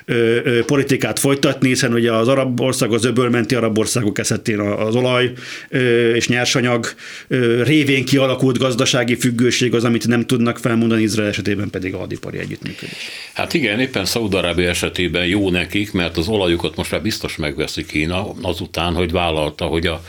ö, 0.05 0.39
ö, 0.43 0.65
politikát 0.65 1.19
folytatni, 1.19 1.67
hiszen 1.67 1.93
ugye 1.93 2.11
az 2.13 2.27
arab 2.27 2.59
ország, 2.59 2.93
az 2.93 3.05
öbölmenti 3.05 3.55
arab 3.55 3.77
országok 3.77 4.19
esetén 4.19 4.59
az 4.59 4.95
olaj 4.95 5.31
ö, 5.69 6.13
és 6.13 6.27
nyersanyag 6.27 6.93
ö, 7.27 7.63
révén 7.63 8.05
kialakult 8.05 8.57
gazdasági 8.57 9.15
függőség 9.15 9.73
az, 9.73 9.83
amit 9.83 10.07
nem 10.07 10.25
tudnak 10.25 10.57
felmondani, 10.57 11.01
Izrael 11.01 11.29
esetében 11.29 11.69
pedig 11.69 11.93
a 11.93 11.97
hadipari 11.97 12.37
együttműködés. 12.37 12.97
Hát 13.33 13.53
igen, 13.53 13.79
éppen 13.79 14.05
Szaudarábia 14.05 14.69
esetében 14.69 15.25
jó 15.25 15.49
nekik, 15.75 15.93
mert 15.93 16.17
az 16.17 16.27
olajukat 16.27 16.75
most 16.75 16.91
már 16.91 17.01
biztos 17.01 17.35
megveszi 17.35 17.85
Kína, 17.85 18.31
azután, 18.41 18.95
hogy 18.95 19.11
vállalta, 19.11 19.65
hogy 19.65 19.87
a 19.87 20.01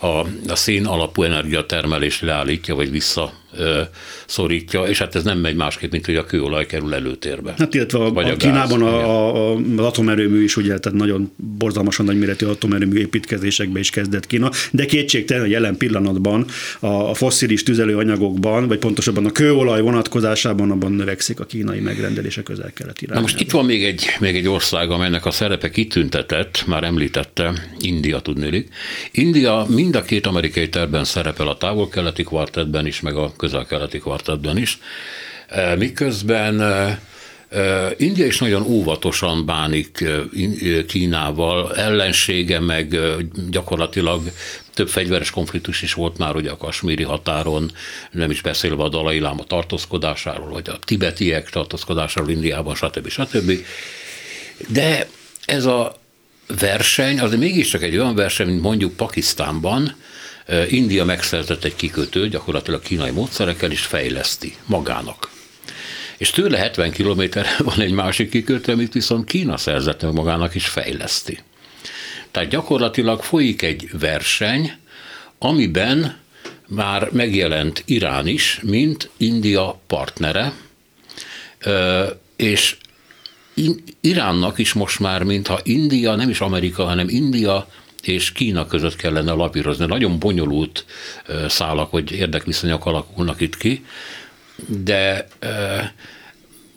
a, 0.00 0.26
a 0.48 0.54
szén 0.54 0.86
alapú 0.86 1.22
energiatermelést 1.22 2.20
leállítja, 2.20 2.74
vagy 2.74 2.90
vissza 2.90 3.32
szorítja, 4.26 4.82
és 4.82 4.98
hát 4.98 5.14
ez 5.14 5.22
nem 5.22 5.38
megy 5.38 5.56
másképp, 5.56 5.90
mint 5.92 6.06
hogy 6.06 6.16
a 6.16 6.24
kőolaj 6.24 6.66
kerül 6.66 6.94
előtérbe. 6.94 7.54
Hát 7.58 7.74
illetve 7.74 7.98
a, 7.98 8.14
a, 8.14 8.30
a 8.30 8.36
Kínában 8.36 8.82
a, 8.82 8.96
a, 8.96 9.54
az 9.76 9.84
atomerőmű 9.84 10.42
is 10.42 10.56
ugye, 10.56 10.78
tehát 10.78 10.98
nagyon 10.98 11.32
borzalmasan 11.36 12.06
nagyméretű 12.06 12.46
atomerőmű 12.46 12.98
építkezésekbe 12.98 13.78
is 13.78 13.90
kezdett 13.90 14.26
Kína, 14.26 14.50
de 14.70 14.84
kétségtelen, 14.84 15.42
hogy 15.42 15.52
jelen 15.52 15.76
pillanatban 15.76 16.44
a, 16.80 16.86
a 16.86 17.14
fosszilis 17.14 17.62
tüzelőanyagokban, 17.62 18.68
vagy 18.68 18.78
pontosabban 18.78 19.26
a 19.26 19.30
kőolaj 19.30 19.80
vonatkozásában 19.80 20.70
abban 20.70 20.92
növekszik 20.92 21.40
a 21.40 21.44
kínai 21.44 21.80
megrendelése 21.80 22.42
közel-kelet 22.42 23.00
Na 23.06 23.20
most 23.20 23.40
itt 23.40 23.50
van 23.50 23.64
még 23.64 23.84
egy, 23.84 24.04
még 24.20 24.36
egy 24.36 24.48
ország, 24.48 24.90
amelynek 24.90 25.26
a 25.26 25.30
szerepe 25.30 25.70
kitüntetett, 25.70 26.64
már 26.66 26.84
említette, 26.84 27.52
India 27.78 28.20
tudnélik. 28.20 28.68
India 29.12 29.66
mind 29.68 29.96
a 29.96 30.02
két 30.02 30.26
amerikai 30.26 30.68
tervben 30.68 31.04
szerepel 31.04 31.48
a 31.48 31.56
távol-keleti 31.56 32.22
kvartetben 32.22 32.86
is, 32.86 33.00
meg 33.00 33.16
a 33.16 33.32
közel-keleti 33.38 33.98
kvartetben 33.98 34.56
is, 34.56 34.78
e, 35.48 35.74
miközben 35.74 36.60
e, 36.60 37.00
e, 37.48 37.94
India 37.96 38.26
is 38.26 38.38
nagyon 38.38 38.62
óvatosan 38.62 39.46
bánik 39.46 40.04
Kínával, 40.86 41.76
ellensége 41.76 42.60
meg 42.60 42.98
gyakorlatilag 43.50 44.22
több 44.74 44.88
fegyveres 44.88 45.30
konfliktus 45.30 45.82
is 45.82 45.94
volt 45.94 46.18
már 46.18 46.36
ugye 46.36 46.50
a 46.50 46.56
kasmíri 46.56 47.02
határon, 47.02 47.72
nem 48.10 48.30
is 48.30 48.40
beszélve 48.40 48.82
a 48.82 48.88
Dalai 48.88 49.20
Láma 49.20 49.44
tartózkodásáról, 49.44 50.48
vagy 50.48 50.68
a 50.68 50.78
tibetiek 50.84 51.50
tartózkodásáról 51.50 52.30
Indiában, 52.30 52.74
stb. 52.74 53.08
stb. 53.08 53.52
De 54.68 55.08
ez 55.44 55.64
a 55.64 55.96
verseny, 56.58 57.20
az 57.20 57.34
mégiscsak 57.34 57.82
egy 57.82 57.96
olyan 57.96 58.14
verseny, 58.14 58.46
mint 58.46 58.62
mondjuk 58.62 58.96
Pakisztánban, 58.96 59.94
India 60.68 61.04
megszerzett 61.04 61.64
egy 61.64 61.76
kikötőt, 61.76 62.30
gyakorlatilag 62.30 62.82
kínai 62.82 63.10
módszerekkel, 63.10 63.70
is 63.70 63.80
fejleszti 63.80 64.56
magának. 64.66 65.30
És 66.18 66.30
tőle 66.30 66.58
70 66.58 66.90
kilométer 66.90 67.46
van 67.58 67.80
egy 67.80 67.92
másik 67.92 68.30
kikötő, 68.30 68.72
amit 68.72 68.92
viszont 68.92 69.24
Kína 69.24 69.56
szerzett 69.56 70.02
meg 70.02 70.12
magának 70.12 70.54
is 70.54 70.66
fejleszti. 70.66 71.38
Tehát 72.30 72.48
gyakorlatilag 72.48 73.22
folyik 73.22 73.62
egy 73.62 73.88
verseny, 73.92 74.72
amiben 75.38 76.16
már 76.68 77.08
megjelent 77.12 77.82
Irán 77.86 78.26
is, 78.26 78.60
mint 78.62 79.10
India 79.16 79.80
partnere, 79.86 80.52
és 82.36 82.76
Iránnak 84.00 84.58
is 84.58 84.72
most 84.72 84.98
már, 84.98 85.22
mintha 85.22 85.60
India, 85.62 86.14
nem 86.14 86.28
is 86.28 86.40
Amerika, 86.40 86.84
hanem 86.84 87.08
India 87.08 87.68
és 88.02 88.32
Kína 88.32 88.66
között 88.66 88.96
kellene 88.96 89.32
lapírozni. 89.32 89.86
Nagyon 89.86 90.18
bonyolult 90.18 90.84
szálak, 91.48 91.90
hogy 91.90 92.12
érdekviszonyok 92.12 92.86
alakulnak 92.86 93.40
itt 93.40 93.56
ki, 93.56 93.84
de 94.66 95.28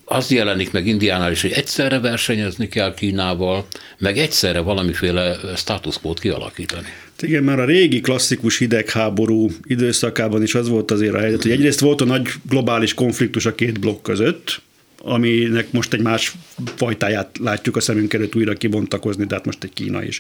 az 0.06 0.32
jelenik 0.32 0.72
meg 0.72 0.88
Indiánál 0.88 1.32
is, 1.32 1.42
hogy 1.42 1.52
egyszerre 1.52 2.00
versenyezni 2.00 2.68
kell 2.68 2.94
Kínával, 2.94 3.66
meg 3.98 4.18
egyszerre 4.18 4.60
valamiféle 4.60 5.36
státuszkót 5.56 6.20
kialakítani. 6.20 6.88
Igen, 7.20 7.44
már 7.44 7.60
a 7.60 7.66
régi 7.66 8.02
klasszikus 8.02 8.58
hidegháború 8.58 9.50
időszakában 9.64 10.42
is 10.42 10.56
az 10.56 10.68
volt 10.68 10.92
azért 10.92 11.14
a 11.14 11.20
helyzet, 11.20 11.42
hogy 11.42 11.52
egyrészt 11.52 11.80
volt 11.80 12.02
a 12.02 12.06
nagy 12.06 12.28
globális 12.50 12.94
konfliktus 12.94 13.46
a 13.46 13.56
két 13.56 13.80
blokk 13.80 14.04
között, 14.04 14.62
aminek 15.04 15.72
most 15.72 15.94
egy 15.94 16.02
más 16.02 16.34
fajtáját 16.76 17.38
látjuk 17.40 17.76
a 17.76 17.80
szemünk 17.80 18.14
előtt 18.14 18.36
újra 18.36 18.54
kibontakozni, 18.54 19.28
tehát 19.28 19.46
most 19.46 19.64
egy 19.64 19.74
Kína 19.74 20.04
és 20.04 20.20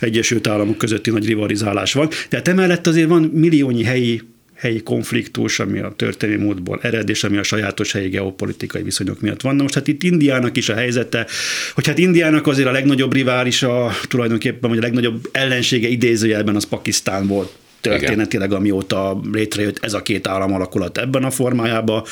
Egyesült 0.00 0.46
Államok 0.46 0.78
közötti 0.78 1.10
nagy 1.10 1.26
rivalizálás 1.26 1.92
van. 1.92 2.08
Tehát 2.28 2.48
emellett 2.48 2.86
azért 2.86 3.08
van 3.08 3.22
milliónyi 3.22 3.84
helyi 3.84 4.22
helyi 4.58 4.82
konfliktus, 4.82 5.60
ami 5.60 5.78
a 5.78 5.92
történelmi 5.96 6.44
módból 6.44 6.78
ered, 6.82 7.08
és 7.08 7.24
ami 7.24 7.36
a 7.36 7.42
sajátos 7.42 7.92
helyi 7.92 8.08
geopolitikai 8.08 8.82
viszonyok 8.82 9.20
miatt 9.20 9.40
van. 9.40 9.56
most 9.56 9.74
hát 9.74 9.88
itt 9.88 10.02
Indiának 10.02 10.56
is 10.56 10.68
a 10.68 10.74
helyzete, 10.74 11.26
hogy 11.74 11.86
hát 11.86 11.98
Indiának 11.98 12.46
azért 12.46 12.68
a 12.68 12.72
legnagyobb 12.72 13.12
riválisa, 13.12 13.92
tulajdonképpen, 14.08 14.70
vagy 14.70 14.78
a 14.78 14.82
legnagyobb 14.82 15.28
ellensége 15.32 15.88
idézőjelben 15.88 16.56
az 16.56 16.64
Pakisztán 16.64 17.26
volt 17.26 17.52
történetileg, 17.80 18.52
amióta 18.52 19.20
létrejött 19.32 19.78
ez 19.84 19.94
a 19.94 20.02
két 20.02 20.26
állam 20.26 20.52
alakulat 20.52 20.98
ebben 20.98 21.24
a 21.24 21.30
formájában. 21.30 22.02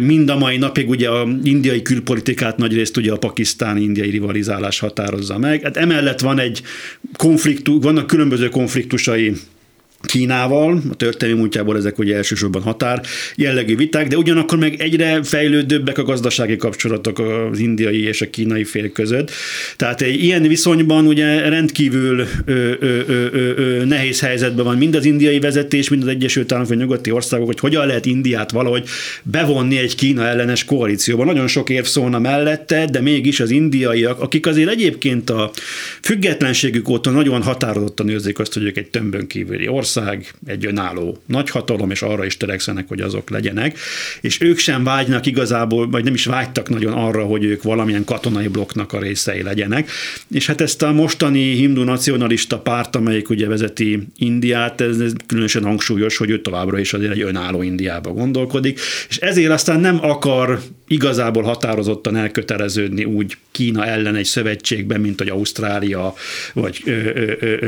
Mind 0.00 0.28
a 0.28 0.38
mai 0.38 0.56
napig 0.56 0.88
ugye 0.88 1.08
a 1.08 1.28
indiai 1.42 1.82
külpolitikát 1.82 2.56
nagyrészt 2.56 2.96
ugye 2.96 3.12
a 3.12 3.16
pakisztáni-indiai 3.16 4.10
rivalizálás 4.10 4.78
határozza 4.78 5.38
meg. 5.38 5.62
Hát 5.62 5.76
emellett 5.76 6.20
van 6.20 6.38
egy 6.38 6.62
konfliktus, 7.16 7.76
vannak 7.80 8.06
különböző 8.06 8.48
konfliktusai 8.48 9.32
Kínával, 10.06 10.82
a 10.90 10.94
történelmi 10.94 11.40
múltjából 11.40 11.76
ezek 11.76 11.98
ugye 11.98 12.16
elsősorban 12.16 12.62
határ 12.62 13.02
jellegű 13.34 13.76
viták, 13.76 14.08
de 14.08 14.16
ugyanakkor 14.16 14.58
meg 14.58 14.80
egyre 14.80 15.22
fejlődőbbek 15.22 15.98
a 15.98 16.02
gazdasági 16.02 16.56
kapcsolatok 16.56 17.18
az 17.18 17.58
indiai 17.58 18.02
és 18.02 18.22
a 18.22 18.30
kínai 18.30 18.64
fél 18.64 18.92
között. 18.92 19.30
Tehát 19.76 20.00
egy 20.02 20.22
ilyen 20.22 20.42
viszonyban 20.42 21.06
ugye 21.06 21.48
rendkívül 21.48 22.26
ö, 22.44 22.72
ö, 22.80 23.00
ö, 23.06 23.28
ö, 23.32 23.84
nehéz 23.84 24.20
helyzetben 24.20 24.64
van 24.64 24.76
mind 24.76 24.94
az 24.94 25.04
indiai 25.04 25.38
vezetés, 25.38 25.88
mind 25.88 26.02
az 26.02 26.08
Egyesült 26.08 26.52
Államok 26.52 26.70
vagy 26.70 26.78
nyugati 26.78 27.10
országok, 27.10 27.46
hogy 27.46 27.58
hogyan 27.58 27.86
lehet 27.86 28.06
Indiát 28.06 28.50
valahogy 28.50 28.88
bevonni 29.22 29.78
egy 29.78 29.94
Kína 29.94 30.26
ellenes 30.26 30.64
koalícióba. 30.64 31.24
Nagyon 31.24 31.46
sok 31.46 31.70
érv 31.70 31.84
szólna 31.84 32.18
mellette, 32.18 32.84
de 32.84 33.00
mégis 33.00 33.40
az 33.40 33.50
indiaiak, 33.50 34.20
akik 34.20 34.46
azért 34.46 34.70
egyébként 34.70 35.30
a 35.30 35.50
függetlenségük 36.02 36.88
óta 36.88 37.10
nagyon 37.10 37.42
határozottan 37.42 38.08
őrzik 38.08 38.38
azt, 38.38 38.52
hogy 38.52 38.62
ők 38.62 38.76
egy 38.76 38.90
tömbön 38.90 39.26
kívüli 39.26 39.68
ország, 39.68 39.95
ország 39.96 40.34
egy 40.46 40.66
önálló 40.66 41.18
nagyhatalom, 41.26 41.90
és 41.90 42.02
arra 42.02 42.24
is 42.24 42.36
törekszenek, 42.36 42.88
hogy 42.88 43.00
azok 43.00 43.30
legyenek, 43.30 43.78
és 44.20 44.40
ők 44.40 44.58
sem 44.58 44.84
vágynak 44.84 45.26
igazából, 45.26 45.90
vagy 45.90 46.04
nem 46.04 46.14
is 46.14 46.24
vágytak 46.24 46.68
nagyon 46.68 46.92
arra, 46.92 47.24
hogy 47.24 47.44
ők 47.44 47.62
valamilyen 47.62 48.04
katonai 48.04 48.48
blokknak 48.48 48.92
a 48.92 49.00
részei 49.00 49.42
legyenek. 49.42 49.90
És 50.30 50.46
hát 50.46 50.60
ezt 50.60 50.82
a 50.82 50.92
mostani 50.92 51.54
hindu 51.54 51.82
nacionalista 51.82 52.58
párt, 52.58 52.96
amelyik 52.96 53.28
ugye 53.30 53.48
vezeti 53.48 54.06
Indiát, 54.18 54.80
ez, 54.80 55.00
ez 55.00 55.12
különösen 55.26 55.64
hangsúlyos, 55.64 56.16
hogy 56.16 56.30
ő 56.30 56.40
továbbra 56.40 56.78
is 56.78 56.92
azért 56.92 57.12
egy 57.12 57.20
önálló 57.20 57.62
Indiába 57.62 58.12
gondolkodik, 58.12 58.80
és 59.08 59.16
ezért 59.16 59.50
aztán 59.50 59.80
nem 59.80 59.98
akar 60.02 60.60
igazából 60.88 61.42
határozottan 61.42 62.16
elköteleződni 62.16 63.04
úgy 63.04 63.36
Kína 63.50 63.86
ellen 63.86 64.14
egy 64.14 64.24
szövetségben, 64.24 65.00
mint 65.00 65.18
hogy 65.18 65.28
Ausztrália, 65.28 66.14
vagy 66.54 66.82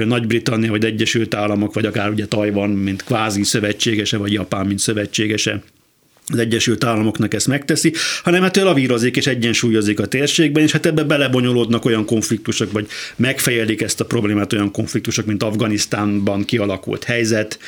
Nagy-Britannia, 0.07 0.71
vagy 0.71 0.85
Egyesült 0.85 1.35
Államok, 1.35 1.75
vagy 1.75 1.87
akár 1.87 2.09
ugye 2.19 2.27
Tajvan, 2.27 2.71
mint 2.71 3.03
kvázi 3.03 3.43
szövetségese, 3.43 4.17
vagy 4.17 4.33
Japán, 4.33 4.67
mint 4.67 4.79
szövetségese 4.79 5.63
az 6.33 6.39
Egyesült 6.39 6.85
Államoknak 6.85 7.35
ezt 7.35 7.47
megteszi, 7.47 7.93
hanem 8.23 8.43
hát 8.43 8.57
lavírozik 8.57 9.17
és 9.17 9.27
egyensúlyozik 9.27 10.01
a 10.01 10.07
térségben, 10.07 10.63
és 10.63 10.73
hát 10.73 10.87
ebbe 10.87 11.03
belebonyolódnak 11.03 11.85
olyan 11.85 12.05
konfliktusok, 12.05 12.73
vagy 12.73 12.87
megfejelik 13.17 13.83
ezt 13.83 14.01
a 14.01 14.05
problémát 14.05 14.53
olyan 14.53 14.71
konfliktusok, 14.71 15.27
mint 15.27 15.43
Afganisztánban 15.43 16.45
kialakult 16.45 17.05
helyzet, 17.05 17.59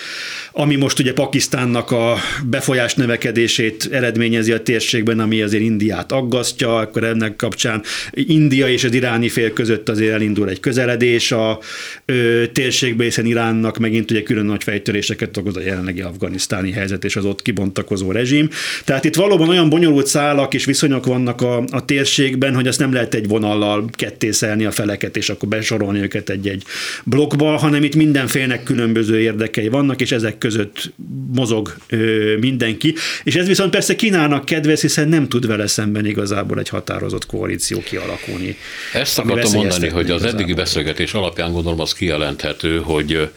ami 0.52 0.76
most 0.76 0.98
ugye 0.98 1.12
Pakisztánnak 1.12 1.90
a 1.90 2.16
befolyás 2.44 2.94
növekedését 2.94 3.88
eredményezi 3.92 4.52
a 4.52 4.62
térségben, 4.62 5.20
ami 5.20 5.42
azért 5.42 5.62
Indiát 5.62 6.12
aggasztja, 6.12 6.76
akkor 6.76 7.04
ennek 7.04 7.36
kapcsán 7.36 7.82
India 8.12 8.68
és 8.68 8.84
az 8.84 8.94
iráni 8.94 9.28
fél 9.28 9.52
között 9.52 9.88
azért 9.88 10.12
elindul 10.12 10.48
egy 10.48 10.60
közeledés 10.60 11.32
a 11.32 11.58
ö, 12.04 12.44
térségbe, 12.52 13.04
hiszen 13.04 13.26
Iránnak 13.26 13.78
megint 13.78 14.10
ugye 14.10 14.22
külön 14.22 14.44
nagy 14.44 14.62
fejtöréseket 14.62 15.36
okoz 15.36 15.56
a 15.56 15.60
jelenlegi 15.60 16.00
afganisztáni 16.00 16.72
helyzet 16.72 17.04
és 17.04 17.16
az 17.16 17.24
ott 17.24 17.42
kibontakozó 17.42 18.12
rezsim, 18.12 18.48
tehát 18.84 19.04
itt 19.04 19.14
valóban 19.14 19.48
olyan 19.48 19.68
bonyolult 19.68 20.06
szálak 20.06 20.54
és 20.54 20.64
viszonyok 20.64 21.06
vannak 21.06 21.40
a, 21.40 21.64
a 21.70 21.84
térségben, 21.84 22.54
hogy 22.54 22.66
azt 22.66 22.78
nem 22.78 22.92
lehet 22.92 23.14
egy 23.14 23.28
vonallal 23.28 23.84
kettészelni 23.92 24.64
a 24.64 24.70
feleket, 24.70 25.16
és 25.16 25.28
akkor 25.28 25.48
besorolni 25.48 26.00
őket 26.00 26.30
egy-egy 26.30 26.62
blokkba, 27.04 27.56
hanem 27.56 27.82
itt 27.82 27.94
mindenfélnek 27.94 28.62
különböző 28.62 29.20
érdekei 29.20 29.68
vannak, 29.68 30.00
és 30.00 30.12
ezek 30.12 30.38
között 30.38 30.92
mozog 31.34 31.74
ö, 31.88 32.36
mindenki. 32.40 32.94
És 33.24 33.34
ez 33.34 33.46
viszont 33.46 33.70
persze 33.70 33.96
Kínának 33.96 34.44
kedves, 34.44 34.80
hiszen 34.80 35.08
nem 35.08 35.28
tud 35.28 35.46
vele 35.46 35.66
szemben 35.66 36.06
igazából 36.06 36.58
egy 36.58 36.68
határozott 36.68 37.26
koalíció 37.26 37.80
kialakulni. 37.80 38.56
Ezt 38.92 39.18
akartam 39.18 39.52
mondani, 39.52 39.88
hogy 39.88 40.10
az 40.10 40.24
eddigi 40.24 40.52
beszélgetés 40.52 41.14
alapján 41.14 41.52
gondolom 41.52 41.80
az 41.80 41.92
kijelenthető, 41.92 42.78
hogy 42.78 43.30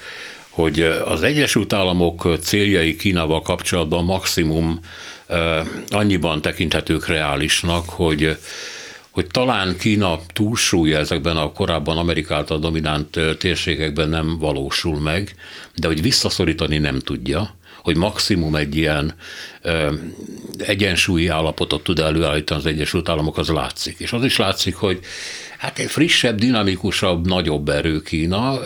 hogy 0.54 0.82
az 1.06 1.24
Egyesült 1.24 1.74
Államok 1.74 2.38
céljai 2.42 2.96
Kínával 2.96 3.42
kapcsolatban 3.42 4.04
maximum 4.04 4.80
annyiban 5.90 6.42
tekinthetők 6.42 7.08
reálisnak, 7.08 7.90
hogy 7.90 8.38
hogy 9.10 9.28
talán 9.28 9.78
Kína 9.78 10.20
túlsúlya 10.34 10.98
ezekben 10.98 11.38
a 11.38 11.52
korábban 11.52 11.98
Amerika 11.98 12.36
által 12.36 12.60
dominánt 12.60 13.20
térségekben 13.38 14.10
nem 14.10 14.38
valósul 14.40 15.00
meg, 15.00 15.36
de 15.76 15.88
hogy 15.88 16.02
visszaszorítani 16.02 16.78
nem 16.78 17.00
tudja, 17.00 17.56
hogy 17.82 17.98
maximum 17.98 18.56
egy 18.56 18.76
ilyen 18.76 19.14
ö, 19.62 19.94
egyensúlyi 20.58 21.28
állapotot 21.28 21.84
tud 21.84 22.00
előállítani 22.00 22.60
az 22.60 22.66
Egyesült 22.66 23.10
Államok, 23.10 23.38
az 23.38 23.48
látszik. 23.48 24.00
És 24.00 24.14
az 24.14 24.24
is 24.24 24.38
látszik, 24.38 24.76
hogy 24.76 25.00
hát 25.58 25.80
egy 25.80 25.90
frissebb, 25.90 26.40
dinamikusabb, 26.40 27.28
nagyobb 27.28 27.70
erő 27.70 28.02
Kína 28.02 28.60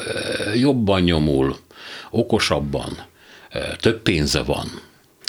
jobban 0.56 1.02
nyomul, 1.02 1.58
okosabban, 2.10 2.98
több 3.80 4.02
pénze 4.02 4.42
van, 4.42 4.82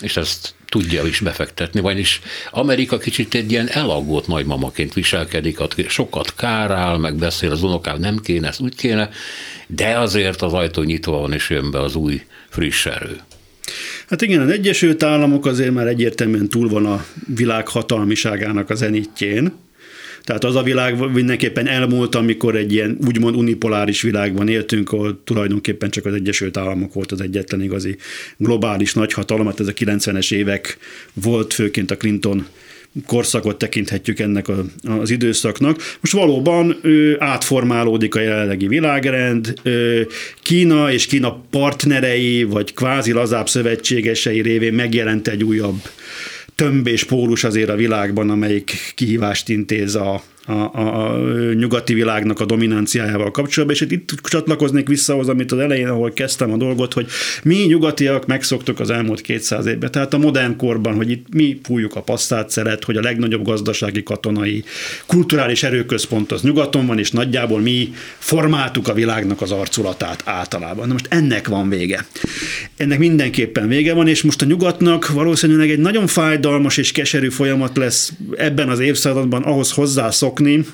és 0.03 0.17
ezt 0.17 0.55
tudja 0.69 1.07
is 1.07 1.21
befektetni, 1.21 1.81
vagyis 1.81 2.21
Amerika 2.51 2.99
kicsit 2.99 3.35
egy 3.35 3.51
ilyen 3.51 3.69
elaggót 3.69 4.27
nagymamaként 4.27 4.95
viselkedik, 4.95 5.59
sokat 5.89 6.35
kárál, 6.35 6.99
meg 6.99 7.15
beszél 7.15 7.51
az 7.51 7.63
unokám, 7.63 7.99
nem 7.99 8.19
kéne, 8.19 8.49
ezt 8.49 8.61
úgy 8.61 8.75
kéne, 8.75 9.11
de 9.67 9.99
azért 9.99 10.43
az 10.43 10.53
ajtó 10.53 10.83
nyitva 10.83 11.19
van, 11.19 11.33
és 11.33 11.51
jön 11.51 11.71
be 11.71 11.81
az 11.81 11.95
új 11.95 12.23
friss 12.49 12.87
erő. 12.87 13.21
Hát 14.09 14.23
igen, 14.23 14.41
az 14.41 14.51
Egyesült 14.51 15.03
Államok 15.03 15.47
azért 15.47 15.73
már 15.73 15.87
egyértelműen 15.87 16.49
túl 16.49 16.69
van 16.69 16.87
a 16.87 17.05
világ 17.35 17.69
hatalmiságának 17.69 18.71
az 18.71 18.83
enítjén, 18.83 19.53
tehát 20.29 20.45
az 20.45 20.57
a 20.57 20.63
világ 20.63 21.13
mindenképpen 21.13 21.67
elmúlt, 21.67 22.15
amikor 22.15 22.57
egy 22.57 22.73
ilyen 22.73 22.99
úgymond 23.07 23.37
unipoláris 23.37 24.03
világban 24.03 24.49
éltünk, 24.49 24.93
ahol 24.93 25.21
tulajdonképpen 25.25 25.91
csak 25.91 26.07
az 26.07 26.15
Egyesült 26.15 26.57
Államok 26.57 26.93
volt 26.93 27.13
az 27.13 27.21
egyetlen 27.21 27.63
igazi 27.63 27.97
globális 28.37 28.95
nagyhatalom, 28.95 29.47
hát 29.47 29.61
ez 29.61 29.67
a 29.67 29.73
90-es 29.73 30.35
évek 30.35 30.79
volt, 31.13 31.53
főként 31.53 31.91
a 31.91 31.97
Clinton 31.97 32.47
korszakot 33.07 33.59
tekinthetjük 33.59 34.19
ennek 34.19 34.47
az 35.01 35.11
időszaknak. 35.11 35.97
Most 36.01 36.13
valóban 36.13 36.79
ő, 36.83 37.17
átformálódik 37.21 38.15
a 38.15 38.21
jelenlegi 38.21 38.67
világrend, 38.67 39.55
ő, 39.63 40.07
Kína 40.43 40.93
és 40.93 41.07
Kína 41.07 41.43
partnerei, 41.51 42.45
vagy 42.45 42.75
kvázi 42.75 43.13
lazább 43.13 43.49
szövetségesei 43.49 44.41
révén 44.41 44.73
megjelent 44.73 45.29
egy 45.29 45.45
újabb 45.45 45.81
tömb 46.59 46.87
és 46.87 47.05
pólus 47.05 47.45
azért 47.45 47.69
a 47.69 47.75
világban, 47.75 48.31
amelyik 48.31 48.93
kihívást 48.95 49.49
intéz 49.49 49.95
a, 49.95 50.23
a, 50.49 50.53
a, 50.53 51.13
a 51.13 51.19
nyugati 51.55 51.95
világnak 51.95 52.41
a 52.41 52.45
dominanciájával 52.45 53.31
kapcsolatban, 53.31 53.79
és 53.81 53.93
itt 53.93 54.21
csatlakoznék 54.23 54.89
vissza 54.89 55.19
az, 55.19 55.29
amit 55.29 55.53
az 55.53 55.59
elején, 55.59 55.89
ahol 55.89 56.13
kezdtem 56.13 56.53
a 56.53 56.57
dolgot, 56.57 56.93
hogy 56.93 57.07
mi 57.43 57.57
nyugatiak 57.57 58.27
megszoktuk 58.27 58.81
az 58.81 58.91
elmúlt 58.91 59.21
200 59.21 59.67
évben, 59.67 59.91
tehát 59.91 60.15
a 60.15 60.19
modern 60.19 60.57
korban, 60.57 60.95
hogy 60.95 61.11
itt 61.11 61.27
mi 61.33 61.61
fújjuk 61.63 61.97
a 61.97 62.01
passzát 62.01 62.51
szeret, 62.51 62.85
hogy 62.85 62.97
a 62.97 63.01
legnagyobb 63.01 63.45
gazdasági, 63.45 64.03
katonai, 64.03 64.65
kulturális 65.07 65.63
erőközpont 65.63 66.33
az 66.33 66.43
nyugaton 66.43 66.87
van, 66.87 66.99
és 66.99 67.11
nagyjából 67.11 67.61
mi 67.61 67.93
formáltuk 68.19 68.89
a 68.89 68.93
világnak 68.93 69.43
az 69.43 69.51
arculatát 69.51 70.23
általában. 70.25 70.87
Na 70.87 70.93
most 70.93 71.07
ennek 71.11 71.49
van 71.49 71.69
vége. 71.69 72.07
Ennek 72.77 72.99
mindenképpen 72.99 73.69
vége 73.69 73.95
van, 73.95 74.09
és 74.09 74.23
most 74.23 74.43
a 74.43 74.47
nyugatnak 74.47 75.09
valószínűleg 75.09 75.71
egy 75.71 75.79
nagyon 75.79 76.07
fájdalmas 76.07 76.77
és 76.77 76.93
keserű 76.93 77.29
folyamat 77.29 77.77
lesz 77.77 78.13
ebben 78.37 78.69
az 78.69 78.81
évszázadban 78.81 79.43
ahhoz 79.43 79.73
hozzászok, 79.73 80.38
opnehmen. 80.39 80.67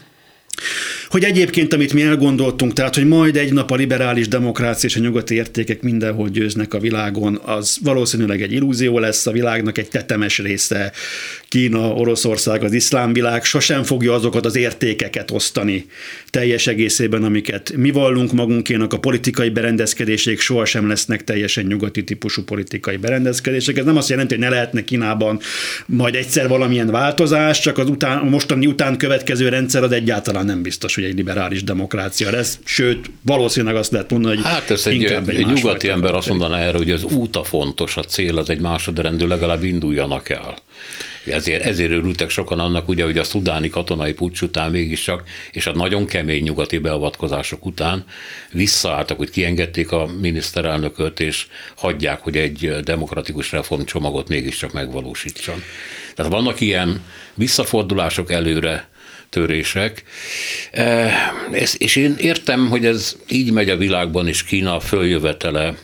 Hogy 1.15 1.25
egyébként, 1.25 1.73
amit 1.73 1.93
mi 1.93 2.03
elgondoltunk, 2.03 2.73
tehát, 2.73 2.95
hogy 2.95 3.07
majd 3.07 3.37
egy 3.37 3.53
nap 3.53 3.71
a 3.71 3.75
liberális 3.75 4.29
demokrácia 4.29 4.89
és 4.89 4.97
a 4.97 5.01
nyugati 5.01 5.35
értékek 5.35 5.83
mindenhol 5.83 6.29
győznek 6.29 6.75
a 6.75 6.79
világon, 6.79 7.41
az 7.45 7.79
valószínűleg 7.83 8.43
egy 8.43 8.53
illúzió 8.53 8.99
lesz 8.99 9.27
a 9.27 9.31
világnak 9.31 9.79
egy 9.79 9.89
tetemes 9.89 10.39
része. 10.39 10.93
Kína, 11.49 11.93
Oroszország, 11.93 12.63
az 12.63 12.73
iszlám 12.73 13.13
világ 13.13 13.45
sosem 13.45 13.83
fogja 13.83 14.15
azokat 14.15 14.47
az 14.47 14.57
értékeket 14.57 15.31
osztani 15.31 15.87
teljes 16.31 16.67
egészében, 16.67 17.23
amiket 17.23 17.73
mi 17.77 17.91
vallunk 17.91 18.33
magunkénak, 18.33 18.93
a 18.93 18.99
politikai 18.99 19.49
berendezkedések 19.49 20.41
sohasem 20.41 20.89
lesznek 20.89 21.25
teljesen 21.25 21.65
nyugati 21.65 22.05
típusú 22.05 22.43
politikai 22.43 22.97
berendezkedések. 22.97 23.77
Ez 23.77 23.85
nem 23.85 23.97
azt 23.97 24.09
jelenti, 24.09 24.35
hogy 24.35 24.43
ne 24.43 24.51
lehetne 24.51 24.85
Kínában 24.85 25.41
majd 25.87 26.15
egyszer 26.15 26.49
valamilyen 26.49 26.91
változás, 26.91 27.61
csak 27.61 27.79
az 27.79 27.89
után, 27.89 28.19
a 28.19 28.25
mostani 28.25 28.67
után 28.67 28.97
következő 28.97 29.49
rendszer 29.49 29.83
az 29.83 29.93
egyáltalán 29.93 30.45
nem 30.45 30.63
biztos, 30.63 30.95
hogy 30.95 31.04
hogy 31.05 31.13
egy 31.13 31.19
liberális 31.19 31.65
demokrácia 31.65 32.31
lesz, 32.31 32.59
sőt, 32.65 33.11
valószínűleg 33.23 33.77
azt 33.77 33.93
lehet 33.93 34.11
mondani, 34.11 34.37
hogy 34.37 34.45
Hát 34.45 34.71
ez 34.71 34.87
egy, 34.87 35.05
egy, 35.05 35.29
egy 35.29 35.47
nyugati 35.47 35.89
ember 35.89 36.15
azt 36.15 36.29
mondaná 36.29 36.59
erre, 36.59 36.77
hogy 36.77 36.91
az 36.91 37.05
út 37.05 37.37
a 37.37 37.45
fontos, 37.45 37.97
a 37.97 38.03
cél 38.03 38.39
az 38.39 38.51
egy 38.51 38.61
másodrendű, 38.61 39.27
legalább 39.27 39.65
induljanak 39.65 40.29
el. 40.29 40.57
Ezért, 41.27 41.65
ezért 41.65 41.91
örültek 41.91 42.31
sokan 42.31 42.59
annak, 42.59 42.89
ugye, 42.89 43.05
hogy 43.05 43.19
a 43.19 43.25
szudáni 43.25 43.69
katonai 43.69 44.13
pucs 44.13 44.41
után 44.41 44.71
mégiscsak, 44.71 45.23
és 45.53 45.67
a 45.67 45.73
nagyon 45.73 46.07
kemény 46.07 46.43
nyugati 46.43 46.79
beavatkozások 46.79 47.67
után 47.67 48.05
visszaálltak, 48.53 49.17
hogy 49.17 49.31
kiengedték 49.31 49.93
a 49.93 50.09
miniszterelnököt, 50.21 51.21
és 51.21 51.47
hagyják, 51.77 52.21
hogy 52.21 52.37
egy 52.37 52.75
demokratikus 52.83 53.53
reformcsomagot 53.53 54.29
mégiscsak 54.29 54.73
megvalósítson. 54.73 55.63
Tehát 56.15 56.33
vannak 56.33 56.61
ilyen 56.61 57.01
visszafordulások 57.35 58.33
előre, 58.33 58.89
törések. 59.35 60.03
E, 60.71 61.13
és 61.79 61.97
én 61.97 62.15
értem, 62.19 62.69
hogy 62.69 62.87
ez 62.87 63.17
így 63.29 63.53
megy 63.53 63.71
a 63.71 63.77
világban, 63.77 64.29
és 64.29 64.45
Kína 64.45 64.81
följövetele 64.81 65.75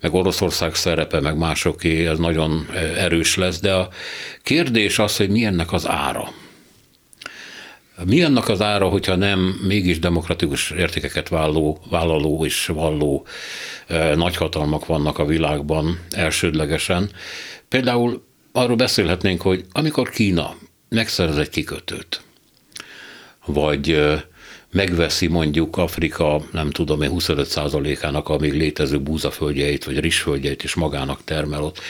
meg 0.00 0.14
Oroszország 0.14 0.74
szerepe, 0.74 1.20
meg 1.20 1.36
másoké, 1.36 2.06
ez 2.06 2.18
nagyon 2.18 2.66
erős 2.96 3.36
lesz, 3.36 3.60
de 3.60 3.72
a 3.72 3.88
kérdés 4.42 4.98
az, 4.98 5.16
hogy 5.16 5.28
mi 5.28 5.44
ennek 5.44 5.72
az 5.72 5.88
ára. 5.88 6.32
Mi 8.04 8.22
annak 8.22 8.48
az 8.48 8.60
ára, 8.60 8.88
hogyha 8.88 9.16
nem 9.16 9.38
mégis 9.66 9.98
demokratikus 9.98 10.70
értékeket 10.70 11.28
vállaló, 11.28 11.80
vállaló 11.90 12.44
és 12.44 12.66
valló 12.66 13.26
e, 13.86 14.14
nagyhatalmak 14.14 14.86
vannak 14.86 15.18
a 15.18 15.24
világban 15.24 16.00
elsődlegesen? 16.10 17.10
Például 17.68 18.22
arról 18.52 18.76
beszélhetnénk, 18.76 19.42
hogy 19.42 19.64
amikor 19.72 20.10
Kína 20.10 20.54
megszerez 20.88 21.36
egy 21.36 21.48
kikötőt, 21.48 22.20
vagy 23.46 23.98
megveszi 24.72 25.26
mondjuk 25.26 25.76
Afrika, 25.76 26.42
nem 26.52 26.70
tudom 26.70 27.02
én, 27.02 27.10
25%-ának 27.12 28.28
a 28.28 28.38
még 28.38 28.52
létező 28.52 28.98
búzaföldjeit, 28.98 29.84
vagy 29.84 30.00
rizsföldjeit 30.00 30.64
is 30.64 30.74
magának 30.74 31.24
termel 31.24 31.62
ott. 31.62 31.80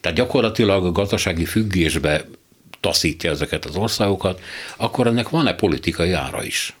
Tehát 0.00 0.18
gyakorlatilag 0.18 0.84
a 0.84 0.92
gazdasági 0.92 1.44
függésbe 1.44 2.24
taszítja 2.80 3.30
ezeket 3.30 3.64
az 3.64 3.76
országokat, 3.76 4.40
akkor 4.76 5.06
ennek 5.06 5.28
van-e 5.28 5.54
politikai 5.54 6.12
ára 6.12 6.44
is? 6.44 6.74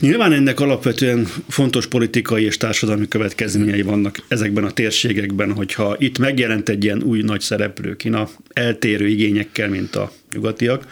Nyilván 0.00 0.32
ennek 0.32 0.60
alapvetően 0.60 1.24
fontos 1.48 1.86
politikai 1.86 2.44
és 2.44 2.56
társadalmi 2.56 3.08
következményei 3.08 3.82
vannak 3.82 4.16
ezekben 4.28 4.64
a 4.64 4.70
térségekben, 4.70 5.52
hogyha 5.52 5.96
itt 5.98 6.18
megjelent 6.18 6.68
egy 6.68 6.84
ilyen 6.84 7.02
új 7.02 7.22
nagy 7.22 7.40
szereplő 7.40 7.96
Kína 7.96 8.28
eltérő 8.52 9.06
igényekkel, 9.06 9.68
mint 9.68 9.96
a 9.96 10.12
nyugatiak, 10.34 10.86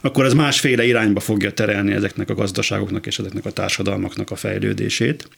akkor 0.00 0.24
ez 0.24 0.32
másféle 0.32 0.84
irányba 0.86 1.20
fogja 1.20 1.50
terelni 1.50 1.92
ezeknek 1.92 2.30
a 2.30 2.34
gazdaságoknak 2.34 3.06
és 3.06 3.18
ezeknek 3.18 3.44
a 3.44 3.50
társadalmaknak 3.50 4.30
a 4.30 4.36
fejlődését. 4.36 5.28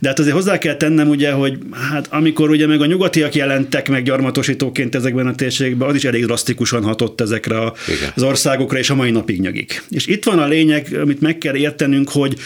De 0.00 0.08
hát 0.08 0.18
azért 0.18 0.34
hozzá 0.34 0.58
kell 0.58 0.76
tennem 0.76 1.08
ugye, 1.08 1.32
hogy 1.32 1.58
hát 1.90 2.06
amikor 2.10 2.50
ugye 2.50 2.66
meg 2.66 2.80
a 2.80 2.86
nyugatiak 2.86 3.34
jelentek 3.34 3.88
meg 3.88 4.02
gyarmatosítóként 4.02 4.94
ezekben 4.94 5.26
a 5.26 5.34
térségekben, 5.34 5.88
az 5.88 5.94
is 5.94 6.04
elég 6.04 6.24
drasztikusan 6.24 6.82
hatott 6.82 7.20
ezekre 7.20 7.58
a, 7.60 7.74
az 8.14 8.22
országokra, 8.22 8.78
és 8.78 8.90
a 8.90 8.94
mai 8.94 9.10
napig 9.10 9.40
nyugik. 9.40 9.82
És 9.90 10.06
itt 10.06 10.24
van 10.24 10.38
a 10.38 10.46
lényeg, 10.46 10.96
amit 11.02 11.20
meg 11.20 11.38
kell 11.38 11.56
értenünk, 11.56 12.08
hogy, 12.08 12.36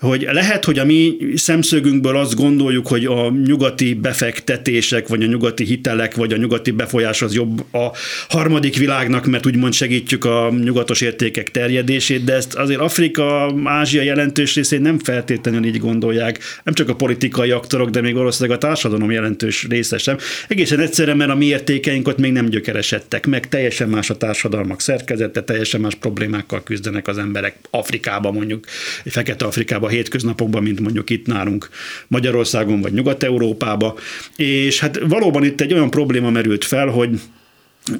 hogy 0.00 0.28
lehet, 0.32 0.64
hogy 0.64 0.78
a 0.78 0.84
mi 0.84 1.16
szemszögünkből 1.34 2.16
azt 2.16 2.34
gondoljuk, 2.34 2.86
hogy 2.86 3.04
a 3.04 3.30
nyugati 3.30 3.94
befektetések, 3.94 5.08
vagy 5.08 5.22
a 5.22 5.26
nyugati 5.26 5.64
hitelek, 5.64 6.14
vagy 6.14 6.32
a 6.32 6.36
nyugati 6.36 6.70
befolyás 6.70 7.22
az 7.22 7.34
jobb 7.34 7.74
a 7.74 7.92
harmadik 8.28 8.76
világnak, 8.76 9.26
mert 9.26 9.46
úgymond 9.46 9.72
segít 9.72 10.07
segítjük 10.08 10.34
a 10.34 10.50
nyugatos 10.64 11.00
értékek 11.00 11.50
terjedését, 11.50 12.24
de 12.24 12.34
ezt 12.34 12.54
azért 12.54 12.80
Afrika, 12.80 13.54
Ázsia 13.64 14.02
jelentős 14.02 14.54
részén 14.54 14.80
nem 14.80 14.98
feltétlenül 14.98 15.64
így 15.64 15.78
gondolják, 15.78 16.38
nem 16.64 16.74
csak 16.74 16.88
a 16.88 16.94
politikai 16.94 17.50
aktorok, 17.50 17.90
de 17.90 18.00
még 18.00 18.14
valószínűleg 18.14 18.56
a 18.56 18.60
társadalom 18.60 19.10
jelentős 19.10 19.66
része 19.68 19.98
sem. 19.98 20.16
Egészen 20.48 20.80
egyszerűen, 20.80 21.16
mert 21.16 21.30
a 21.30 21.34
mi 21.34 21.44
értékeink 21.44 22.08
ott 22.08 22.18
még 22.18 22.32
nem 22.32 22.48
gyökeresedtek 22.48 23.26
meg, 23.26 23.48
teljesen 23.48 23.88
más 23.88 24.10
a 24.10 24.16
társadalmak 24.16 24.80
szerkezete, 24.80 25.42
teljesen 25.42 25.80
más 25.80 25.94
problémákkal 25.94 26.62
küzdenek 26.62 27.08
az 27.08 27.18
emberek 27.18 27.56
Afrikában 27.70 28.34
mondjuk, 28.34 28.66
Fekete 29.04 29.44
Afrikában, 29.44 29.90
hétköznapokban, 29.90 30.62
mint 30.62 30.80
mondjuk 30.80 31.10
itt 31.10 31.26
nálunk 31.26 31.68
Magyarországon 32.06 32.80
vagy 32.80 32.92
Nyugat-Európában. 32.92 33.94
És 34.36 34.80
hát 34.80 34.98
valóban 35.08 35.44
itt 35.44 35.60
egy 35.60 35.72
olyan 35.72 35.90
probléma 35.90 36.30
merült 36.30 36.64
fel, 36.64 36.86
hogy 36.86 37.20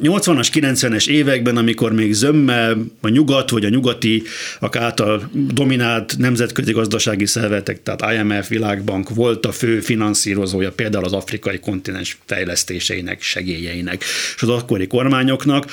80-as, 0.03 0.49
90-es 0.53 1.09
években, 1.09 1.57
amikor 1.57 1.93
még 1.93 2.13
zömmel 2.13 2.77
a 3.01 3.09
nyugat 3.09 3.51
vagy 3.51 3.65
a 3.65 3.69
nyugati 3.69 4.23
által 4.61 5.31
dominált 5.33 6.19
nemzetközi 6.19 6.73
gazdasági 6.73 7.27
szervezetek, 7.27 7.83
tehát 7.83 8.15
IMF, 8.15 8.49
Világbank 8.49 9.09
volt 9.15 9.47
a 9.47 9.53
fő 9.53 9.81
finanszírozója 9.81 10.73
például 10.73 11.05
az 11.05 11.13
afrikai 11.13 11.59
kontinens 11.59 12.19
fejlesztéseinek, 12.27 13.23
segélyeinek 13.23 14.03
és 14.37 14.43
az 14.43 14.49
akkori 14.49 14.87
kormányoknak, 14.87 15.65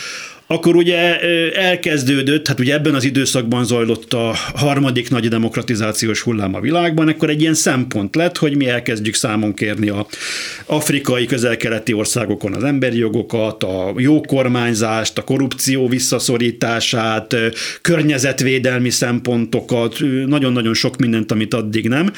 akkor 0.48 0.76
ugye 0.76 1.20
elkezdődött, 1.52 2.48
hát 2.48 2.60
ugye 2.60 2.74
ebben 2.74 2.96
az 2.96 3.04
időszakban 3.04 3.66
zajlott 3.66 4.14
a 4.14 4.36
harmadik 4.56 5.10
nagy 5.10 5.28
demokratizációs 5.28 6.22
hullám 6.22 6.56
a 6.56 6.60
világban, 6.60 7.08
akkor 7.08 7.30
egy 7.30 7.42
ilyen 7.42 7.54
szempont 7.54 8.16
lett, 8.16 8.38
hogy 8.38 8.56
mi 8.56 8.68
elkezdjük 8.68 9.16
számon 9.16 9.54
kérni 9.54 9.90
a 9.90 10.08
afrikai 10.66 11.26
közel-keleti 11.26 11.94
országokon 11.94 12.54
az 12.54 12.64
emberi 12.64 12.98
jogokat, 12.98 13.64
a 13.64 13.94
jó 13.98 14.22
kormányzást, 14.22 15.18
a 15.18 15.24
korrupció 15.24 15.88
visszaszorítását, 15.88 17.36
környezetvédelmi 17.82 18.90
szempontokat, 18.90 19.98
nagyon-nagyon 20.26 20.74
sok 20.74 20.98
mindent, 20.98 21.32
amit 21.32 21.54
addig 21.54 21.88
nem, 21.88 22.12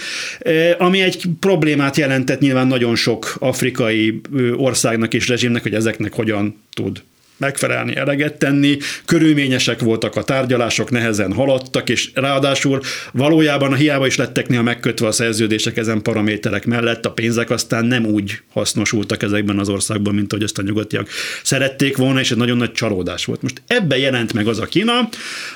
ami 0.78 1.01
egy 1.01 1.23
problémát 1.39 1.97
jelentett 1.97 2.39
nyilván 2.39 2.67
nagyon 2.67 2.95
sok 2.95 3.36
afrikai 3.39 4.21
országnak 4.55 5.13
és 5.13 5.28
rezsimnek, 5.28 5.61
hogy 5.61 5.73
ezeknek 5.73 6.13
hogyan 6.13 6.55
tud 6.73 7.01
megfelelni, 7.38 7.95
eleget 7.95 8.38
tenni, 8.38 8.77
körülményesek 9.05 9.79
voltak 9.79 10.15
a 10.15 10.23
tárgyalások, 10.23 10.91
nehezen 10.91 11.33
haladtak, 11.33 11.89
és 11.89 12.09
ráadásul 12.13 12.81
valójában 13.13 13.71
a 13.71 13.75
hiába 13.75 14.05
is 14.05 14.17
lettek 14.17 14.47
néha 14.47 14.61
megkötve 14.61 15.07
a 15.07 15.11
szerződések 15.11 15.77
ezen 15.77 16.01
paraméterek 16.01 16.65
mellett, 16.65 17.05
a 17.05 17.11
pénzek 17.11 17.49
aztán 17.49 17.85
nem 17.85 18.05
úgy 18.05 18.39
hasznosultak 18.53 19.23
ezekben 19.23 19.59
az 19.59 19.69
országban, 19.69 20.15
mint 20.15 20.33
ahogy 20.33 20.43
ezt 20.43 20.57
a 20.57 20.61
nyugatiak 20.61 21.09
szerették 21.43 21.97
volna, 21.97 22.19
és 22.19 22.31
egy 22.31 22.38
nagyon 22.38 22.57
nagy 22.57 22.71
csalódás 22.71 23.25
volt. 23.25 23.41
Most 23.41 23.61
ebbe 23.67 23.97
jelent 23.97 24.33
meg 24.33 24.47
az 24.47 24.59
a 24.59 24.65
Kína, 24.65 25.09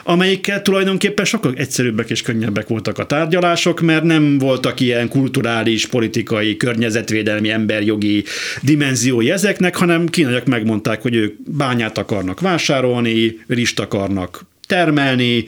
amelyikkel 0.04 0.62
tulajdonképpen 0.62 1.26
sokkal 1.26 1.54
egyszerűbbek 1.56 2.10
és 2.10 2.22
könnyebbek 2.22 2.68
voltak 2.68 2.98
a 2.98 3.06
tárgyalások, 3.06 3.82
mert 3.82 4.04
nem 4.04 4.38
voltak 4.38 4.80
ilyen 4.80 5.08
kulturális, 5.08 5.86
politikai, 5.88 6.58
környezetvédelmi, 6.58 7.50
emberjogi 7.50 8.24
dimenziói 8.62 9.32
ezeknek, 9.32 9.76
hanem 9.76 10.08
kínaiak 10.08 10.46
megmondták, 10.46 11.02
hogy 11.02 11.16
ők 11.16 11.36
bár 11.52 11.71
bányát 11.72 11.98
akarnak 11.98 12.40
vásárolni, 12.40 13.40
rist 13.48 13.80
akarnak 13.80 14.46
termelni, 14.68 15.46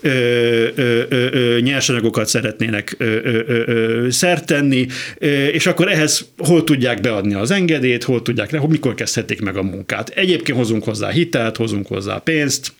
ö, 0.00 0.08
ö, 0.74 1.02
ö, 1.08 1.26
ö, 1.30 1.60
nyersanyagokat 1.60 2.26
szeretnének 2.26 2.96
szertenni, 4.08 4.86
és 5.52 5.66
akkor 5.66 5.88
ehhez 5.88 6.28
hol 6.38 6.64
tudják 6.64 7.00
beadni 7.00 7.34
az 7.34 7.50
engedélyt, 7.50 8.04
hol 8.04 8.22
tudják, 8.22 8.60
mikor 8.68 8.94
kezdhetik 8.94 9.40
meg 9.40 9.56
a 9.56 9.62
munkát. 9.62 10.08
Egyébként 10.08 10.58
hozunk 10.58 10.84
hozzá 10.84 11.10
hitelt, 11.10 11.56
hozunk 11.56 11.86
hozzá 11.86 12.18
pénzt, 12.18 12.72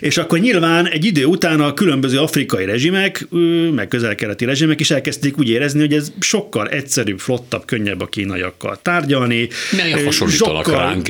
és 0.00 0.16
akkor 0.16 0.38
nyilván 0.38 0.88
egy 0.88 1.04
idő 1.04 1.24
után 1.24 1.60
a 1.60 1.74
különböző 1.74 2.18
afrikai 2.18 2.64
rezsimek, 2.64 3.26
meg 3.74 3.88
közel-keleti 3.88 4.44
rezsimek 4.44 4.80
is 4.80 4.90
elkezdték 4.90 5.38
úgy 5.38 5.48
érezni, 5.48 5.80
hogy 5.80 5.92
ez 5.92 6.12
sokkal 6.20 6.68
egyszerűbb, 6.68 7.18
flottabb, 7.18 7.64
könnyebb 7.64 8.00
a 8.00 8.06
kínaiakkal 8.06 8.78
tárgyalni. 8.82 9.48
Nem 9.70 10.04
hasonlítanak 10.04 10.64
sokkal, 10.64 10.80
ránk. 10.80 11.08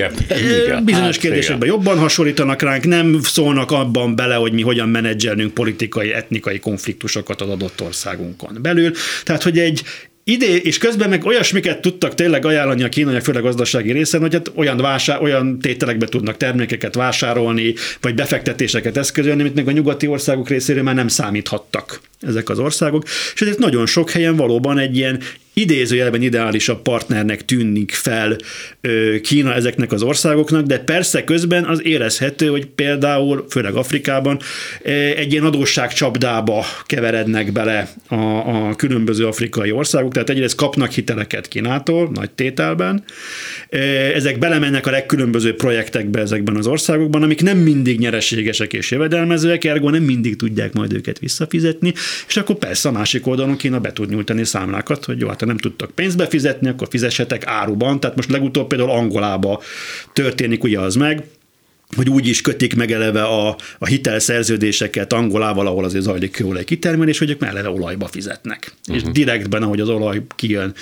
Igen, 0.65 0.85
bizonyos 0.85 1.15
hát, 1.15 1.19
kérdésekben 1.19 1.69
igen. 1.69 1.75
jobban 1.75 1.99
hasonlítanak 1.99 2.63
ránk, 2.63 2.85
nem 2.85 3.21
szólnak 3.23 3.71
abban 3.71 4.17
bele, 4.17 4.35
hogy 4.35 4.53
mi 4.53 4.63
hogyan 4.63 4.89
menedzselnünk 4.89 5.55
politikai, 5.55 6.13
etnikai 6.13 6.59
konfliktusokat 6.59 7.41
az 7.41 7.49
adott 7.49 7.81
országunkon 7.81 8.59
belül. 8.63 8.91
Tehát, 9.25 9.43
hogy 9.43 9.59
egy, 9.59 9.83
idé, 10.31 10.61
és 10.65 10.79
közben 10.79 11.09
meg 11.09 11.25
olyasmiket 11.25 11.81
tudtak 11.81 12.15
tényleg 12.15 12.45
ajánlani 12.45 12.83
a 12.83 12.89
kínaiak, 12.89 13.23
főleg 13.23 13.43
gazdasági 13.43 13.93
részen, 13.93 14.21
hogy 14.21 14.33
hát 14.33 14.53
olyan, 14.55 14.77
vásár, 14.77 15.23
olyan 15.23 15.59
tételekbe 15.59 16.07
tudnak 16.07 16.37
termékeket 16.37 16.95
vásárolni, 16.95 17.75
vagy 18.01 18.15
befektetéseket 18.15 18.97
eszközölni, 18.97 19.41
amit 19.41 19.55
még 19.55 19.69
a 19.69 19.71
nyugati 19.71 20.07
országok 20.07 20.49
részéről 20.49 20.83
már 20.83 20.95
nem 20.95 21.09
számíthattak 21.09 22.01
ezek 22.21 22.49
az 22.49 22.59
országok, 22.59 23.05
és 23.35 23.41
ezért 23.41 23.59
nagyon 23.59 23.87
sok 23.87 24.11
helyen 24.11 24.37
valóban 24.37 24.79
egy 24.79 24.97
ilyen 24.97 25.21
idézőjelben 25.61 26.23
ideálisabb 26.23 26.83
partnernek 26.83 27.45
tűnik 27.45 27.93
fel 27.93 28.37
Kína 29.23 29.55
ezeknek 29.55 29.93
az 29.93 30.03
országoknak, 30.03 30.67
de 30.67 30.79
persze 30.79 31.25
közben 31.25 31.65
az 31.65 31.81
érezhető, 31.85 32.47
hogy 32.47 32.67
például, 32.67 33.47
főleg 33.51 33.75
Afrikában 33.75 34.39
egy 35.17 35.33
ilyen 35.33 35.45
adósságcsapdába 35.45 36.65
keverednek 36.87 37.53
bele 37.53 37.89
a, 38.09 38.15
a 38.15 38.75
különböző 38.77 39.27
afrikai 39.27 39.71
országok, 39.71 40.13
tehát 40.13 40.31
egyrészt 40.31 40.55
kapnak 40.57 40.91
hiteleket 40.91 41.49
Kínától, 41.49 42.11
nagy 42.15 42.31
tételben, 42.31 43.05
ezek 44.15 44.39
belemennek 44.39 44.87
a 44.87 44.91
legkülönbözőbb 44.91 45.57
projektekbe 45.57 46.21
ezekben 46.21 46.57
az 46.57 46.67
országokban, 46.67 47.23
amik 47.23 47.43
nem 47.43 47.59
mindig 47.59 47.99
nyereségesek 47.99 48.73
és 48.73 48.91
jövedelmezőek, 48.91 49.65
ergo 49.65 49.91
nem 49.91 50.03
mindig 50.03 50.37
tudják 50.37 50.73
majd 50.73 50.93
őket 50.93 51.19
visszafizetni, 51.19 51.93
és 52.29 52.37
akkor 52.37 52.57
persze 52.57 52.89
a 52.89 52.93
másik 52.93 53.27
oldalon 53.27 53.57
Kína 53.57 53.81
be 53.81 53.93
tud 53.93 54.11
nyújtani 54.11 54.45
számlákat, 54.45 55.05
hogy 55.05 55.21
jó, 55.21 55.29
hát 55.29 55.43
nem 55.51 55.59
tudtak 55.59 55.91
pénzt 55.91 56.17
befizetni, 56.17 56.69
akkor 56.69 56.89
fizessetek 56.91 57.47
áruban. 57.47 58.01
Tehát 58.01 58.17
most 58.17 58.31
legutóbb 58.31 58.67
például 58.67 58.91
Angolába 58.91 59.63
történik 60.13 60.65
ugye 60.65 60.81
az 60.81 60.95
meg, 60.95 61.25
hogy 61.97 62.09
úgy 62.09 62.27
is 62.27 62.41
kötik 62.41 62.77
meg 62.77 62.93
eleve 62.93 63.23
a, 63.23 63.57
a 63.79 63.87
hitelszerződéseket 63.87 65.13
Angolával, 65.13 65.67
ahol 65.67 65.85
azért 65.85 66.05
zajlik 66.05 66.31
kőolaj 66.31 66.65
kitermelés, 66.65 67.19
hogy 67.19 67.31
ők 67.31 67.43
eleve 67.43 67.71
olajba 67.71 68.07
fizetnek. 68.07 68.73
Uh-huh. 68.89 68.97
És 68.97 69.13
direktben, 69.13 69.63
ahogy 69.63 69.81
az 69.81 69.89
olaj 69.89 70.23
kijön 70.37 70.73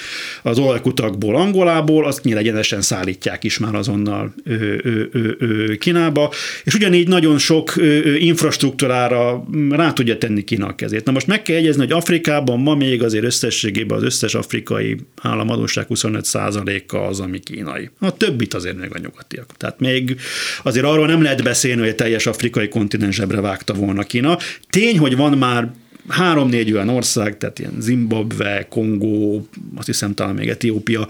az 0.42 0.58
olajkutakból 0.58 1.36
Angolából, 1.36 2.06
azt 2.06 2.26
egyenesen 2.26 2.80
szállítják 2.80 3.44
is 3.44 3.58
már 3.58 3.74
azonnal 3.74 4.34
ö, 4.44 4.54
ö, 4.82 5.02
ö, 5.12 5.30
ö, 5.38 5.74
Kínába, 5.74 6.32
és 6.64 6.74
ugyanígy 6.74 7.08
nagyon 7.08 7.38
sok 7.38 7.76
ö, 7.76 7.82
ö, 7.82 8.14
infrastruktúrára 8.14 9.44
rá 9.70 9.92
tudja 9.92 10.18
tenni 10.18 10.44
Kína 10.44 10.66
a 10.66 10.74
kezét. 10.74 11.04
Na 11.04 11.12
most 11.12 11.26
meg 11.26 11.42
kell 11.42 11.56
jegyezni, 11.56 11.80
hogy 11.80 11.92
Afrikában 11.92 12.60
ma 12.60 12.74
még 12.74 13.02
azért 13.02 13.24
összességében 13.24 13.96
az 13.96 14.04
összes 14.04 14.34
afrikai 14.34 14.96
államadóság 15.22 15.86
25%-a 15.88 16.96
az, 16.96 17.20
ami 17.20 17.38
kínai. 17.38 17.90
A 17.98 18.16
többit 18.16 18.54
azért 18.54 18.78
meg 18.78 18.94
a 18.94 18.98
nyugatiak. 18.98 19.56
Tehát 19.56 19.80
még 19.80 20.16
azért 20.62 20.86
arról 20.98 21.10
nem 21.10 21.22
lehet 21.22 21.42
beszélni, 21.42 21.80
hogy 21.80 21.88
a 21.88 21.94
teljes 21.94 22.26
afrikai 22.26 22.68
kontinens 22.68 23.14
zsebre 23.14 23.40
vágta 23.40 23.72
volna 23.72 24.02
Kína. 24.02 24.38
Tény, 24.70 24.98
hogy 24.98 25.16
van 25.16 25.38
már 25.38 25.70
három-négy 26.08 26.72
olyan 26.72 26.88
ország, 26.88 27.36
tehát 27.36 27.58
ilyen 27.58 27.74
Zimbabwe, 27.78 28.66
Kongó, 28.70 29.48
azt 29.76 29.86
hiszem 29.86 30.14
talán 30.14 30.34
még 30.34 30.48
Etiópia, 30.48 31.08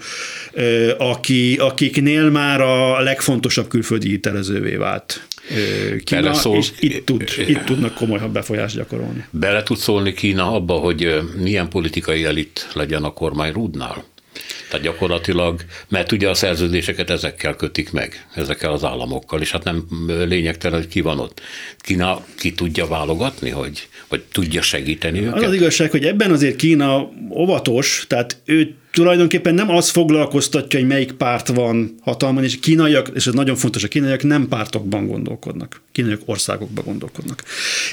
aki, 0.97 1.55
akiknél 1.55 2.29
már 2.29 2.61
a 2.61 3.01
legfontosabb 3.01 3.67
külföldi 3.67 4.09
hitelezővé 4.09 4.75
vált 4.75 5.27
Kína, 6.03 6.21
Beleszól, 6.21 6.57
és 6.57 6.71
itt, 6.79 7.05
tud, 7.05 7.23
itt 7.47 7.63
tudnak 7.63 7.93
komolyabb 7.93 8.33
befolyást 8.33 8.75
gyakorolni. 8.75 9.25
Bele 9.29 9.63
tud 9.63 9.77
szólni 9.77 10.13
Kína 10.13 10.53
abba, 10.53 10.73
hogy 10.73 11.19
milyen 11.37 11.69
politikai 11.69 12.23
elit 12.23 12.69
legyen 12.73 13.03
a 13.03 13.09
kormány 13.09 13.51
Rúdnál? 13.51 14.03
Tehát 14.69 14.85
gyakorlatilag, 14.85 15.61
mert 15.87 16.11
ugye 16.11 16.29
a 16.29 16.33
szerződéseket 16.33 17.09
ezekkel 17.09 17.55
kötik 17.55 17.91
meg, 17.91 18.27
ezekkel 18.35 18.71
az 18.71 18.83
államokkal, 18.83 19.41
és 19.41 19.51
hát 19.51 19.63
nem 19.63 19.85
lényegtelen, 20.07 20.79
hogy 20.79 20.87
ki 20.87 21.01
van 21.01 21.19
ott. 21.19 21.41
Kína 21.77 22.25
ki 22.37 22.51
tudja 22.51 22.87
válogatni, 22.87 23.49
hogy, 23.49 23.87
vagy 24.07 24.21
tudja 24.31 24.61
segíteni 24.61 25.19
őket? 25.19 25.33
Az 25.33 25.43
az 25.43 25.53
igazság, 25.53 25.91
hogy 25.91 26.05
ebben 26.05 26.31
azért 26.31 26.55
Kína 26.55 27.09
óvatos, 27.31 28.05
tehát 28.07 28.37
ő 28.45 28.75
tulajdonképpen 28.91 29.53
nem 29.53 29.69
az 29.69 29.89
foglalkoztatja, 29.89 30.79
hogy 30.79 30.87
melyik 30.87 31.11
párt 31.11 31.47
van 31.47 31.95
hatalman, 32.01 32.43
és 32.43 32.59
kínaiak, 32.59 33.11
és 33.13 33.27
ez 33.27 33.33
nagyon 33.33 33.55
fontos, 33.55 33.83
a 33.83 33.87
kínaiak 33.87 34.23
nem 34.23 34.47
pártokban 34.47 35.07
gondolkodnak, 35.07 35.81
kínaiak 35.91 36.21
országokban 36.25 36.85
gondolkodnak. 36.85 37.43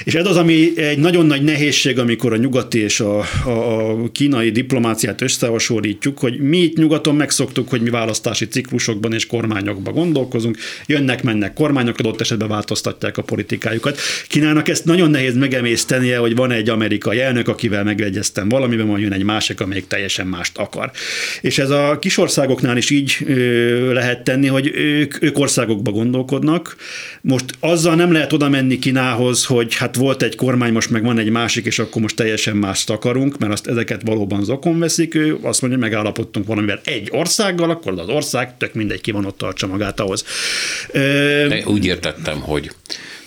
És 0.03 0.13
ez 0.13 0.25
az, 0.25 0.35
ami 0.35 0.79
egy 0.79 0.97
nagyon 0.97 1.25
nagy 1.25 1.43
nehézség, 1.43 1.99
amikor 1.99 2.33
a 2.33 2.37
nyugati 2.37 2.79
és 2.79 2.99
a, 2.99 3.19
a, 3.45 3.89
a 3.89 4.11
kínai 4.11 4.51
diplomáciát 4.51 5.21
összehasonlítjuk, 5.21 6.19
hogy 6.19 6.39
mi 6.39 6.57
itt 6.57 6.77
nyugaton 6.77 7.15
megszoktuk, 7.15 7.69
hogy 7.69 7.81
mi 7.81 7.89
választási 7.89 8.47
ciklusokban 8.47 9.13
és 9.13 9.25
kormányokban 9.25 9.93
gondolkozunk, 9.93 10.57
jönnek, 10.85 11.23
mennek 11.23 11.53
kormányok, 11.53 11.99
adott 11.99 12.21
esetben 12.21 12.47
változtatják 12.47 13.17
a 13.17 13.21
politikájukat. 13.21 13.99
Kínának 14.27 14.67
ezt 14.67 14.85
nagyon 14.85 15.09
nehéz 15.09 15.35
megemésztenie, 15.35 16.17
hogy 16.17 16.35
van 16.35 16.51
egy 16.51 16.69
amerikai 16.69 17.19
elnök, 17.19 17.47
akivel 17.47 17.83
megegyeztem 17.83 18.49
valamiben, 18.49 18.85
majd 18.85 19.01
jön 19.01 19.13
egy 19.13 19.23
másik, 19.23 19.61
amelyik 19.61 19.87
teljesen 19.87 20.27
mást 20.27 20.57
akar 20.57 20.86
akar. 20.87 20.91
És 21.41 21.59
ez 21.59 21.69
a 21.69 21.97
kisországoknál 21.99 22.77
is 22.77 22.89
így 22.89 23.17
lehet 23.91 24.23
tenni, 24.23 24.47
hogy 24.47 24.71
ők, 24.75 25.23
ők 25.23 25.39
országokba 25.39 25.91
gondolkodnak. 25.91 26.75
Most 27.21 27.45
azzal 27.59 27.95
nem 27.95 28.11
lehet 28.11 28.33
oda 28.33 28.49
menni 28.49 28.79
Kínához, 28.79 29.45
hogy 29.45 29.75
hát 29.75 29.95
volt 29.95 30.21
egy 30.21 30.35
kormány, 30.35 30.71
most 30.71 30.89
meg 30.89 31.03
van 31.03 31.17
egy 31.19 31.29
másik, 31.29 31.65
és 31.65 31.79
akkor 31.79 32.01
most 32.01 32.15
teljesen 32.15 32.55
mást 32.55 32.89
akarunk, 32.89 33.37
mert 33.37 33.51
azt 33.51 33.67
ezeket 33.67 34.01
valóban 34.05 34.43
zokon 34.43 34.79
veszik. 34.79 35.15
Ő 35.15 35.37
azt 35.41 35.61
mondja, 35.61 35.79
hogy 35.79 35.89
megállapodtunk 35.89 36.47
valamivel 36.47 36.79
egy 36.83 37.07
országgal, 37.11 37.69
akkor 37.69 37.99
az 37.99 38.07
ország, 38.07 38.57
tök 38.57 38.73
mindegy, 38.73 39.01
ki 39.01 39.11
van 39.11 39.25
ott 39.25 39.37
tartsa 39.37 39.67
magát 39.67 39.99
ahhoz. 39.99 40.25
De 41.47 41.63
úgy 41.65 41.85
értettem, 41.85 42.39
hogy 42.39 42.71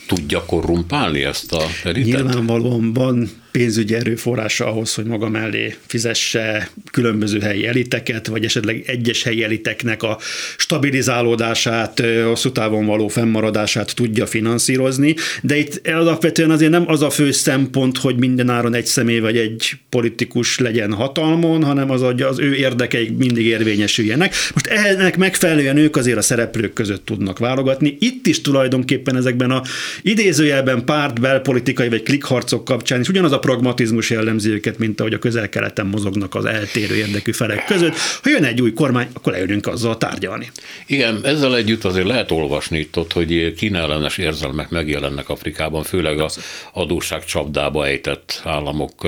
tudja 0.06 0.44
korrumpálni 0.44 1.24
ezt 1.24 1.52
a 1.52 1.62
elitet? 1.84 2.04
Nyilvánvalóan 2.04 2.92
van 2.92 3.30
pénzügyi 3.52 3.94
erőforrása 3.94 4.66
ahhoz, 4.66 4.94
hogy 4.94 5.04
maga 5.04 5.28
mellé 5.28 5.74
fizesse 5.86 6.70
különböző 6.90 7.40
helyi 7.40 7.66
eliteket, 7.66 8.26
vagy 8.26 8.44
esetleg 8.44 8.82
egyes 8.86 9.22
helyi 9.22 9.44
eliteknek 9.44 10.02
a 10.02 10.18
stabilizálódását, 10.56 12.02
hosszú 12.24 12.52
távon 12.52 12.86
való 12.86 13.08
fennmaradását 13.08 13.94
tudja 13.94 14.26
finanszírozni, 14.26 15.14
de 15.42 15.56
itt 15.56 15.88
alapvetően 15.88 16.50
azért 16.50 16.70
nem 16.70 16.84
az 16.86 17.02
a 17.02 17.10
fő 17.10 17.30
szempont, 17.30 17.98
hogy 17.98 18.16
mindenáron 18.16 18.74
egy 18.74 18.86
személy 18.86 19.18
vagy 19.18 19.36
egy 19.36 19.72
politikus 19.88 20.58
legyen 20.58 20.92
hatalmon, 20.92 21.64
hanem 21.64 21.90
az, 21.90 22.02
hogy 22.02 22.22
az 22.22 22.38
ő 22.38 22.54
érdekeik 22.54 23.16
mindig 23.16 23.46
érvényesüljenek. 23.46 24.34
Most 24.54 24.66
ennek 24.66 25.16
megfelelően 25.16 25.76
ők 25.76 25.96
azért 25.96 26.18
a 26.18 26.22
szereplők 26.22 26.72
között 26.72 27.04
tudnak 27.04 27.38
válogatni. 27.38 27.96
Itt 28.00 28.26
is 28.26 28.40
tulajdonképpen 28.40 29.16
ezekben 29.16 29.50
a 29.50 29.62
idézőjelben 30.02 30.84
párt, 30.84 31.20
belpolitikai 31.20 31.88
vagy 31.88 32.02
klikharcok 32.02 32.64
kapcsán 32.64 33.00
is 33.00 33.08
ugyanaz 33.08 33.32
a 33.32 33.38
pragmatizmus 33.40 34.10
jellemzi 34.10 34.50
őket, 34.50 34.78
mint 34.78 35.00
ahogy 35.00 35.14
a 35.14 35.18
közel-keleten 35.18 35.86
mozognak 35.86 36.34
az 36.34 36.44
eltérő 36.44 36.96
érdekű 36.96 37.32
felek 37.32 37.64
között. 37.64 37.94
Ha 38.22 38.30
jön 38.30 38.44
egy 38.44 38.60
új 38.60 38.72
kormány, 38.72 39.08
akkor 39.12 39.32
leülünk 39.32 39.66
azzal 39.66 39.96
tárgyalni. 39.98 40.50
Igen, 40.86 41.20
ezzel 41.24 41.56
együtt 41.56 41.84
azért 41.84 42.06
lehet 42.06 42.30
olvasni 42.30 42.78
itt, 42.78 42.98
ott, 42.98 43.12
hogy 43.12 43.54
Kína 43.54 43.78
ellenes 43.78 44.18
érzelmek 44.18 44.70
megjelennek 44.70 45.28
Afrikában, 45.28 45.82
főleg 45.82 46.20
az 46.20 46.38
adósság 46.72 47.24
csapdába 47.24 47.86
ejtett 47.86 48.40
államok 48.44 49.06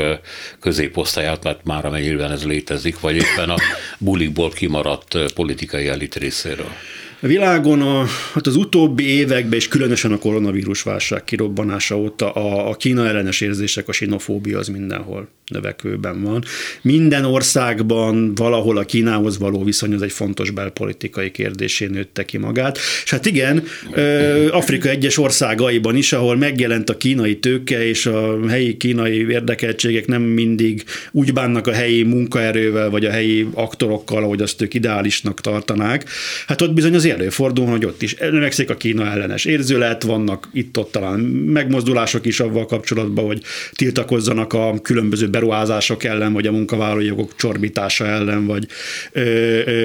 középosztályát, 0.61 1.43
mert 1.45 1.65
már 1.65 1.85
amennyiben 1.85 2.31
ez 2.31 2.45
létezik, 2.45 3.01
vagy 3.01 3.17
éppen 3.17 3.51
a 3.51 3.57
bulikból 3.99 4.51
kimaradt 4.51 5.33
politikai 5.35 5.89
elit 5.89 6.15
részéről. 6.15 6.73
A 7.25 7.27
világon 7.27 7.81
a, 7.81 8.05
hát 8.33 8.47
az 8.47 8.57
utóbbi 8.57 9.09
években, 9.09 9.59
és 9.59 9.69
különösen 9.69 10.13
a 10.13 10.19
koronavírus 10.19 10.83
válság 10.83 11.25
kirobbanása 11.25 11.99
óta 11.99 12.33
a, 12.33 12.71
a 12.71 12.75
Kína 12.75 13.07
ellenes 13.07 13.41
érzések, 13.41 13.89
a 13.89 13.93
sinofóbia 13.93 14.59
az 14.59 14.69
mindenhol 14.69 15.29
növekvőben 15.53 16.23
van. 16.23 16.45
Minden 16.83 17.25
országban 17.25 18.35
valahol 18.35 18.77
a 18.77 18.85
Kínához 18.85 19.39
való 19.39 19.65
viszony 19.65 19.95
az 19.95 20.03
egy 20.03 20.13
fontos 20.13 20.51
belpolitikai 20.51 21.31
kérdésé 21.31 21.87
nőtte 21.87 22.25
ki 22.25 22.39
magát. 22.39 22.79
És 23.05 23.11
hát 23.11 23.27
igen, 23.27 23.63
Afrika 24.51 24.89
egyes 24.89 25.19
országaiban 25.19 25.97
is, 25.97 26.13
ahol 26.13 26.37
megjelent 26.37 26.91
a 26.91 26.97
kínai 26.97 27.39
tőke, 27.39 27.87
és 27.89 28.07
a 28.07 28.49
helyi 28.49 28.77
kínai 28.77 29.31
érdekeltségek 29.31 30.07
nem 30.07 30.23
mindig 30.23 30.85
úgy 31.11 31.33
bánnak 31.33 31.67
a 31.67 31.73
helyi 31.73 32.03
munkaerővel, 32.03 32.91
vagy 32.91 33.05
a 33.05 33.11
helyi 33.11 33.49
aktorokkal, 33.55 34.23
ahogy 34.23 34.43
azt 34.43 34.63
ők 34.63 34.75
ideálisnak 34.75 35.41
tartanák. 35.41 36.05
Hát 36.47 36.63
ott 36.63 36.73
bizony 36.73 36.95
az 36.95 37.05
előfordul, 37.13 37.67
hogy 37.67 37.85
ott 37.85 38.03
is 38.03 38.15
növekszik 38.15 38.71
a 38.71 38.77
Kína 38.77 39.07
ellenes 39.07 39.45
érzület, 39.45 40.03
vannak 40.03 40.49
itt-ott 40.53 40.93
talán 40.93 41.21
megmozdulások 41.21 42.27
is 42.27 42.41
avval 42.41 42.67
kapcsolatban, 42.67 43.25
hogy 43.25 43.43
tiltakozzanak 43.73 44.53
a 44.53 44.81
különböző 44.83 45.29
beruházások 45.29 46.05
ellen, 46.05 46.33
vagy 46.33 46.47
a 46.47 46.53
munkavállalói 46.53 47.07
jogok 47.07 47.37
csorbítása 47.37 48.07
ellen, 48.07 48.47
vagy 48.47 48.67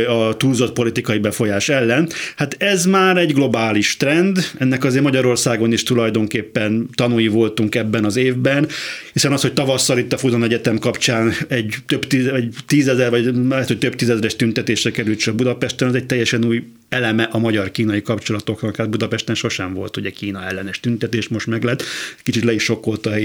a 0.07 0.37
túlzott 0.37 0.73
politikai 0.73 1.17
befolyás 1.17 1.69
ellen. 1.69 2.09
Hát 2.35 2.55
ez 2.57 2.85
már 2.85 3.17
egy 3.17 3.33
globális 3.33 3.97
trend, 3.97 4.37
ennek 4.57 4.83
azért 4.83 5.03
Magyarországon 5.03 5.71
is 5.71 5.83
tulajdonképpen 5.83 6.89
tanúi 6.95 7.27
voltunk 7.27 7.75
ebben 7.75 8.05
az 8.05 8.15
évben, 8.15 8.67
hiszen 9.13 9.31
az, 9.31 9.41
hogy 9.41 9.53
tavasszal 9.53 9.97
itt 9.97 10.13
a 10.13 10.17
Fuzon 10.17 10.43
Egyetem 10.43 10.77
kapcsán 10.77 11.33
egy 11.47 11.75
több 11.87 12.07
tíz, 12.07 12.27
egy 12.27 12.55
tízezer, 12.67 13.09
vagy 13.09 13.29
lehet, 13.49 13.67
hogy 13.67 13.77
több 13.77 13.95
tízezeres 13.95 14.35
tüntetésre 14.35 14.91
került 14.91 15.19
csak 15.19 15.35
Budapesten, 15.35 15.87
az 15.87 15.95
egy 15.95 16.05
teljesen 16.05 16.45
új 16.45 16.63
eleme 16.89 17.23
a 17.23 17.37
magyar-kínai 17.37 18.01
kapcsolatoknak. 18.01 18.75
Hát 18.75 18.89
Budapesten 18.89 19.35
sosem 19.35 19.73
volt 19.73 19.97
ugye 19.97 20.09
Kína 20.09 20.43
ellenes 20.43 20.79
tüntetés, 20.79 21.27
most 21.27 21.47
meg 21.47 21.63
lett. 21.63 21.83
Kicsit 22.23 22.43
le 22.43 22.53
is 22.53 22.63
sokkolta 22.63 23.09
a 23.09 23.17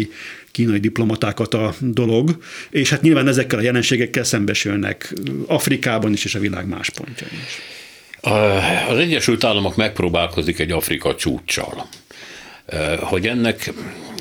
kínai 0.50 0.78
diplomatákat 0.78 1.54
a 1.54 1.74
dolog, 1.80 2.38
és 2.70 2.90
hát 2.90 3.02
nyilván 3.02 3.28
ezekkel 3.28 3.58
a 3.58 3.62
jelenségekkel 3.62 4.24
szembesülnek 4.24 5.14
Afrikában 5.46 6.12
is, 6.12 6.24
és 6.24 6.34
a 6.34 6.38
világ 6.38 6.66
más 6.66 6.90
pontjain 6.90 7.32
is. 7.32 7.60
Az 8.88 8.98
Egyesült 8.98 9.44
Államok 9.44 9.76
megpróbálkozik 9.76 10.58
egy 10.58 10.70
Afrika 10.70 11.14
csúccsal. 11.14 11.88
Hogy 13.00 13.26
ennek 13.26 13.72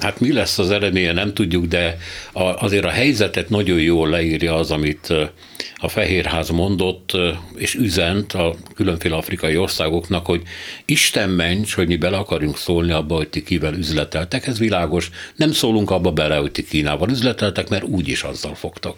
Hát 0.02 0.20
mi 0.20 0.34
lesz 0.34 0.60
az 0.60 0.72
eredménye, 0.72 1.12
nem 1.12 1.34
tudjuk, 1.34 1.66
de 1.66 1.98
azért 2.34 2.86
a 2.86 2.90
helyzetet 2.90 3.50
nagyon 3.50 3.80
jól 3.80 4.10
leírja 4.10 4.56
az, 4.56 4.72
amit 4.72 5.14
a 5.76 5.88
Fehérház 5.88 6.50
mondott 6.50 7.12
és 7.56 7.76
üzent 7.76 8.34
a 8.34 8.56
különféle 8.76 9.16
afrikai 9.16 9.58
országoknak, 9.58 10.26
hogy 10.26 10.42
Isten 10.86 11.30
ments, 11.30 11.74
hogy 11.74 11.88
mi 11.88 11.96
bele 11.96 12.18
akarjunk 12.18 12.58
szólni 12.58 12.92
abba, 12.92 13.16
hogy 13.16 13.30
ti 13.30 13.44
kivel 13.44 13.74
üzleteltek, 13.74 14.48
ez 14.48 14.60
világos, 14.60 15.10
nem 15.36 15.52
szólunk 15.52 15.92
abba 15.92 16.12
bele, 16.12 16.36
hogy 16.36 16.52
ti 16.52 16.64
Kínával 16.64 17.10
üzleteltek, 17.10 17.70
mert 17.70 17.84
úgyis 17.84 18.24
azzal 18.24 18.56
fogtok. 18.56 18.98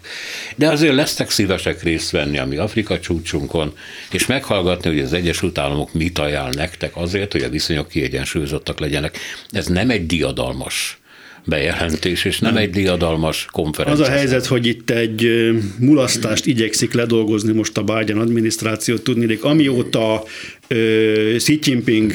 De 0.56 0.68
azért 0.68 0.94
lesztek 0.94 1.30
szívesek 1.30 1.82
részt 1.82 2.10
venni 2.10 2.38
a 2.38 2.46
mi 2.46 2.56
Afrika 2.56 3.00
csúcsunkon, 3.00 3.76
és 4.10 4.26
meghallgatni, 4.26 4.90
hogy 4.90 5.00
az 5.00 5.12
Egyesült 5.12 5.58
Államok 5.58 5.92
mit 5.92 6.18
ajánl 6.18 6.50
nektek 6.56 6.96
azért, 6.96 7.32
hogy 7.32 7.42
a 7.42 7.48
viszonyok 7.48 7.88
kiegyensúlyozottak 7.88 8.80
legyenek. 8.80 9.18
Ez 9.50 9.66
nem 9.66 9.90
egy 9.90 10.06
diadalmas 10.06 10.93
bejelentés, 11.44 12.24
és 12.24 12.38
nem, 12.38 12.54
nem. 12.54 12.62
egy 12.62 12.70
diadalmas 12.70 13.46
konferencia. 13.52 14.04
Az 14.04 14.10
a 14.10 14.12
helyzet, 14.12 14.46
hogy 14.46 14.66
itt 14.66 14.90
egy 14.90 15.50
mulasztást 15.78 16.46
igyekszik 16.46 16.92
ledolgozni 16.92 17.52
most 17.52 17.78
a 17.78 17.82
Biden 17.82 18.18
adminisztráció, 18.18 18.96
tudni, 18.96 19.38
amióta 19.40 20.24
Xi 21.36 21.58
Jinping 21.62 22.12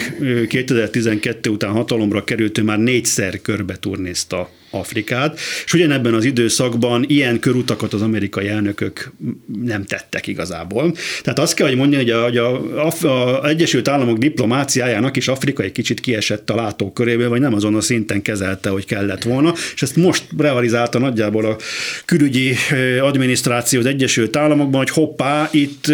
2012 0.48 1.50
után 1.50 1.72
hatalomra 1.72 2.24
került, 2.24 2.58
ő 2.58 2.64
már 2.64 2.78
négyszer 2.78 3.42
körbe 3.42 3.76
turnézta 3.76 4.50
Afrikát, 4.70 5.40
és 5.66 5.74
ugyanebben 5.74 6.14
az 6.14 6.26
időszakban 6.26 7.06
ilyen 7.08 7.40
körutakat 7.40 7.94
az 7.94 8.02
amerikai 8.02 8.48
elnökök 8.48 9.12
nem 9.64 9.86
tettek 9.86 10.28
igazából. 10.28 10.96
Tehát 11.22 11.40
azt 11.40 11.54
kell, 11.54 11.68
hogy 11.68 11.78
mondjam, 11.78 12.02
hogy 12.02 12.10
a, 12.10 12.24
hogy 12.24 12.38
a, 12.38 13.08
a 13.08 13.48
Egyesült 13.48 13.88
Államok 13.88 14.18
diplomáciájának 14.18 15.18
is 15.18 15.28
Afrika 15.28 15.64
egy 15.64 15.72
kicsit 15.72 16.00
kiesett 16.00 16.50
a 16.50 16.56
látóköréből, 16.56 17.30
vagy 17.30 17.40
nem 17.40 17.54
azon 17.54 17.76
a 17.76 17.82
szinten 17.82 18.22
kezelte, 18.22 18.70
hogy 18.70 18.86
kellett 18.86 19.24
volna, 19.24 19.54
és 19.74 19.82
ezt 19.82 19.96
most 19.96 20.24
realizálta 20.38 21.00
nagyjából 21.00 21.46
a 21.46 21.58
külügyi 22.06 22.54
adminisztráció 23.02 23.80
az 23.80 23.86
Egyesült 23.86 24.36
Államokban, 24.36 24.80
hogy 24.80 24.90
hoppá, 24.90 25.50
itt 25.52 25.86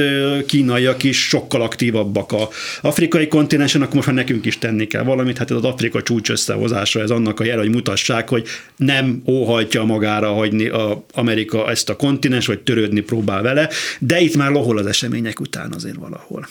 kínaiak 0.46 1.04
is 1.04 1.28
sokkal 1.28 1.62
aktívabbak 1.62 2.32
a 2.32 2.50
afrikai 2.82 3.28
kontinensen, 3.28 3.82
akkor 3.82 3.96
most 3.96 4.08
már 4.08 4.16
nekünk 4.16 4.46
is 4.46 4.58
tenni 4.58 4.88
kell 4.88 5.04
valamit, 5.04 5.38
hát 5.38 5.52
ez 5.52 5.58
az 5.58 5.64
Afrika 5.64 6.04
csúcs 6.04 6.30
összehozása, 6.30 7.02
ez 7.02 7.10
annak 7.10 7.40
a 7.40 7.44
jel, 7.44 7.58
hogy 7.58 7.70
mutassák, 7.70 8.30
hogy 8.30 8.48
nem 8.76 9.24
óhajtja 9.28 9.84
magára 9.84 10.34
hagyni 10.34 10.68
a 10.68 11.06
Amerika 11.14 11.70
ezt 11.70 11.90
a 11.90 11.96
kontinens, 11.96 12.46
vagy 12.46 12.60
törődni 12.60 13.00
próbál 13.00 13.42
vele, 13.42 13.70
de 14.00 14.20
itt 14.20 14.36
már 14.36 14.52
lohol 14.52 14.78
az 14.78 14.86
események 14.86 15.40
után 15.40 15.72
azért 15.74 15.96
valahol. 15.96 16.48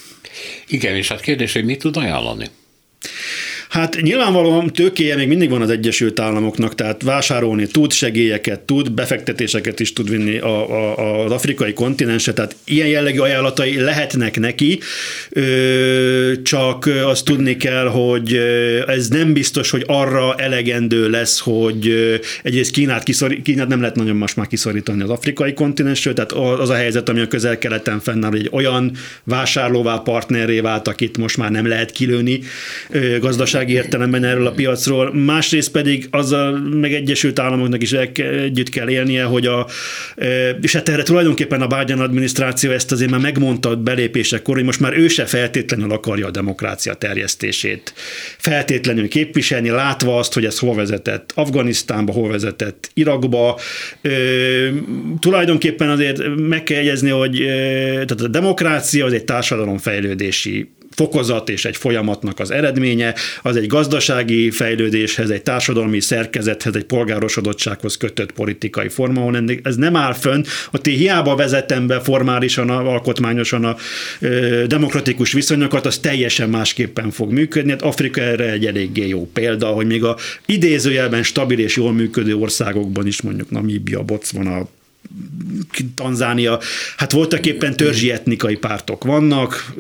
Igen, 0.66 0.96
és 0.96 1.08
hát 1.08 1.20
kérdés, 1.20 1.52
hogy 1.52 1.64
mit 1.64 1.78
tud 1.78 1.96
ajánlani? 1.96 2.50
Hát 3.74 4.00
nyilvánvalóan 4.00 4.72
tőkéje 4.72 5.16
még 5.16 5.28
mindig 5.28 5.50
van 5.50 5.62
az 5.62 5.70
Egyesült 5.70 6.20
Államoknak, 6.20 6.74
tehát 6.74 7.02
vásárolni 7.02 7.66
tud, 7.66 7.92
segélyeket 7.92 8.60
tud, 8.60 8.92
befektetéseket 8.92 9.80
is 9.80 9.92
tud 9.92 10.10
vinni 10.10 10.38
a, 10.38 10.70
a, 10.98 11.24
az 11.24 11.32
afrikai 11.32 11.72
kontinensre, 11.72 12.32
tehát 12.32 12.56
ilyen 12.64 12.86
jellegű 12.86 13.18
ajánlatai 13.18 13.80
lehetnek 13.80 14.38
neki, 14.38 14.78
csak 16.42 16.90
azt 17.04 17.24
tudni 17.24 17.56
kell, 17.56 17.86
hogy 17.86 18.34
ez 18.86 19.08
nem 19.08 19.32
biztos, 19.32 19.70
hogy 19.70 19.84
arra 19.86 20.34
elegendő 20.34 21.10
lesz, 21.10 21.40
hogy 21.40 21.94
egyrészt 22.42 22.70
Kínát, 22.70 23.02
kiszor, 23.02 23.36
Kínát 23.42 23.68
nem 23.68 23.80
lehet 23.80 23.96
nagyon 23.96 24.16
most 24.16 24.36
már 24.36 24.46
kiszorítani 24.46 25.02
az 25.02 25.10
afrikai 25.10 25.52
kontinensről, 25.52 26.14
tehát 26.14 26.32
az 26.32 26.70
a 26.70 26.74
helyzet, 26.74 27.08
ami 27.08 27.20
a 27.20 27.28
közel-keleten 27.28 28.00
fennáll, 28.00 28.30
hogy 28.30 28.40
egy 28.40 28.50
olyan 28.52 28.92
vásárlóvá 29.24 29.96
partnerré 29.96 30.60
vált, 30.60 30.88
akit 30.88 31.18
most 31.18 31.36
már 31.36 31.50
nem 31.50 31.66
lehet 31.66 31.90
kilőni 31.90 32.40
gazdaság 33.20 33.62
gazdasági 33.64 33.72
értelemben 33.72 34.24
erről 34.24 34.46
a 34.46 34.50
piacról, 34.50 35.14
másrészt 35.14 35.70
pedig 35.70 36.06
azzal 36.10 36.58
meg 36.58 36.92
Egyesült 36.92 37.38
Államoknak 37.38 37.82
is 37.82 37.92
együtt 37.92 38.68
kell 38.68 38.88
élnie, 38.88 39.24
hogy 39.24 39.46
a, 39.46 39.66
e, 40.16 40.50
és 40.50 40.72
hát 40.72 40.88
erre 40.88 41.02
tulajdonképpen 41.02 41.62
a 41.62 41.66
Biden 41.66 42.00
adminisztráció 42.00 42.70
ezt 42.70 42.92
azért 42.92 43.10
már 43.10 43.20
megmondta 43.20 43.76
belépésekor, 43.76 44.54
hogy 44.54 44.64
most 44.64 44.80
már 44.80 44.98
ő 44.98 45.08
se 45.08 45.24
feltétlenül 45.24 45.92
akarja 45.92 46.26
a 46.26 46.30
demokrácia 46.30 46.94
terjesztését 46.94 47.92
feltétlenül 48.38 49.08
képviselni, 49.08 49.68
látva 49.68 50.18
azt, 50.18 50.34
hogy 50.34 50.44
ez 50.44 50.58
hol 50.58 50.74
vezetett 50.74 51.32
Afganisztánba, 51.34 52.12
hol 52.12 52.28
vezetett 52.28 52.90
Irakba. 52.94 53.58
E, 54.02 54.10
tulajdonképpen 55.20 55.90
azért 55.90 56.22
meg 56.36 56.62
kell 56.62 56.76
jegyezni, 56.76 57.10
hogy 57.10 57.40
e, 57.40 57.44
tehát 57.90 58.20
a 58.20 58.28
demokrácia 58.28 59.04
az 59.04 59.12
egy 59.12 59.24
társadalomfejlődési 59.24 60.68
fokozat 60.94 61.48
és 61.48 61.64
egy 61.64 61.76
folyamatnak 61.76 62.40
az 62.40 62.50
eredménye, 62.50 63.14
az 63.42 63.56
egy 63.56 63.66
gazdasági 63.66 64.50
fejlődéshez, 64.50 65.30
egy 65.30 65.42
társadalmi 65.42 66.00
szerkezethez, 66.00 66.74
egy 66.74 66.84
polgárosodottsághoz 66.84 67.96
kötött 67.96 68.32
politikai 68.32 68.88
forma, 68.88 69.20
ahol 69.20 69.44
ez 69.62 69.76
nem 69.76 69.96
áll 69.96 70.12
fönn, 70.12 70.44
hogy 70.70 70.86
hiába 70.86 71.36
vezetem 71.36 71.86
be 71.86 72.00
formálisan, 72.00 72.70
alkotmányosan 72.70 73.64
a 73.64 73.76
demokratikus 74.66 75.32
viszonyokat, 75.32 75.86
az 75.86 75.98
teljesen 75.98 76.48
másképpen 76.48 77.10
fog 77.10 77.32
működni. 77.32 77.70
Hát 77.70 77.82
Afrika 77.82 78.20
erre 78.20 78.50
egy 78.50 78.66
eléggé 78.66 79.08
jó 79.08 79.30
példa, 79.32 79.66
hogy 79.66 79.86
még 79.86 80.04
a 80.04 80.16
idézőjelben 80.46 81.22
stabil 81.22 81.58
és 81.58 81.76
jól 81.76 81.92
működő 81.92 82.36
országokban 82.36 83.06
is, 83.06 83.22
mondjuk 83.22 83.50
Namíbia, 83.50 84.02
Botswana, 84.02 84.68
Tanzánia, 85.94 86.60
hát 86.96 87.12
voltak 87.12 87.46
éppen 87.46 87.76
törzsi 87.76 88.10
etnikai 88.10 88.56
pártok 88.56 89.04
vannak, 89.04 89.72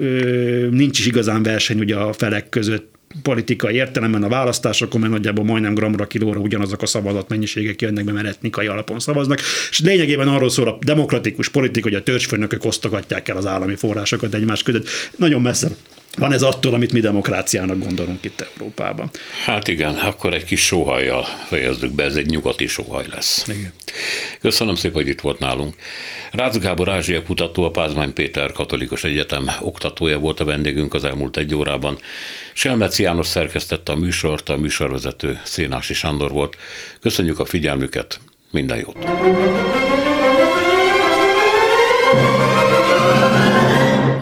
nincs 0.70 0.98
is 0.98 1.06
igazán 1.06 1.42
verseny 1.42 1.78
ugye 1.78 1.96
a 1.96 2.12
felek 2.12 2.48
között 2.48 2.92
politikai 3.22 3.74
értelemben 3.74 4.22
a 4.22 4.28
választásokon, 4.28 5.00
mert 5.00 5.12
nagyjából 5.12 5.44
majdnem 5.44 5.74
gramra 5.74 6.06
kilóra 6.06 6.40
ugyanazok 6.40 6.82
a 6.82 6.86
szavazat 6.86 7.28
mennyiségek 7.28 7.82
jönnek 7.82 8.04
be, 8.04 8.12
mert 8.12 8.26
etnikai 8.26 8.66
alapon 8.66 8.98
szavaznak, 8.98 9.40
és 9.70 9.80
lényegében 9.80 10.28
arról 10.28 10.50
szól 10.50 10.68
a 10.68 10.78
demokratikus 10.84 11.48
politika, 11.48 11.88
hogy 11.88 11.98
a 11.98 12.02
törzsfőnökök 12.02 12.64
osztogatják 12.64 13.28
el 13.28 13.36
az 13.36 13.46
állami 13.46 13.74
forrásokat 13.74 14.34
egymás 14.34 14.62
között. 14.62 14.88
Nagyon 15.16 15.42
messze 15.42 15.68
van 16.16 16.32
ez 16.32 16.42
attól, 16.42 16.74
amit 16.74 16.92
mi 16.92 17.00
demokráciának 17.00 17.78
gondolunk 17.78 18.24
itt 18.24 18.46
Európában. 18.54 19.10
Hát 19.44 19.68
igen, 19.68 19.94
akkor 19.94 20.34
egy 20.34 20.44
kis 20.44 20.64
sóhajjal 20.64 21.24
fejezzük 21.46 21.92
be, 21.92 22.04
ez 22.04 22.16
egy 22.16 22.26
nyugati 22.26 22.66
sóhaj 22.66 23.04
lesz. 23.10 23.44
Igen. 23.48 23.72
Köszönöm 24.40 24.74
szépen, 24.74 25.02
hogy 25.02 25.08
itt 25.08 25.20
volt 25.20 25.38
nálunk. 25.38 25.74
Rácz 26.32 26.58
Gábor 26.58 26.88
Ázsia 26.88 27.22
kutató, 27.22 27.64
a 27.64 27.70
Pázmány 27.70 28.12
Péter 28.12 28.52
Katolikus 28.52 29.04
Egyetem 29.04 29.50
oktatója 29.60 30.18
volt 30.18 30.40
a 30.40 30.44
vendégünk 30.44 30.94
az 30.94 31.04
elmúlt 31.04 31.36
egy 31.36 31.54
órában. 31.54 31.98
Selmeci 32.52 33.02
János 33.02 33.26
szerkesztette 33.26 33.92
a 33.92 33.96
műsort, 33.96 34.48
a 34.48 34.56
műsorvezető 34.56 35.40
Szénási 35.44 35.94
Sándor 35.94 36.30
volt. 36.30 36.56
Köszönjük 37.00 37.38
a 37.38 37.44
figyelmüket, 37.44 38.20
minden 38.50 38.78
jót! 38.78 38.96